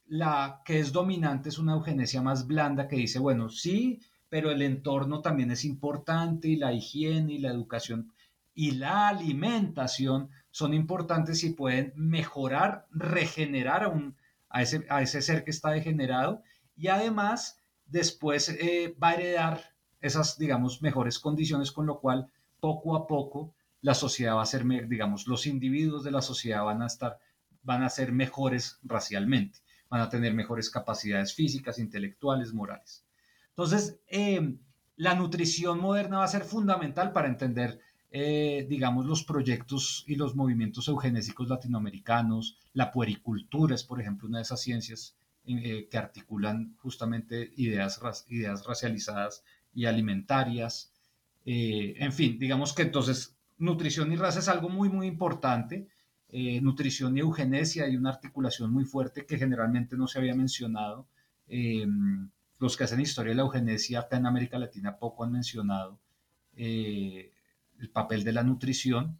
la 0.09 0.63
que 0.65 0.81
es 0.81 0.93
dominante 0.93 1.51
es 1.51 1.59
una 1.59 1.75
eugenesia 1.75 2.23
más 2.23 2.47
blanda 2.47 2.89
que 2.89 2.97
dice, 2.97 3.19
bueno, 3.19 3.51
sí, 3.51 4.01
pero 4.29 4.51
el 4.51 4.63
entorno 4.63 5.21
también 5.21 5.51
es 5.51 5.65
importante 5.65 6.49
y 6.49 6.57
la 6.57 6.73
higiene 6.73 7.35
y 7.35 7.39
la 7.39 7.51
educación 7.51 8.13
y 8.55 8.73
la 8.73 9.07
alimentación 9.07 10.31
son 10.51 10.75
importantes 10.75 11.45
y 11.45 11.51
pueden 11.51 11.93
mejorar, 11.95 12.87
regenerar 12.91 13.85
a, 13.85 13.89
un, 13.89 14.17
a, 14.49 14.63
ese, 14.63 14.85
a 14.89 15.01
ese 15.01 15.23
ser 15.23 15.45
que 15.45 15.53
está 15.53 15.71
degenerado. 15.71 16.43
Y 16.77 16.89
además 16.89 17.61
después 17.87 18.49
eh, 18.49 18.97
va 19.01 19.11
a 19.11 19.15
heredar 19.15 19.75
esas, 20.01 20.39
digamos, 20.39 20.83
mejores 20.83 21.21
condiciones, 21.21 21.71
con 21.71 21.87
lo 21.87 22.01
cual 22.01 22.33
poco 22.59 22.97
a 22.97 23.07
poco 23.07 23.55
la 23.81 23.95
sociedad 23.95 24.35
va 24.35 24.43
a 24.43 24.47
ser, 24.47 24.67
digamos, 24.89 25.29
los 25.29 25.47
individuos 25.47 26.03
de 26.03 26.11
la 26.11 26.21
sociedad 26.21 26.65
van 26.65 26.83
a 26.83 26.87
estar, 26.87 27.21
van 27.63 27.85
a 27.85 27.89
ser 27.89 28.11
mejores 28.11 28.81
racialmente 28.83 29.61
van 29.89 30.01
a 30.01 30.09
tener 30.09 30.35
mejores 30.35 30.71
capacidades 30.71 31.35
físicas, 31.35 31.79
intelectuales, 31.79 32.53
morales. 32.53 33.05
Entonces, 33.51 34.01
eh, 34.09 34.57
la 34.97 35.15
nutrición 35.15 35.81
moderna 35.81 36.19
va 36.19 36.25
a 36.25 36.29
ser 36.29 36.43
fundamental 36.43 37.13
para 37.13 37.29
entender, 37.29 37.81
eh, 38.11 38.67
digamos, 38.69 39.07
los 39.07 39.25
proyectos 39.25 40.05
y 40.07 40.17
los 40.17 40.35
movimientos 40.35 40.89
eugenésicos 40.89 41.49
latinoamericanos. 41.49 42.59
La 42.73 42.91
puericultura 42.91 43.75
es, 43.75 43.85
por 43.85 44.01
ejemplo, 44.01 44.29
una 44.29 44.39
de 44.39 44.43
esas 44.43 44.61
ciencias 44.61 45.17
eh, 45.47 45.89
que 45.91 45.99
articulan 45.99 46.77
justamente 46.79 47.53
ideas, 47.57 48.01
ideas 48.29 48.65
racializadas 48.67 49.43
y 49.75 49.87
alimentarias. 49.87 50.93
en 51.45 52.13
fin, 52.13 52.39
digamos 52.39 52.75
que 52.75 52.83
entonces 52.83 53.35
nutrición 53.57 54.13
y 54.13 54.17
raza 54.17 54.41
es 54.41 54.49
algo 54.49 54.69
muy, 54.69 54.91
muy 54.91 55.07
importante 55.07 55.89
eh, 56.31 56.61
nutrición 56.61 57.17
y 57.17 57.21
eugenesia, 57.21 57.85
hay 57.85 57.97
una 57.97 58.11
articulación 58.11 58.71
muy 58.73 58.85
fuerte 58.85 59.25
que 59.25 59.39
generalmente 59.39 59.97
no 59.97 60.07
se 60.07 60.19
había 60.19 60.35
mencionado. 60.35 61.09
Em, 61.47 62.31
los 62.59 62.77
que 62.77 62.85
hacen 62.85 63.01
historia 63.01 63.31
de 63.31 63.37
la 63.37 63.43
eugenesia 63.43 64.01
acá 64.01 64.17
en 64.19 64.27
América 64.27 64.59
Latina 64.59 64.99
poco 64.99 65.25
han 65.25 65.33
mencionado 65.33 65.99
eh, 66.57 67.33
el 67.79 67.91
papel 67.91 68.25
de 68.25 68.33
la 68.33 68.43
nutrición, 68.43 69.19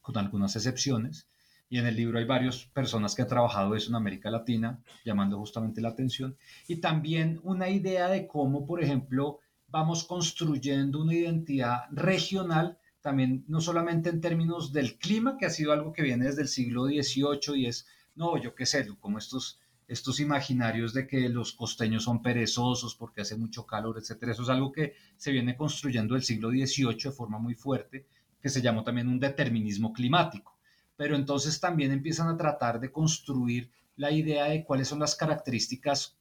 con 0.00 0.18
algunas 0.18 0.56
excepciones. 0.56 1.28
Y 1.68 1.78
en 1.78 1.86
el 1.86 1.96
libro 1.96 2.18
hay 2.18 2.24
varias 2.24 2.64
personas 2.66 3.14
que 3.14 3.22
han 3.22 3.28
trabajado 3.28 3.74
eso 3.74 3.90
en 3.90 3.96
América 3.96 4.30
Latina, 4.30 4.82
llamando 5.04 5.38
justamente 5.38 5.80
la 5.80 5.90
atención. 5.90 6.36
Y 6.68 6.76
también 6.76 7.40
una 7.42 7.68
idea 7.68 8.08
de 8.08 8.26
cómo, 8.26 8.66
por 8.66 8.82
ejemplo, 8.82 9.40
vamos 9.68 10.04
construyendo 10.04 11.00
una 11.00 11.14
identidad 11.14 11.84
regional 11.90 12.78
también 13.04 13.44
no 13.48 13.60
solamente 13.60 14.08
en 14.08 14.22
términos 14.22 14.72
del 14.72 14.96
clima, 14.96 15.36
que 15.36 15.44
ha 15.44 15.50
sido 15.50 15.74
algo 15.74 15.92
que 15.92 16.00
viene 16.00 16.24
desde 16.24 16.40
el 16.40 16.48
siglo 16.48 16.86
XVIII 16.86 17.54
y 17.54 17.66
es, 17.66 17.86
no, 18.14 18.38
yo 18.38 18.54
qué 18.54 18.64
sé, 18.64 18.88
como 18.98 19.18
estos, 19.18 19.60
estos 19.86 20.20
imaginarios 20.20 20.94
de 20.94 21.06
que 21.06 21.28
los 21.28 21.52
costeños 21.52 22.04
son 22.04 22.22
perezosos 22.22 22.94
porque 22.94 23.20
hace 23.20 23.36
mucho 23.36 23.66
calor, 23.66 23.98
etcétera. 23.98 24.32
Eso 24.32 24.44
es 24.44 24.48
algo 24.48 24.72
que 24.72 24.94
se 25.18 25.32
viene 25.32 25.54
construyendo 25.54 26.14
del 26.14 26.22
siglo 26.22 26.48
XVIII 26.48 26.96
de 27.04 27.10
forma 27.10 27.38
muy 27.38 27.54
fuerte, 27.54 28.06
que 28.40 28.48
se 28.48 28.62
llamó 28.62 28.82
también 28.84 29.08
un 29.08 29.20
determinismo 29.20 29.92
climático. 29.92 30.56
Pero 30.96 31.14
entonces 31.14 31.60
también 31.60 31.92
empiezan 31.92 32.28
a 32.28 32.38
tratar 32.38 32.80
de 32.80 32.90
construir 32.90 33.70
la 33.96 34.12
idea 34.12 34.44
de 34.44 34.64
cuáles 34.64 34.88
son 34.88 35.00
las 35.00 35.14
características 35.14 36.16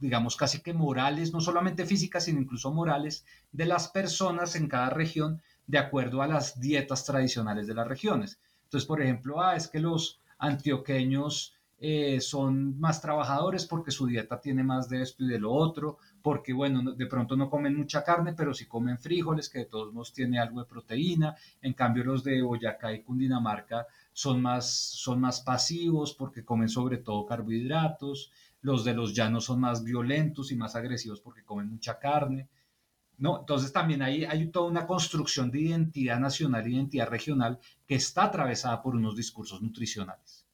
digamos, 0.00 0.36
casi 0.36 0.60
que 0.60 0.72
morales, 0.72 1.32
no 1.32 1.40
solamente 1.40 1.84
físicas, 1.84 2.26
sino 2.26 2.40
incluso 2.40 2.72
morales, 2.72 3.24
de 3.50 3.66
las 3.66 3.88
personas 3.88 4.54
en 4.54 4.68
cada 4.68 4.90
región 4.90 5.42
de 5.68 5.78
acuerdo 5.78 6.22
a 6.22 6.26
las 6.26 6.58
dietas 6.58 7.04
tradicionales 7.04 7.68
de 7.68 7.74
las 7.74 7.86
regiones. 7.86 8.40
Entonces, 8.64 8.88
por 8.88 9.00
ejemplo, 9.00 9.40
ah, 9.40 9.54
es 9.54 9.68
que 9.68 9.78
los 9.78 10.20
antioqueños 10.38 11.54
eh, 11.80 12.20
son 12.20 12.80
más 12.80 13.00
trabajadores 13.00 13.64
porque 13.66 13.92
su 13.92 14.06
dieta 14.06 14.40
tiene 14.40 14.64
más 14.64 14.88
de 14.88 15.02
esto 15.02 15.22
y 15.22 15.28
de 15.28 15.38
lo 15.38 15.52
otro, 15.52 15.98
porque, 16.22 16.52
bueno, 16.52 16.82
de 16.92 17.06
pronto 17.06 17.36
no 17.36 17.48
comen 17.48 17.76
mucha 17.76 18.02
carne, 18.02 18.32
pero 18.32 18.52
sí 18.52 18.66
comen 18.66 18.98
frijoles, 18.98 19.48
que 19.48 19.60
de 19.60 19.64
todos 19.66 19.92
modos 19.92 20.12
tiene 20.12 20.40
algo 20.40 20.60
de 20.60 20.66
proteína. 20.66 21.36
En 21.60 21.74
cambio, 21.74 22.02
los 22.02 22.24
de 22.24 22.42
Boyacá 22.42 22.92
y 22.92 23.02
Cundinamarca 23.02 23.86
son 24.12 24.42
más, 24.42 24.68
son 24.70 25.20
más 25.20 25.40
pasivos 25.42 26.14
porque 26.14 26.44
comen 26.44 26.68
sobre 26.68 26.96
todo 26.96 27.26
carbohidratos. 27.26 28.32
Los 28.62 28.84
de 28.84 28.94
los 28.94 29.14
llanos 29.14 29.44
son 29.44 29.60
más 29.60 29.84
violentos 29.84 30.50
y 30.50 30.56
más 30.56 30.74
agresivos 30.74 31.20
porque 31.20 31.44
comen 31.44 31.68
mucha 31.68 31.98
carne. 31.98 32.48
¿No? 33.18 33.40
Entonces 33.40 33.72
también 33.72 34.02
hay, 34.02 34.24
hay 34.24 34.48
toda 34.48 34.68
una 34.68 34.86
construcción 34.86 35.50
de 35.50 35.60
identidad 35.60 36.18
nacional 36.18 36.66
identidad 36.68 37.08
regional 37.08 37.58
que 37.86 37.96
está 37.96 38.24
atravesada 38.24 38.82
por 38.82 38.94
unos 38.94 39.16
discursos 39.16 39.60
nutricionales. 39.60 40.44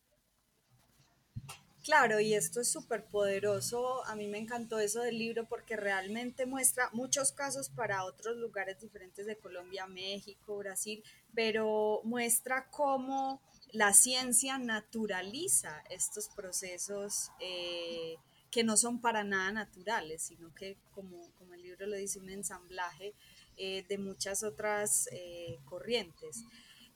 Claro, 1.84 2.18
y 2.18 2.32
esto 2.32 2.62
es 2.62 2.68
súper 2.72 3.04
poderoso. 3.04 4.02
A 4.06 4.16
mí 4.16 4.26
me 4.26 4.38
encantó 4.38 4.78
eso 4.78 5.02
del 5.02 5.18
libro 5.18 5.46
porque 5.46 5.76
realmente 5.76 6.46
muestra 6.46 6.88
muchos 6.94 7.30
casos 7.30 7.68
para 7.68 8.04
otros 8.04 8.38
lugares 8.38 8.80
diferentes 8.80 9.26
de 9.26 9.36
Colombia, 9.36 9.86
México, 9.86 10.56
Brasil, 10.56 11.04
pero 11.34 12.00
muestra 12.04 12.70
cómo 12.70 13.42
la 13.72 13.92
ciencia 13.92 14.56
naturaliza 14.56 15.84
estos 15.90 16.28
procesos 16.28 17.30
eh, 17.38 18.16
que 18.54 18.62
no 18.62 18.76
son 18.76 19.00
para 19.00 19.24
nada 19.24 19.50
naturales, 19.50 20.22
sino 20.22 20.54
que, 20.54 20.76
como, 20.92 21.28
como 21.40 21.54
el 21.54 21.62
libro 21.62 21.88
lo 21.88 21.96
dice, 21.96 22.20
un 22.20 22.30
ensamblaje 22.30 23.12
eh, 23.56 23.84
de 23.88 23.98
muchas 23.98 24.44
otras 24.44 25.08
eh, 25.10 25.58
corrientes. 25.64 26.44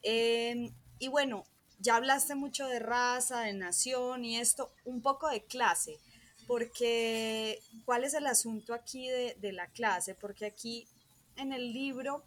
Em, 0.02 0.72
y 1.00 1.08
bueno, 1.08 1.44
ya 1.80 1.96
hablaste 1.96 2.36
mucho 2.36 2.68
de 2.68 2.78
raza, 2.78 3.40
de 3.40 3.54
nación 3.54 4.24
y 4.24 4.38
esto, 4.38 4.72
un 4.84 5.02
poco 5.02 5.28
de 5.28 5.42
clase, 5.42 5.98
porque 6.46 7.60
¿cuál 7.84 8.04
es 8.04 8.14
el 8.14 8.28
asunto 8.28 8.72
aquí 8.72 9.08
de, 9.08 9.52
la 9.52 9.66
clase? 9.66 10.14
Porque 10.14 10.46
aquí 10.46 10.86
en 11.34 11.52
el 11.52 11.72
libro 11.72 12.22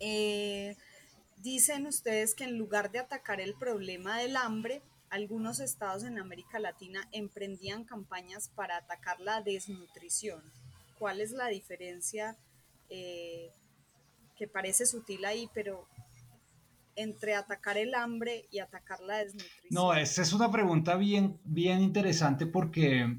eh, 0.00 0.74
dicen 1.36 1.86
ustedes 1.86 2.34
que 2.34 2.44
en 2.44 2.56
lugar 2.56 2.90
de 2.92 3.00
atacar 3.00 3.42
el 3.42 3.52
problema 3.52 4.16
del 4.16 4.38
hambre, 4.38 4.80
algunos 5.10 5.60
estados 5.60 6.04
en 6.04 6.18
América 6.18 6.58
Latina 6.58 7.08
emprendían 7.12 7.84
campañas 7.84 8.50
para 8.54 8.76
atacar 8.76 9.20
la 9.20 9.40
desnutrición. 9.42 10.42
¿Cuál 10.98 11.20
es 11.20 11.30
la 11.30 11.48
diferencia 11.48 12.36
eh, 12.90 13.50
que 14.36 14.48
parece 14.48 14.86
sutil 14.86 15.24
ahí, 15.24 15.48
pero 15.54 15.86
entre 16.96 17.34
atacar 17.34 17.78
el 17.78 17.94
hambre 17.94 18.46
y 18.50 18.58
atacar 18.58 19.00
la 19.00 19.18
desnutrición? 19.18 19.68
No, 19.70 19.94
esta 19.94 20.22
es 20.22 20.32
una 20.32 20.50
pregunta 20.50 20.96
bien, 20.96 21.38
bien 21.44 21.80
interesante 21.80 22.46
porque 22.46 23.18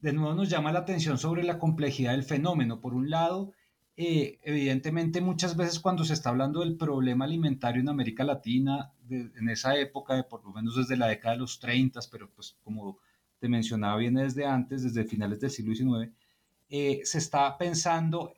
de 0.00 0.12
nuevo 0.12 0.34
nos 0.34 0.48
llama 0.48 0.72
la 0.72 0.80
atención 0.80 1.18
sobre 1.18 1.42
la 1.42 1.58
complejidad 1.58 2.12
del 2.12 2.24
fenómeno. 2.24 2.80
Por 2.80 2.94
un 2.94 3.10
lado, 3.10 3.52
eh, 3.96 4.38
evidentemente 4.42 5.20
muchas 5.20 5.56
veces 5.56 5.80
cuando 5.80 6.04
se 6.04 6.14
está 6.14 6.30
hablando 6.30 6.60
del 6.60 6.76
problema 6.76 7.24
alimentario 7.24 7.82
en 7.82 7.88
América 7.88 8.24
Latina, 8.24 8.92
en 9.10 9.48
esa 9.48 9.76
época, 9.76 10.26
por 10.28 10.44
lo 10.44 10.52
menos 10.52 10.76
desde 10.76 10.96
la 10.96 11.08
década 11.08 11.34
de 11.34 11.40
los 11.40 11.58
30, 11.58 12.00
pero 12.10 12.30
pues 12.30 12.56
como 12.64 12.98
te 13.40 13.48
mencionaba, 13.48 13.96
viene 13.96 14.22
desde 14.22 14.46
antes, 14.46 14.82
desde 14.82 15.04
finales 15.04 15.40
del 15.40 15.50
siglo 15.50 15.74
XIX, 15.74 16.12
eh, 16.68 17.00
se 17.04 17.18
está 17.18 17.58
pensando 17.58 18.32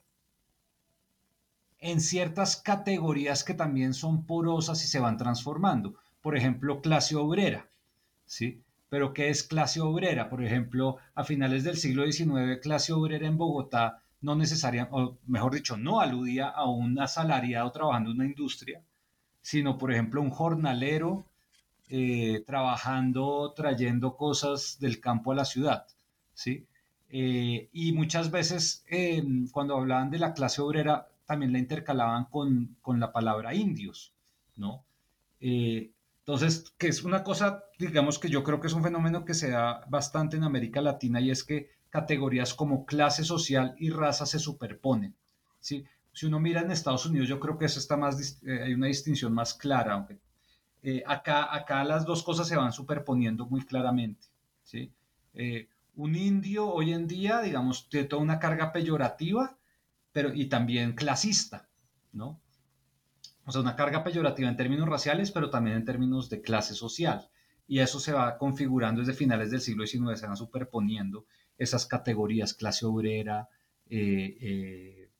en 1.78 2.00
ciertas 2.00 2.56
categorías 2.56 3.44
que 3.44 3.54
también 3.54 3.92
son 3.92 4.24
porosas 4.24 4.82
y 4.84 4.88
se 4.88 5.00
van 5.00 5.18
transformando. 5.18 5.94
Por 6.22 6.36
ejemplo, 6.36 6.80
clase 6.80 7.16
obrera, 7.16 7.68
¿sí? 8.24 8.62
Pero 8.88 9.12
¿qué 9.12 9.30
es 9.30 9.42
clase 9.42 9.80
obrera? 9.80 10.28
Por 10.28 10.44
ejemplo, 10.44 10.98
a 11.14 11.24
finales 11.24 11.64
del 11.64 11.76
siglo 11.76 12.10
XIX, 12.10 12.60
clase 12.62 12.92
obrera 12.92 13.26
en 13.26 13.36
Bogotá 13.36 14.02
no 14.22 14.34
necesariamente, 14.34 14.96
o 14.96 15.18
mejor 15.26 15.54
dicho, 15.54 15.76
no 15.76 16.00
aludía 16.00 16.48
a 16.48 16.68
un 16.68 16.98
asalariado 16.98 17.70
trabajando 17.72 18.10
en 18.10 18.16
una 18.16 18.26
industria, 18.26 18.82
sino, 19.42 19.76
por 19.78 19.92
ejemplo, 19.92 20.22
un 20.22 20.30
jornalero 20.30 21.26
eh, 21.88 22.42
trabajando, 22.46 23.52
trayendo 23.54 24.16
cosas 24.16 24.78
del 24.80 25.00
campo 25.00 25.32
a 25.32 25.34
la 25.34 25.44
ciudad, 25.44 25.86
¿sí? 26.34 26.66
Eh, 27.14 27.68
y 27.72 27.92
muchas 27.92 28.30
veces, 28.30 28.84
eh, 28.88 29.22
cuando 29.52 29.76
hablaban 29.76 30.10
de 30.10 30.18
la 30.18 30.32
clase 30.32 30.62
obrera, 30.62 31.08
también 31.26 31.52
la 31.52 31.58
intercalaban 31.58 32.24
con, 32.24 32.76
la 32.98 33.12
palabra 33.12 33.54
indios, 33.54 34.14
¿no? 34.56 34.84
Eh, 35.40 35.90
entonces, 36.20 36.72
que 36.78 36.88
es 36.88 37.04
una 37.04 37.22
cosa, 37.22 37.64
digamos 37.78 38.18
que 38.18 38.30
yo 38.30 38.42
creo 38.42 38.60
que 38.60 38.68
es 38.68 38.72
un 38.72 38.82
fenómeno 38.82 39.24
que 39.24 39.34
se 39.34 39.50
da 39.50 39.84
bastante 39.88 40.36
en 40.36 40.44
América 40.44 40.80
Latina 40.80 41.20
y 41.20 41.30
es 41.30 41.44
que 41.44 41.68
categorías 41.92 42.54
como 42.54 42.86
clase 42.86 43.22
social 43.22 43.74
y 43.78 43.90
raza 43.90 44.24
se 44.24 44.38
superponen, 44.38 45.14
¿sí? 45.60 45.84
Si 46.14 46.24
uno 46.24 46.40
mira 46.40 46.62
en 46.62 46.70
Estados 46.70 47.04
Unidos, 47.04 47.28
yo 47.28 47.38
creo 47.38 47.58
que 47.58 47.66
eso 47.66 47.78
está 47.78 47.98
más, 47.98 48.40
eh, 48.42 48.62
hay 48.62 48.72
una 48.72 48.86
distinción 48.86 49.34
más 49.34 49.52
clara, 49.52 49.92
aunque 49.92 50.18
eh, 50.82 51.02
acá, 51.06 51.54
acá 51.54 51.84
las 51.84 52.06
dos 52.06 52.22
cosas 52.22 52.48
se 52.48 52.56
van 52.56 52.72
superponiendo 52.72 53.46
muy 53.46 53.62
claramente, 53.64 54.26
¿sí? 54.62 54.90
un 55.94 56.14
indio 56.14 56.68
hoy 56.68 56.92
en 56.92 57.06
día, 57.06 57.40
digamos, 57.40 57.88
tiene 57.88 58.08
toda 58.08 58.22
una 58.22 58.38
carga 58.38 58.72
peyorativa, 58.72 59.56
pero 60.12 60.32
y 60.32 60.46
también 60.46 60.94
clasista, 60.94 61.68
¿no? 62.12 62.40
O 63.44 63.52
sea, 63.52 63.60
una 63.60 63.76
carga 63.76 64.04
peyorativa 64.04 64.48
en 64.48 64.56
términos 64.56 64.88
raciales, 64.88 65.30
pero 65.30 65.50
también 65.50 65.76
en 65.76 65.84
términos 65.84 66.30
de 66.30 66.40
clase 66.40 66.74
social. 66.74 67.28
Y 67.66 67.80
eso 67.80 67.98
se 67.98 68.12
va 68.12 68.38
configurando 68.38 69.00
desde 69.00 69.14
finales 69.14 69.50
del 69.50 69.60
siglo 69.60 69.86
XIX, 69.86 70.18
se 70.18 70.26
van 70.26 70.36
superponiendo 70.36 71.26
esas 71.62 71.86
categorías, 71.86 72.54
clase 72.54 72.86
obrera, 72.86 73.48
eh, 73.88 74.36
eh, 74.40 75.10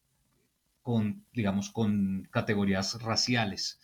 con, 0.83 1.27
digamos, 1.33 1.71
con 1.71 2.29
categorías 2.31 3.01
raciales. 3.03 3.81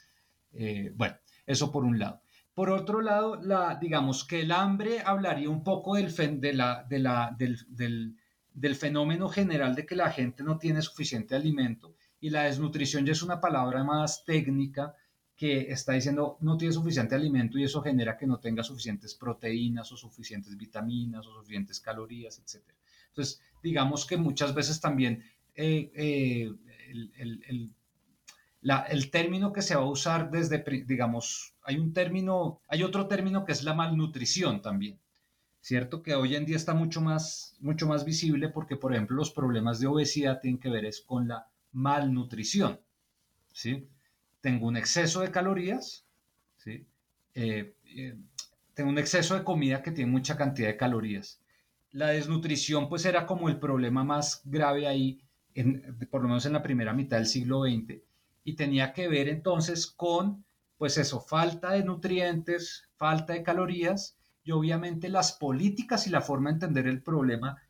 Eh, 0.53 0.93
bueno, 0.95 1.17
eso 1.47 1.71
por 1.71 1.85
un 1.85 1.99
lado. 1.99 2.23
Por 2.55 2.71
otro 2.71 3.01
lado, 3.01 3.37
la, 3.41 3.77
digamos 3.81 4.25
que 4.25 4.41
el 4.41 4.53
hambre 4.53 5.01
hablaría 5.05 5.49
un 5.49 5.63
poco 5.63 5.95
del, 5.95 6.15
de 6.41 6.53
la, 6.53 6.85
de 6.89 6.99
la, 6.99 7.37
del 7.39 8.17
del 8.59 8.75
fenómeno 8.75 9.29
general 9.29 9.75
de 9.75 9.87
que 9.87 9.95
la 9.95 10.11
gente 10.11 10.43
no 10.43 10.59
tiene 10.59 10.83
suficiente 10.83 11.37
alimento 11.37 11.95
y 12.21 12.31
la 12.31 12.45
desnutrición 12.45 13.07
ya 13.07 13.13
es 13.13 13.23
una 13.23 13.41
palabra 13.41 13.85
más 13.85 14.25
técnica 14.25 14.95
que 15.39 15.71
está 15.71 15.93
diciendo 15.93 16.37
no 16.41 16.57
tiene 16.59 16.75
suficiente 16.75 17.15
alimento 17.15 17.59
y 17.59 17.63
eso 17.63 17.81
genera 17.81 18.17
que 18.17 18.27
no 18.27 18.41
tenga 18.41 18.65
suficientes 18.65 19.15
proteínas 19.15 19.91
o 19.93 19.97
suficientes 19.97 20.57
vitaminas 20.57 21.25
o 21.29 21.33
suficientes 21.33 21.79
calorías, 21.79 22.41
etc. 22.41 22.65
Entonces, 23.11 23.41
digamos 23.63 24.05
que 24.05 24.17
muchas 24.17 24.53
veces 24.53 24.81
también 24.81 25.23
eh, 25.55 25.93
eh, 25.95 26.53
el, 26.91 27.73
el, 28.63 29.11
término 29.13 29.53
que 29.53 29.63
se 29.63 29.77
va 29.77 29.83
a 29.83 29.89
usar 29.89 30.29
desde, 30.29 30.65
digamos, 30.85 31.55
hay 31.63 31.79
un 31.79 31.93
término, 31.93 32.61
hay 32.67 32.83
otro 32.83 33.07
término 33.07 33.45
que 33.45 33.53
es 33.53 33.63
la 33.63 33.75
malnutrición 33.75 34.61
también. 34.61 34.99
¿cierto? 35.61 36.03
Que 36.03 36.15
hoy 36.15 36.35
en 36.35 36.47
día 36.47 36.57
está 36.57 36.75
mucho 36.75 37.01
más, 37.01 37.57
mucho 37.61 37.87
más 37.87 38.05
visible 38.05 38.49
porque, 38.49 38.77
por 38.77 38.93
ejemplo, 38.93 39.17
los 39.17 39.31
problemas 39.31 39.79
de 39.79 39.87
obesidad 39.87 40.41
tienen 40.41 40.59
que 40.59 40.71
ver 40.71 40.85
es 40.85 41.01
con 41.01 41.29
la 41.29 41.49
malnutrición, 41.73 42.81
¿sí? 43.53 43.89
Tengo 44.41 44.67
un 44.67 44.77
exceso 44.77 45.21
de 45.21 45.31
calorías, 45.31 46.05
¿sí? 46.57 46.87
Eh, 47.35 47.75
eh, 47.85 48.17
tengo 48.75 48.91
un 48.91 48.99
exceso 48.99 49.35
de 49.35 49.45
comida 49.45 49.83
que 49.83 49.91
tiene 49.91 50.11
mucha 50.11 50.37
cantidad 50.37 50.69
de 50.69 50.77
calorías. 50.77 51.41
La 51.91 52.09
desnutrición, 52.09 52.89
pues, 52.89 53.05
era 53.05 53.27
como 53.27 53.49
el 53.49 53.59
problema 53.59 54.05
más 54.05 54.43
grave 54.45 54.87
ahí, 54.87 55.21
por 56.11 56.23
lo 56.23 56.29
menos 56.29 56.47
en 56.47 56.53
la 56.53 56.63
primera 56.63 56.93
mitad 56.93 57.17
del 57.17 57.27
siglo 57.27 57.63
XX, 57.65 58.03
y 58.45 58.55
tenía 58.55 58.93
que 58.93 59.09
ver 59.09 59.29
entonces 59.29 59.87
con, 59.87 60.45
pues 60.77 60.99
eso, 60.99 61.21
falta 61.21 61.73
de 61.73 61.85
nutrientes, 61.85 62.89
falta 62.97 63.33
de 63.33 63.43
calorías, 63.43 64.17
y 64.45 64.53
obviamente 64.53 65.09
las 65.09 65.33
políticas 65.33 66.07
y 66.07 66.11
la 66.11 66.21
forma 66.21 66.51
de 66.51 66.55
entender 66.55 66.87
el 66.87 67.03
problema, 67.03 67.61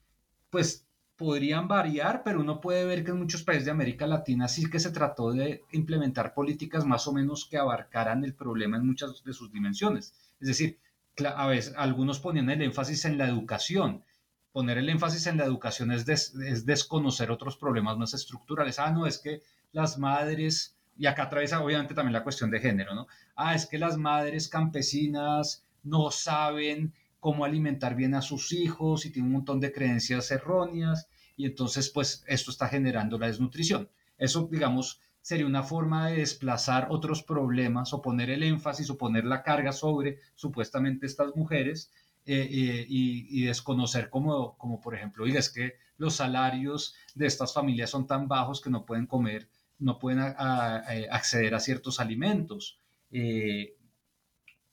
pues 0.51 0.88
podrían 1.19 1.67
variar, 1.67 2.23
pero 2.25 2.41
uno 2.41 2.61
puede 2.61 2.85
ver 2.85 3.05
que 3.05 3.11
en 3.11 3.19
muchos 3.19 3.43
países 3.43 3.65
de 3.65 3.73
América 3.73 4.07
Latina 4.07 4.47
sí 4.47 4.71
que 4.71 4.79
se 4.79 4.93
trató 4.93 5.33
de 5.33 5.65
implementar 5.73 6.33
políticas 6.33 6.87
más 6.87 7.09
o 7.09 7.13
menos 7.13 7.45
que 7.45 7.59
abarcaran 7.59 8.25
el 8.25 8.35
problema 8.35 8.77
en 8.77 8.87
muchas 8.87 9.25
de 9.25 9.33
sus 9.33 9.53
dimensiones. 9.53 10.15
Es 10.41 10.47
decir, 10.47 10.79
a 11.27 11.49
veces 11.49 11.75
algunos 11.77 12.21
ponían 12.21 12.49
el 12.51 12.63
énfasis 12.63 13.05
en 13.05 13.19
la 13.19 13.27
educación. 13.27 14.05
Poner 14.53 14.79
el 14.79 14.89
énfasis 14.89 15.27
en 15.27 15.39
la 15.39 15.45
educación 15.45 15.91
es, 15.91 16.09
es 16.09 16.65
desconocer 16.65 17.33
otros 17.33 17.57
problemas 17.57 17.99
más 17.99 18.15
estructurales. 18.15 18.79
Ah, 18.79 18.93
no, 18.93 19.05
es 19.05 19.19
que 19.19 19.43
las 19.73 19.99
madres, 19.99 20.77
y 20.97 21.07
acá 21.07 21.25
atraviesa 21.25 21.61
obviamente 21.61 21.95
también 21.95 22.13
la 22.13 22.23
cuestión 22.23 22.49
de 22.53 22.61
género, 22.61 22.95
¿no? 22.95 23.09
Ah, 23.35 23.57
es 23.57 23.67
que 23.67 23.79
las 23.79 23.97
madres 23.97 24.49
campesinas 24.49 25.65
no 25.83 26.13
saben 26.13 26.95
cómo 27.21 27.45
alimentar 27.45 27.95
bien 27.95 28.15
a 28.15 28.23
sus 28.23 28.53
hijos 28.53 29.07
y 29.07 29.11
tienen 29.11 29.29
un 29.29 29.37
montón 29.39 29.61
de 29.61 29.73
creencias 29.73 30.31
erróneas 30.31 31.09
y 31.37 31.47
entonces 31.47 31.91
pues 31.91 32.25
esto 32.27 32.51
está 32.51 32.69
generando 32.69 33.19
la 33.19 33.27
desnutrición. 33.27 33.89
Eso 34.17 34.49
digamos 34.51 35.01
sería 35.21 35.47
una 35.47 35.63
forma 35.63 36.09
de 36.09 36.19
desplazar 36.19 36.89
otros 36.91 37.23
problemas 37.23 37.93
o 37.93 38.01
poner 38.01 38.31
el 38.31 38.43
énfasis 38.43 38.89
o 38.91 38.97
poner 38.97 39.25
la 39.25 39.43
carga 39.43 39.73
sobre 39.73 40.21
supuestamente 40.35 41.07
estas 41.07 41.37
mujeres 41.37 41.93
eh, 42.25 42.47
eh, 42.51 42.87
y, 42.89 43.45
desconocer 43.45 44.11
como, 44.11 44.59
como 44.59 44.81
por 44.81 44.95
ejemplo, 44.95 45.25
oiga, 45.25 45.39
es 45.39 45.49
que 45.49 45.75
los 45.97 46.17
salarios 46.17 46.95
de 47.15 47.27
estas 47.27 47.55
familias 47.55 47.89
son 47.89 48.07
tan 48.07 48.29
bajos 48.29 48.61
que 48.61 48.69
no 48.69 48.85
pueden 48.85 49.07
comer, 49.07 49.49
no 49.79 49.99
pueden 49.99 50.21
acceder 50.21 51.55
a 51.55 51.61
ciertos 51.61 52.01
alimentos. 52.01 52.79
Eh, 53.11 53.78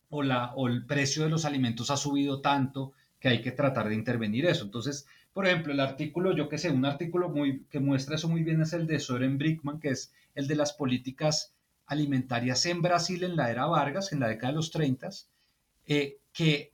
o, 0.09 0.23
la, 0.23 0.53
o 0.55 0.67
el 0.67 0.85
precio 0.85 1.23
de 1.23 1.29
los 1.29 1.45
alimentos 1.45 1.91
ha 1.91 1.97
subido 1.97 2.41
tanto 2.41 2.93
que 3.19 3.29
hay 3.29 3.41
que 3.41 3.51
tratar 3.51 3.89
de 3.89 3.95
intervenir 3.95 4.45
eso. 4.45 4.65
Entonces, 4.65 5.07
por 5.33 5.45
ejemplo, 5.45 5.73
el 5.73 5.79
artículo, 5.79 6.35
yo 6.35 6.47
que 6.47 6.57
sé, 6.57 6.69
un 6.69 6.85
artículo 6.85 7.29
muy, 7.29 7.65
que 7.69 7.79
muestra 7.79 8.15
eso 8.15 8.29
muy 8.29 8.43
bien 8.43 8.61
es 8.61 8.73
el 8.73 8.87
de 8.87 8.99
Soren 8.99 9.37
Brickman, 9.37 9.79
que 9.79 9.89
es 9.89 10.13
el 10.33 10.47
de 10.47 10.55
las 10.55 10.73
políticas 10.73 11.53
alimentarias 11.87 12.65
en 12.65 12.81
Brasil 12.81 13.23
en 13.23 13.35
la 13.35 13.51
era 13.51 13.65
Vargas, 13.65 14.11
en 14.11 14.19
la 14.19 14.27
década 14.27 14.51
de 14.51 14.55
los 14.55 14.71
30, 14.71 15.09
eh, 15.87 16.17
que, 16.33 16.73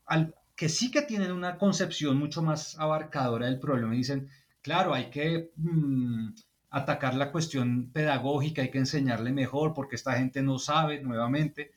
que 0.55 0.69
sí 0.69 0.91
que 0.91 1.01
tienen 1.01 1.31
una 1.31 1.57
concepción 1.57 2.17
mucho 2.17 2.41
más 2.41 2.77
abarcadora 2.79 3.47
del 3.47 3.59
problema 3.59 3.93
y 3.93 3.99
dicen, 3.99 4.29
claro, 4.61 4.93
hay 4.93 5.09
que 5.09 5.51
mm, 5.55 6.29
atacar 6.69 7.15
la 7.15 7.31
cuestión 7.31 7.91
pedagógica, 7.91 8.61
hay 8.61 8.71
que 8.71 8.77
enseñarle 8.77 9.31
mejor 9.31 9.73
porque 9.73 9.95
esta 9.95 10.13
gente 10.13 10.41
no 10.41 10.59
sabe 10.59 11.01
nuevamente, 11.01 11.71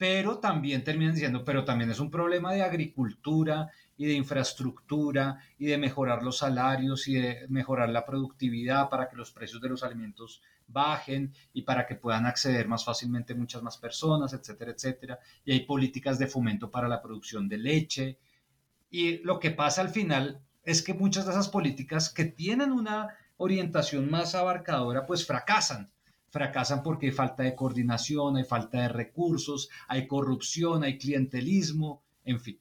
pero 0.00 0.38
también 0.38 0.82
terminan 0.82 1.12
diciendo, 1.12 1.44
pero 1.44 1.62
también 1.62 1.90
es 1.90 2.00
un 2.00 2.10
problema 2.10 2.54
de 2.54 2.62
agricultura 2.62 3.68
y 3.98 4.06
de 4.06 4.14
infraestructura 4.14 5.38
y 5.58 5.66
de 5.66 5.76
mejorar 5.76 6.22
los 6.22 6.38
salarios 6.38 7.06
y 7.06 7.16
de 7.16 7.46
mejorar 7.50 7.90
la 7.90 8.06
productividad 8.06 8.88
para 8.88 9.10
que 9.10 9.16
los 9.16 9.30
precios 9.30 9.60
de 9.60 9.68
los 9.68 9.82
alimentos 9.82 10.40
bajen 10.66 11.34
y 11.52 11.64
para 11.64 11.86
que 11.86 11.96
puedan 11.96 12.24
acceder 12.24 12.66
más 12.66 12.82
fácilmente 12.82 13.34
muchas 13.34 13.62
más 13.62 13.76
personas, 13.76 14.32
etcétera, 14.32 14.70
etcétera. 14.70 15.18
Y 15.44 15.52
hay 15.52 15.66
políticas 15.66 16.18
de 16.18 16.28
fomento 16.28 16.70
para 16.70 16.88
la 16.88 17.02
producción 17.02 17.46
de 17.46 17.58
leche. 17.58 18.18
Y 18.88 19.18
lo 19.18 19.38
que 19.38 19.50
pasa 19.50 19.82
al 19.82 19.90
final 19.90 20.40
es 20.64 20.80
que 20.80 20.94
muchas 20.94 21.26
de 21.26 21.32
esas 21.32 21.50
políticas 21.50 22.08
que 22.08 22.24
tienen 22.24 22.72
una 22.72 23.18
orientación 23.36 24.10
más 24.10 24.34
abarcadora, 24.34 25.04
pues 25.04 25.26
fracasan 25.26 25.90
fracasan 26.30 26.82
porque 26.82 27.06
hay 27.06 27.12
falta 27.12 27.42
de 27.42 27.54
coordinación, 27.54 28.36
hay 28.36 28.44
falta 28.44 28.82
de 28.82 28.88
recursos, 28.88 29.68
hay 29.88 30.06
corrupción, 30.06 30.84
hay 30.84 30.96
clientelismo, 30.96 32.02
en 32.24 32.40
fin. 32.40 32.58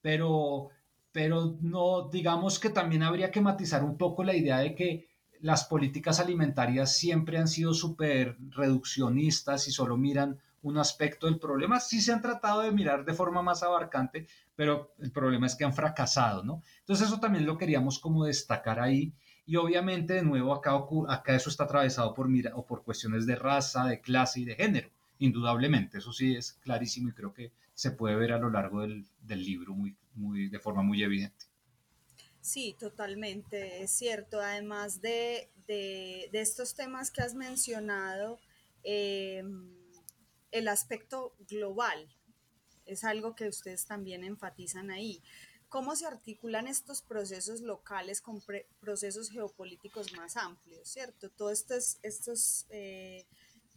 Pero, 0.00 0.68
pero 1.12 1.56
no, 1.60 2.08
digamos 2.08 2.58
que 2.58 2.70
también 2.70 3.02
habría 3.02 3.30
que 3.30 3.40
matizar 3.40 3.82
un 3.84 3.98
poco 3.98 4.22
la 4.24 4.36
idea 4.36 4.58
de 4.58 4.74
que 4.74 5.08
las 5.40 5.64
políticas 5.64 6.20
alimentarias 6.20 6.96
siempre 6.96 7.38
han 7.38 7.48
sido 7.48 7.74
súper 7.74 8.36
reduccionistas 8.50 9.68
y 9.68 9.72
solo 9.72 9.96
miran 9.96 10.38
un 10.62 10.78
aspecto 10.78 11.26
del 11.26 11.38
problema. 11.38 11.80
Sí 11.80 12.00
se 12.00 12.12
han 12.12 12.22
tratado 12.22 12.62
de 12.62 12.72
mirar 12.72 13.04
de 13.04 13.14
forma 13.14 13.42
más 13.42 13.62
abarcante, 13.62 14.26
pero 14.56 14.92
el 14.98 15.12
problema 15.12 15.46
es 15.46 15.54
que 15.54 15.64
han 15.64 15.74
fracasado, 15.74 16.42
¿no? 16.42 16.62
Entonces 16.80 17.08
eso 17.08 17.20
también 17.20 17.46
lo 17.46 17.58
queríamos 17.58 17.98
como 17.98 18.24
destacar 18.24 18.80
ahí 18.80 19.12
y 19.48 19.56
obviamente, 19.56 20.12
de 20.12 20.22
nuevo, 20.22 20.52
acá, 20.52 20.78
acá 21.08 21.34
eso 21.34 21.48
está 21.48 21.64
atravesado 21.64 22.12
por, 22.12 22.28
mira, 22.28 22.54
o 22.54 22.66
por 22.66 22.84
cuestiones 22.84 23.24
de 23.24 23.34
raza, 23.34 23.86
de 23.86 24.02
clase 24.02 24.40
y 24.40 24.44
de 24.44 24.54
género, 24.54 24.90
indudablemente. 25.18 25.96
Eso 25.96 26.12
sí 26.12 26.36
es 26.36 26.52
clarísimo 26.60 27.08
y 27.08 27.12
creo 27.12 27.32
que 27.32 27.50
se 27.72 27.92
puede 27.92 28.14
ver 28.16 28.32
a 28.32 28.38
lo 28.38 28.50
largo 28.50 28.82
del, 28.82 29.06
del 29.22 29.42
libro 29.42 29.72
muy, 29.72 29.96
muy, 30.12 30.50
de 30.50 30.58
forma 30.58 30.82
muy 30.82 31.02
evidente. 31.02 31.46
Sí, 32.42 32.76
totalmente, 32.78 33.82
es 33.82 33.90
cierto. 33.90 34.38
Además 34.38 35.00
de, 35.00 35.48
de, 35.66 36.28
estos 36.34 36.74
temas 36.74 37.10
que 37.10 37.22
has 37.22 37.34
mencionado, 37.34 38.38
eh, 38.84 39.42
el 40.50 40.68
aspecto 40.68 41.34
global 41.48 42.06
es 42.84 43.02
algo 43.02 43.34
que 43.34 43.48
ustedes 43.48 43.86
también 43.86 44.24
enfatizan 44.24 44.90
ahí 44.90 45.22
cómo 45.68 45.94
se 45.96 46.06
articulan 46.06 46.66
estos 46.66 47.02
procesos 47.02 47.60
locales 47.60 48.20
con 48.20 48.42
procesos 48.80 49.30
geopolíticos 49.30 50.12
más 50.16 50.36
amplios, 50.36 50.88
¿cierto? 50.88 51.30
Todos 51.30 51.60
estos, 51.60 51.98
estos 52.02 52.66
eh, 52.70 53.26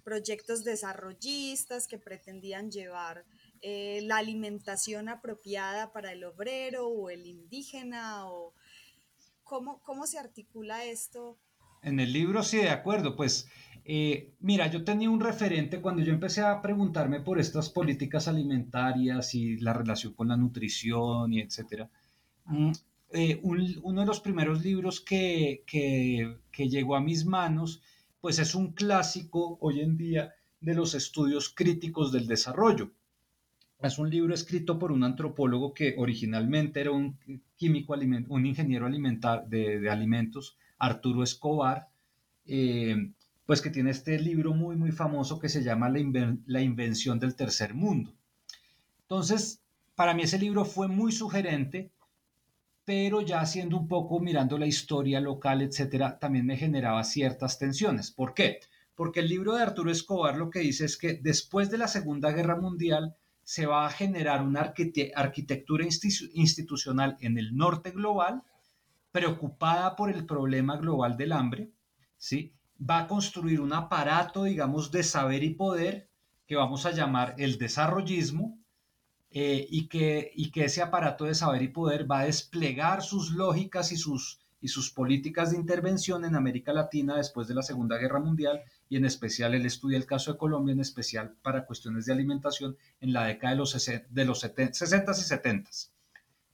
proyectos 0.03 0.63
desarrollistas 0.63 1.87
que 1.87 1.97
pretendían 1.97 2.71
llevar 2.71 3.25
eh, 3.61 4.01
la 4.03 4.17
alimentación 4.17 5.09
apropiada 5.09 5.91
para 5.91 6.11
el 6.13 6.23
obrero 6.23 6.87
o 6.87 7.09
el 7.09 7.27
indígena, 7.27 8.29
o 8.29 8.53
cómo, 9.43 9.81
cómo 9.83 10.07
se 10.07 10.17
articula 10.17 10.85
esto. 10.85 11.37
En 11.83 11.99
el 11.99 12.13
libro 12.13 12.43
sí, 12.43 12.57
de 12.57 12.69
acuerdo, 12.69 13.15
pues 13.15 13.47
eh, 13.83 14.33
mira, 14.39 14.67
yo 14.67 14.83
tenía 14.83 15.09
un 15.09 15.19
referente 15.19 15.81
cuando 15.81 16.03
yo 16.03 16.13
empecé 16.13 16.41
a 16.41 16.61
preguntarme 16.61 17.19
por 17.21 17.39
estas 17.39 17.69
políticas 17.69 18.27
alimentarias 18.27 19.33
y 19.33 19.57
la 19.57 19.73
relación 19.73 20.13
con 20.13 20.27
la 20.27 20.37
nutrición 20.37 21.33
y 21.33 21.41
etcétera. 21.41 21.89
Mm, 22.45 22.71
eh, 23.13 23.39
uno 23.43 24.01
de 24.01 24.07
los 24.07 24.21
primeros 24.21 24.63
libros 24.63 25.01
que, 25.01 25.63
que, 25.65 26.37
que 26.51 26.69
llegó 26.69 26.95
a 26.95 27.01
mis 27.01 27.25
manos, 27.25 27.81
pues 28.21 28.39
es 28.39 28.55
un 28.55 28.73
clásico 28.73 29.57
hoy 29.61 29.81
en 29.81 29.97
día 29.97 30.33
de 30.59 30.75
los 30.75 30.93
estudios 30.93 31.49
críticos 31.49 32.11
del 32.11 32.27
desarrollo. 32.27 32.91
Es 33.81 33.97
un 33.97 34.11
libro 34.11 34.33
escrito 34.35 34.77
por 34.77 34.91
un 34.91 35.03
antropólogo 35.03 35.73
que 35.73 35.95
originalmente 35.97 36.81
era 36.81 36.91
un 36.91 37.17
químico, 37.57 37.95
un 38.29 38.45
ingeniero 38.45 38.85
alimentar 38.85 39.47
de, 39.47 39.79
de 39.79 39.89
alimentos, 39.89 40.55
Arturo 40.77 41.23
Escobar, 41.23 41.89
eh, 42.45 43.11
pues 43.51 43.61
que 43.61 43.69
tiene 43.69 43.91
este 43.91 44.17
libro 44.17 44.53
muy, 44.53 44.77
muy 44.77 44.93
famoso 44.93 45.37
que 45.37 45.49
se 45.49 45.61
llama 45.61 45.89
La, 45.89 46.61
invención 46.61 47.19
del 47.19 47.35
tercer 47.35 47.73
mundo. 47.73 48.13
Entonces, 49.01 49.61
para 49.93 50.13
mí 50.13 50.21
ese 50.21 50.39
libro 50.39 50.63
fue 50.63 50.87
muy 50.87 51.11
sugerente, 51.11 51.91
pero 52.85 53.19
ya 53.19 53.41
haciendo 53.41 53.75
un 53.75 53.89
poco, 53.89 54.21
mirando 54.21 54.57
la 54.57 54.67
historia 54.67 55.19
local, 55.19 55.61
etcétera, 55.61 56.17
también 56.17 56.45
me 56.45 56.55
generaba 56.55 57.03
ciertas 57.03 57.59
tensiones. 57.59 58.09
¿Por 58.09 58.33
qué? 58.33 58.61
Porque 58.95 59.19
el 59.19 59.27
libro 59.27 59.53
de 59.53 59.63
Arturo 59.63 59.91
Escobar 59.91 60.37
lo 60.37 60.49
que 60.49 60.59
dice 60.59 60.85
es 60.85 60.95
que 60.95 61.15
después 61.15 61.69
de 61.69 61.77
la 61.77 61.89
Segunda 61.89 62.31
Guerra 62.31 62.55
Mundial 62.55 63.17
se 63.43 63.65
va 63.65 63.85
a 63.85 63.89
generar 63.89 64.43
una 64.43 64.61
arquitectura 64.61 65.83
institucional 65.83 67.17
en 67.19 67.37
el 67.37 67.57
norte 67.57 67.91
global 67.91 68.43
preocupada 69.11 69.97
por 69.97 70.09
el 70.09 70.25
problema 70.25 70.77
global 70.77 71.17
del 71.17 71.33
hambre, 71.33 71.69
¿sí? 72.17 72.53
Va 72.81 72.99
a 72.99 73.07
construir 73.07 73.61
un 73.61 73.73
aparato, 73.73 74.43
digamos, 74.43 74.91
de 74.91 75.03
saber 75.03 75.43
y 75.43 75.53
poder 75.53 76.09
que 76.47 76.55
vamos 76.55 76.85
a 76.85 76.91
llamar 76.91 77.35
el 77.37 77.57
desarrollismo 77.57 78.59
eh, 79.29 79.65
y, 79.69 79.87
que, 79.87 80.31
y 80.35 80.51
que 80.51 80.65
ese 80.65 80.81
aparato 80.81 81.25
de 81.25 81.35
saber 81.35 81.61
y 81.61 81.69
poder 81.69 82.09
va 82.09 82.19
a 82.19 82.25
desplegar 82.25 83.01
sus 83.01 83.31
lógicas 83.31 83.91
y 83.91 83.97
sus, 83.97 84.41
y 84.59 84.67
sus 84.67 84.91
políticas 84.91 85.51
de 85.51 85.57
intervención 85.57 86.25
en 86.25 86.35
América 86.35 86.73
Latina 86.73 87.15
después 87.15 87.47
de 87.47 87.55
la 87.55 87.63
Segunda 87.63 87.97
Guerra 87.97 88.19
Mundial 88.19 88.61
y 88.89 88.97
en 88.97 89.05
especial 89.05 89.53
él 89.53 89.65
estudia 89.65 89.97
el 89.97 90.05
caso 90.05 90.33
de 90.33 90.37
Colombia, 90.37 90.73
en 90.73 90.81
especial 90.81 91.35
para 91.41 91.65
cuestiones 91.65 92.05
de 92.05 92.13
alimentación 92.13 92.75
en 92.99 93.13
la 93.13 93.25
década 93.25 93.53
de 93.53 93.57
los, 93.57 93.91
de 94.09 94.25
los 94.25 94.39
60 94.39 95.11
y 95.11 95.15
70, 95.15 95.71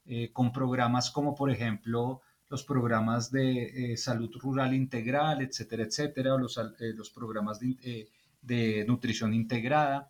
eh, 0.05 0.31
con 0.31 0.51
programas 0.51 1.09
como 1.09 1.35
por 1.35 1.49
ejemplo 1.51 2.21
los 2.49 2.63
programas 2.63 3.31
de 3.31 3.91
eh, 3.93 3.97
salud 3.97 4.31
rural 4.39 4.73
integral, 4.73 5.41
etcétera, 5.41 5.83
etcétera, 5.83 6.33
o 6.33 6.37
los, 6.37 6.57
eh, 6.57 6.93
los 6.95 7.09
programas 7.09 7.59
de, 7.59 7.75
eh, 7.83 8.09
de, 8.41 8.85
nutrición 8.87 9.33
integrada. 9.33 10.09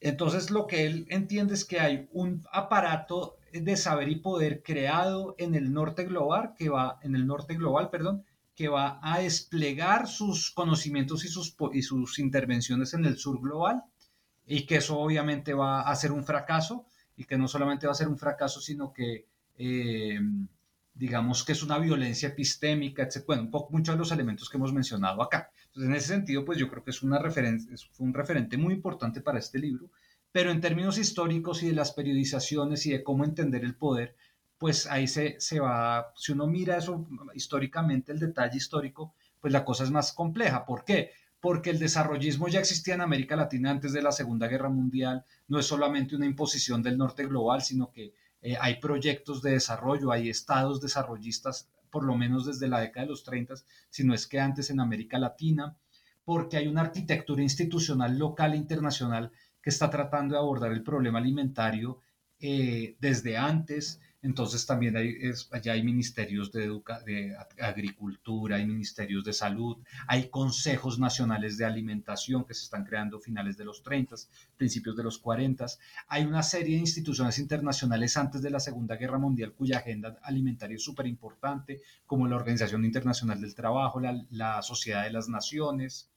Entonces 0.00 0.50
lo 0.50 0.66
que 0.66 0.86
él 0.86 1.06
entiende 1.10 1.54
es 1.54 1.64
que 1.64 1.80
hay 1.80 2.08
un 2.12 2.44
aparato 2.52 3.36
de 3.52 3.76
saber 3.76 4.08
y 4.08 4.16
poder 4.16 4.62
creado 4.62 5.34
en 5.38 5.54
el 5.54 5.72
norte 5.72 6.04
global, 6.04 6.54
que 6.56 6.68
va, 6.68 6.98
en 7.02 7.14
el 7.14 7.26
norte 7.26 7.54
global, 7.54 7.90
perdón, 7.90 8.24
que 8.54 8.68
va 8.68 8.98
a 9.02 9.20
desplegar 9.20 10.08
sus 10.08 10.50
conocimientos 10.50 11.24
y 11.24 11.28
sus, 11.28 11.56
y 11.72 11.82
sus 11.82 12.18
intervenciones 12.18 12.92
en 12.94 13.04
el 13.04 13.16
sur 13.16 13.40
global, 13.40 13.84
y 14.46 14.66
que 14.66 14.76
eso 14.76 14.98
obviamente 14.98 15.54
va 15.54 15.82
a 15.82 15.96
ser 15.96 16.10
un 16.10 16.24
fracaso, 16.24 16.84
y 17.16 17.24
que 17.24 17.38
no 17.38 17.48
solamente 17.48 17.86
va 17.86 17.92
a 17.92 17.96
ser 17.96 18.08
un 18.08 18.18
fracaso, 18.18 18.60
sino 18.60 18.92
que 18.92 19.26
digamos 20.98 21.44
que 21.44 21.52
es 21.52 21.62
una 21.62 21.78
violencia 21.78 22.28
epistémica, 22.28 23.04
etc. 23.04 23.24
Bueno, 23.26 23.42
un 23.42 23.50
poco, 23.50 23.72
muchos 23.72 23.94
de 23.94 23.98
los 24.00 24.10
elementos 24.10 24.50
que 24.50 24.56
hemos 24.56 24.72
mencionado 24.72 25.22
acá. 25.22 25.50
Entonces, 25.66 25.90
en 25.90 25.96
ese 25.96 26.08
sentido, 26.08 26.44
pues 26.44 26.58
yo 26.58 26.68
creo 26.68 26.82
que 26.82 26.90
es, 26.90 27.02
una 27.02 27.20
referencia, 27.20 27.72
es 27.72 27.88
un 27.98 28.12
referente 28.12 28.56
muy 28.56 28.74
importante 28.74 29.20
para 29.20 29.38
este 29.38 29.60
libro, 29.60 29.90
pero 30.32 30.50
en 30.50 30.60
términos 30.60 30.98
históricos 30.98 31.62
y 31.62 31.68
de 31.68 31.74
las 31.74 31.92
periodizaciones 31.92 32.84
y 32.86 32.90
de 32.90 33.04
cómo 33.04 33.24
entender 33.24 33.64
el 33.64 33.76
poder, 33.76 34.16
pues 34.58 34.86
ahí 34.86 35.06
se, 35.06 35.36
se 35.38 35.60
va, 35.60 36.12
si 36.16 36.32
uno 36.32 36.48
mira 36.48 36.78
eso 36.78 37.06
históricamente, 37.32 38.10
el 38.10 38.18
detalle 38.18 38.56
histórico, 38.56 39.14
pues 39.40 39.52
la 39.52 39.64
cosa 39.64 39.84
es 39.84 39.92
más 39.92 40.12
compleja. 40.12 40.66
¿Por 40.66 40.84
qué? 40.84 41.12
Porque 41.40 41.70
el 41.70 41.78
desarrollismo 41.78 42.48
ya 42.48 42.58
existía 42.58 42.94
en 42.94 43.02
América 43.02 43.36
Latina 43.36 43.70
antes 43.70 43.92
de 43.92 44.02
la 44.02 44.10
Segunda 44.10 44.48
Guerra 44.48 44.68
Mundial, 44.68 45.24
no 45.46 45.60
es 45.60 45.66
solamente 45.66 46.16
una 46.16 46.26
imposición 46.26 46.82
del 46.82 46.98
norte 46.98 47.24
global, 47.24 47.62
sino 47.62 47.92
que 47.92 48.14
eh, 48.42 48.56
hay 48.60 48.80
proyectos 48.80 49.42
de 49.42 49.52
desarrollo, 49.52 50.12
hay 50.12 50.28
estados 50.30 50.80
desarrollistas, 50.80 51.68
por 51.90 52.04
lo 52.04 52.16
menos 52.16 52.46
desde 52.46 52.68
la 52.68 52.80
década 52.80 53.06
de 53.06 53.10
los 53.10 53.24
30, 53.24 53.54
si 53.88 54.04
no 54.04 54.14
es 54.14 54.26
que 54.26 54.40
antes 54.40 54.70
en 54.70 54.80
América 54.80 55.18
Latina, 55.18 55.76
porque 56.24 56.58
hay 56.58 56.68
una 56.68 56.82
arquitectura 56.82 57.42
institucional 57.42 58.18
local 58.18 58.52
e 58.52 58.58
internacional 58.58 59.32
que 59.62 59.70
está 59.70 59.88
tratando 59.88 60.34
de 60.34 60.40
abordar 60.40 60.72
el 60.72 60.82
problema 60.82 61.18
alimentario 61.18 62.00
eh, 62.38 62.96
desde 63.00 63.36
antes, 63.36 64.00
entonces 64.20 64.66
también 64.66 64.96
hay, 64.96 65.16
allá 65.52 65.72
hay 65.74 65.82
ministerios 65.82 66.50
de, 66.50 66.68
de 67.06 67.36
agricultura, 67.60 68.56
hay 68.56 68.66
ministerios 68.66 69.24
de 69.24 69.32
salud, 69.32 69.76
hay 70.08 70.28
consejos 70.28 70.98
nacionales 70.98 71.56
de 71.56 71.64
alimentación 71.64 72.44
que 72.44 72.54
se 72.54 72.64
están 72.64 72.84
creando 72.84 73.20
finales 73.20 73.56
de 73.56 73.64
los 73.64 73.82
30, 73.82 74.16
principios 74.56 74.96
de 74.96 75.04
los 75.04 75.18
40. 75.18 75.66
Hay 76.08 76.24
una 76.24 76.42
serie 76.42 76.74
de 76.74 76.80
instituciones 76.80 77.38
internacionales 77.38 78.16
antes 78.16 78.42
de 78.42 78.50
la 78.50 78.58
Segunda 78.60 78.96
Guerra 78.96 79.18
Mundial 79.18 79.52
cuya 79.52 79.78
agenda 79.78 80.18
alimentaria 80.22 80.74
es 80.76 80.82
súper 80.82 81.06
importante, 81.06 81.80
como 82.04 82.26
la 82.26 82.36
Organización 82.36 82.84
Internacional 82.84 83.40
del 83.40 83.54
Trabajo, 83.54 84.00
la, 84.00 84.24
la 84.30 84.62
Sociedad 84.62 85.04
de 85.04 85.12
las 85.12 85.28
Naciones, 85.28 86.10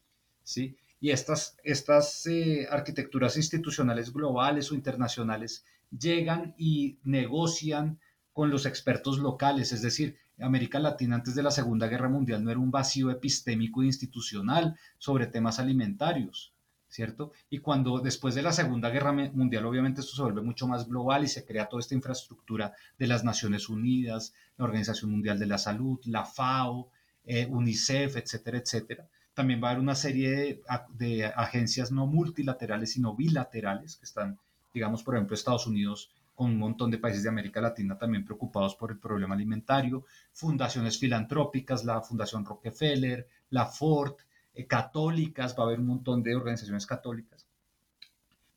¿sí? 0.44 0.76
Y 1.00 1.10
estas, 1.10 1.58
estas 1.64 2.28
eh, 2.28 2.68
arquitecturas 2.70 3.36
institucionales 3.36 4.14
globales 4.14 4.72
o 4.72 4.76
internacionales 4.76 5.66
llegan 5.98 6.56
y 6.58 7.00
negocian 7.04 8.00
con 8.34 8.50
los 8.50 8.66
expertos 8.66 9.20
locales, 9.20 9.72
es 9.72 9.82
decir, 9.82 10.18
América 10.40 10.80
Latina 10.80 11.16
antes 11.16 11.36
de 11.36 11.44
la 11.44 11.52
Segunda 11.52 11.88
Guerra 11.88 12.10
Mundial 12.10 12.44
no 12.44 12.50
era 12.50 12.60
un 12.60 12.72
vacío 12.72 13.12
epistémico 13.12 13.84
e 13.84 13.88
institucional 13.88 14.76
sobre 14.98 15.28
temas 15.28 15.60
alimentarios, 15.60 16.54
¿cierto? 16.88 17.32
Y 17.50 17.60
cuando 17.60 18.00
después 18.00 18.36
de 18.36 18.42
la 18.42 18.52
Segunda 18.52 18.90
Guerra 18.90 19.12
Mundial, 19.12 19.66
obviamente 19.66 20.02
esto 20.02 20.16
se 20.16 20.22
vuelve 20.24 20.42
mucho 20.42 20.68
más 20.68 20.88
global 20.88 21.24
y 21.24 21.28
se 21.28 21.46
crea 21.46 21.70
toda 21.70 21.82
esta 21.82 21.96
infraestructura 21.96 22.74
de 22.98 23.08
las 23.08 23.24
Naciones 23.24 23.70
Unidas, 23.70 24.34
la 24.58 24.66
Organización 24.66 25.12
Mundial 25.12 25.38
de 25.38 25.46
la 25.46 25.58
Salud, 25.58 26.00
la 26.06 26.26
FAO, 26.26 26.90
eh, 27.24 27.46
UNICEF, 27.46 28.18
etcétera, 28.18 28.58
etcétera. 28.58 29.08
También 29.34 29.64
va 29.64 29.70
a 29.70 29.72
haber 29.72 29.84
una 29.84 29.96
serie 29.96 30.62
de, 30.90 31.26
agencias 31.26 31.92
no 31.92 32.08
multilaterales, 32.08 32.92
sino 32.92 33.16
bilaterales, 33.16 33.96
que 33.96 34.06
están, 34.06 34.40
digamos, 34.74 35.04
por 35.04 35.16
ejemplo, 35.16 35.36
Estados 35.36 35.68
Unidos 35.68 36.12
con 36.36 36.50
un 36.50 36.58
montón 36.58 36.90
de 36.90 36.98
países 36.98 37.24
de 37.24 37.30
América 37.30 37.62
Latina 37.62 37.98
también 37.98 38.26
preocupados 38.26 38.76
por 38.76 38.92
el 38.92 39.00
problema 39.00 39.36
alimentario, 39.36 40.06
fundaciones 40.32 40.98
filantrópicas, 40.98 41.84
la 41.84 42.02
Fundación 42.02 42.46
Rockefeller, 42.46 43.28
la 43.50 43.66
Ford, 43.66 44.16
eh, 44.54 44.66
católicas, 44.66 45.56
va 45.58 45.64
a 45.64 45.68
haber 45.68 45.80
un 45.80 45.88
montón 45.88 46.24
de 46.24 46.36
organizaciones 46.36 46.88
católicas. 46.88 47.46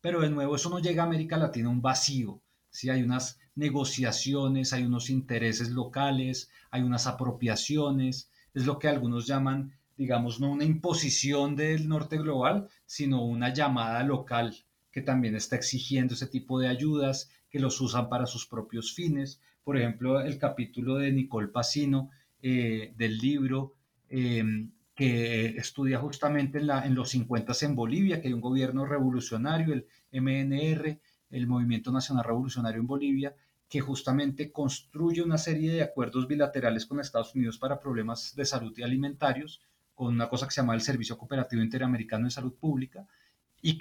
Pero 0.01 0.21
de 0.21 0.29
nuevo, 0.29 0.55
eso 0.55 0.69
no 0.69 0.79
llega 0.79 1.03
a 1.03 1.05
América 1.05 1.37
Latina 1.37 1.69
un 1.69 1.81
vacío, 1.81 2.41
¿sí? 2.69 2.89
hay 2.89 3.03
unas 3.03 3.39
negociaciones, 3.55 4.73
hay 4.73 4.83
unos 4.83 5.09
intereses 5.09 5.69
locales, 5.69 6.49
hay 6.71 6.81
unas 6.81 7.07
apropiaciones, 7.07 8.29
es 8.53 8.65
lo 8.65 8.79
que 8.79 8.87
algunos 8.87 9.27
llaman, 9.27 9.73
digamos, 9.97 10.39
no 10.39 10.51
una 10.51 10.63
imposición 10.63 11.55
del 11.55 11.87
norte 11.87 12.17
global, 12.17 12.67
sino 12.85 13.23
una 13.25 13.53
llamada 13.53 14.03
local 14.03 14.64
que 14.95 15.01
también 15.01 15.35
está 15.35 15.57
exigiendo 15.57 16.13
ese 16.13 16.25
tipo 16.25 16.57
de 16.57 16.69
ayudas, 16.69 17.29
que 17.49 17.59
los 17.59 17.81
usan 17.81 18.07
para 18.07 18.25
sus 18.25 18.47
propios 18.47 18.93
fines. 18.93 19.41
Por 19.61 19.75
ejemplo, 19.75 20.21
el 20.21 20.37
capítulo 20.37 20.95
de 20.95 21.11
Nicole 21.11 21.49
Pacino 21.49 22.11
eh, 22.41 22.93
del 22.95 23.17
libro 23.17 23.73
em, 24.07 24.71
que 24.95 25.47
estudia 25.57 25.99
justamente 25.99 26.59
en, 26.59 26.67
la, 26.67 26.85
en 26.85 26.95
los 26.95 27.09
50 27.09 27.51
en 27.63 27.75
Bolivia, 27.75 28.21
que 28.21 28.29
hay 28.29 28.33
un 28.33 28.39
gobierno 28.39 28.85
revolucionario, 28.85 29.73
el 29.73 29.85
MNR, 30.13 30.97
el 31.29 31.45
Movimiento 31.45 31.91
Nacional 31.91 32.23
Revolucionario 32.23 32.79
en 32.79 32.87
Bolivia, 32.87 33.35
que 33.67 33.81
justamente 33.81 34.53
construye 34.53 35.21
una 35.21 35.37
serie 35.37 35.73
de 35.73 35.81
acuerdos 35.81 36.25
bilaterales 36.25 36.85
con 36.85 37.01
Estados 37.01 37.35
Unidos 37.35 37.57
para 37.57 37.81
problemas 37.81 38.33
de 38.33 38.45
salud 38.45 38.73
y 38.77 38.83
alimentarios, 38.83 39.59
con 39.93 40.13
una 40.13 40.29
cosa 40.29 40.45
que 40.47 40.53
se 40.53 40.61
llama 40.61 40.73
el 40.73 40.79
Servicio 40.79 41.17
Cooperativo 41.17 41.61
Interamericano 41.61 42.23
de 42.27 42.31
Salud 42.31 42.53
Pública, 42.53 43.05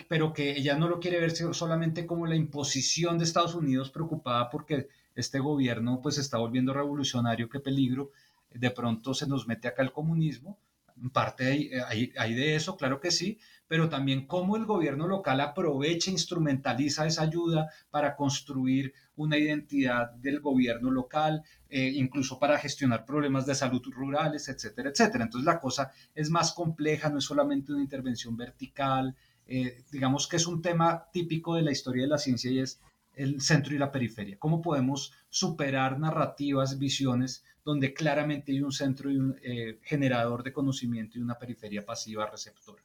pero 0.08 0.32
que 0.32 0.52
ella 0.52 0.76
no 0.76 0.88
lo 0.88 0.98
quiere 0.98 1.20
ver 1.20 1.32
solamente 1.54 2.06
como 2.06 2.26
la 2.26 2.36
imposición 2.36 3.18
de 3.18 3.24
Estados 3.24 3.54
Unidos 3.54 3.90
preocupada 3.90 4.48
porque 4.50 4.88
este 5.14 5.38
gobierno 5.38 6.00
pues 6.02 6.18
está 6.18 6.38
volviendo 6.38 6.72
revolucionario, 6.72 7.48
qué 7.48 7.60
peligro, 7.60 8.10
de 8.50 8.70
pronto 8.70 9.14
se 9.14 9.26
nos 9.26 9.46
mete 9.46 9.68
acá 9.68 9.82
el 9.82 9.92
comunismo, 9.92 10.58
en 11.00 11.10
parte 11.10 11.46
hay, 11.86 12.12
hay, 12.16 12.34
de 12.34 12.54
eso, 12.54 12.76
claro 12.76 13.00
que 13.00 13.10
sí, 13.10 13.38
pero 13.66 13.88
también 13.88 14.26
cómo 14.26 14.56
el 14.56 14.64
gobierno 14.64 15.08
local 15.08 15.40
aprovecha, 15.40 16.10
instrumentaliza 16.10 17.06
esa 17.06 17.22
ayuda 17.22 17.68
para 17.90 18.14
construir 18.14 18.94
una 19.16 19.36
identidad 19.36 20.12
del 20.12 20.40
gobierno 20.40 20.90
local, 20.90 21.42
eh, 21.68 21.90
incluso 21.94 22.38
para 22.38 22.58
gestionar 22.58 23.04
problemas 23.04 23.44
de 23.46 23.54
salud 23.54 23.82
rurales, 23.90 24.48
etcétera, 24.48 24.90
etcétera. 24.90 25.24
Entonces 25.24 25.46
la 25.46 25.58
cosa 25.58 25.90
es 26.14 26.30
más 26.30 26.52
compleja, 26.52 27.10
no 27.10 27.18
es 27.18 27.24
solamente 27.24 27.72
una 27.72 27.82
intervención 27.82 28.36
vertical, 28.36 29.16
eh, 29.46 29.84
digamos 29.90 30.26
que 30.26 30.36
es 30.36 30.46
un 30.46 30.62
tema 30.62 31.08
típico 31.12 31.54
de 31.54 31.62
la 31.62 31.72
historia 31.72 32.04
de 32.04 32.08
la 32.08 32.18
ciencia 32.18 32.50
y 32.50 32.60
es 32.60 32.80
el 33.14 33.40
centro 33.40 33.74
y 33.74 33.78
la 33.78 33.92
periferia. 33.92 34.38
¿Cómo 34.38 34.60
podemos 34.60 35.12
superar 35.28 35.98
narrativas, 35.98 36.78
visiones 36.78 37.44
donde 37.64 37.94
claramente 37.94 38.52
hay 38.52 38.60
un 38.60 38.72
centro 38.72 39.10
y 39.10 39.16
un 39.16 39.36
eh, 39.42 39.78
generador 39.82 40.42
de 40.42 40.52
conocimiento 40.52 41.18
y 41.18 41.22
una 41.22 41.38
periferia 41.38 41.84
pasiva 41.84 42.28
receptora? 42.28 42.82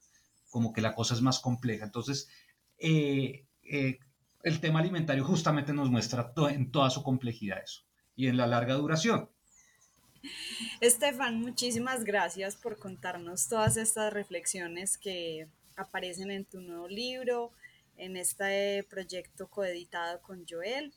Como 0.50 0.74
que 0.74 0.82
la 0.82 0.94
cosa 0.94 1.14
es 1.14 1.22
más 1.22 1.40
compleja. 1.40 1.86
Entonces, 1.86 2.30
eh, 2.78 3.46
el 4.44 4.60
tema 4.60 4.80
alimentario 4.80 5.24
justamente 5.24 5.74
nos 5.74 5.90
muestra 5.90 6.34
en 6.50 6.72
toda 6.72 6.90
su 6.90 7.04
complejidad 7.04 7.62
eso 7.64 7.84
y 8.16 8.28
en 8.28 8.38
la 8.38 8.48
larga 8.48 8.76
duración. 8.76 9.30
Estefan, 10.82 11.42
muchísimas 11.42 12.04
gracias 12.04 12.56
por 12.56 12.78
contarnos 12.78 13.48
todas 13.48 13.78
estas 13.78 14.12
reflexiones 14.12 14.98
que 14.98 15.48
aparecen 15.80 16.32
en 16.32 16.46
tu 16.46 16.62
nuevo 16.62 16.88
libro, 16.88 17.52
en 17.98 18.18
este 18.18 18.86
proyecto 18.90 19.48
coeditado 19.48 20.22
con 20.22 20.46
Joel. 20.48 20.94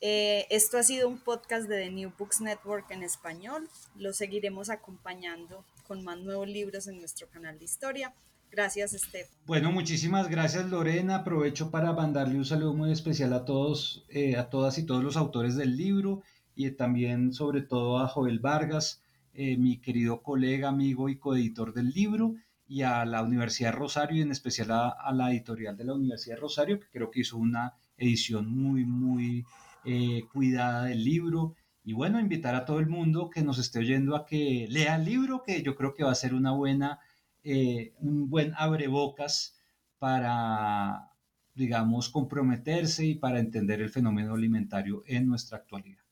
Eh, 0.00 0.46
esto 0.50 0.78
ha 0.78 0.82
sido 0.82 1.08
un 1.08 1.18
podcast 1.18 1.68
de 1.68 1.84
The 1.84 1.90
New 1.90 2.12
Books 2.18 2.40
Network 2.40 2.90
en 2.90 3.02
español. 3.02 3.68
Lo 3.96 4.12
seguiremos 4.12 4.68
acompañando 4.68 5.64
con 5.86 6.04
más 6.04 6.18
nuevos 6.18 6.48
libros 6.48 6.86
en 6.86 6.98
nuestro 6.98 7.28
canal 7.28 7.58
de 7.58 7.64
historia. 7.64 8.14
Gracias, 8.50 8.94
Estefan. 8.94 9.36
Bueno, 9.46 9.72
muchísimas 9.72 10.28
gracias, 10.28 10.68
Lorena. 10.70 11.16
Aprovecho 11.16 11.70
para 11.70 11.92
mandarle 11.92 12.36
un 12.36 12.44
saludo 12.44 12.74
muy 12.74 12.92
especial 12.92 13.32
a 13.32 13.44
todos, 13.44 14.04
eh, 14.08 14.36
a 14.36 14.48
todas 14.50 14.78
y 14.78 14.86
todos 14.86 15.02
los 15.02 15.16
autores 15.16 15.56
del 15.56 15.76
libro 15.76 16.22
y 16.54 16.70
también, 16.70 17.32
sobre 17.32 17.62
todo, 17.62 17.98
a 17.98 18.08
Joel 18.08 18.38
Vargas, 18.38 19.02
eh, 19.34 19.56
mi 19.58 19.78
querido 19.78 20.22
colega, 20.22 20.68
amigo 20.68 21.08
y 21.08 21.18
coeditor 21.18 21.74
del 21.74 21.90
libro 21.90 22.34
y 22.68 22.82
a 22.82 23.04
la 23.04 23.22
Universidad 23.22 23.72
Rosario 23.72 24.18
y 24.18 24.22
en 24.22 24.32
especial 24.32 24.70
a, 24.72 25.12
la 25.12 25.30
editorial 25.30 25.76
de 25.76 25.84
la 25.84 25.94
Universidad 25.94 26.38
Rosario, 26.38 26.80
que 26.80 26.88
creo 26.90 27.10
que 27.10 27.20
hizo 27.20 27.36
una 27.36 27.74
edición 27.96 28.50
muy, 28.50 28.84
muy 28.84 29.44
eh, 29.84 30.24
cuidada 30.32 30.84
del 30.84 31.04
libro. 31.04 31.54
Y 31.84 31.92
bueno, 31.92 32.18
invitar 32.18 32.54
a 32.56 32.64
todo 32.64 32.80
el 32.80 32.88
mundo 32.88 33.30
que 33.30 33.42
nos 33.42 33.58
esté 33.58 33.78
oyendo 33.78 34.16
a 34.16 34.26
que 34.26 34.66
lea 34.68 34.96
el 34.96 35.04
libro, 35.04 35.42
que 35.44 35.62
yo 35.62 35.76
creo 35.76 35.94
que 35.94 36.02
va 36.02 36.10
a 36.10 36.16
ser 36.16 36.34
una 36.34 36.50
buena, 36.50 36.98
eh, 37.44 37.92
un 38.00 38.28
buen 38.28 38.52
abrebocas 38.56 39.56
para, 39.98 41.12
digamos, 41.54 42.08
comprometerse 42.08 43.06
y 43.06 43.14
para 43.14 43.38
entender 43.38 43.80
el 43.80 43.90
fenómeno 43.90 44.34
alimentario 44.34 45.04
en 45.06 45.28
nuestra 45.28 45.58
actualidad. 45.58 46.02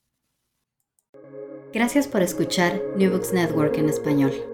Gracias 1.73 2.07
por 2.07 2.23
escuchar 2.23 2.81
New 2.97 3.11
Books 3.11 3.33
Network 3.33 3.77
en 3.79 3.89
español. 3.89 4.54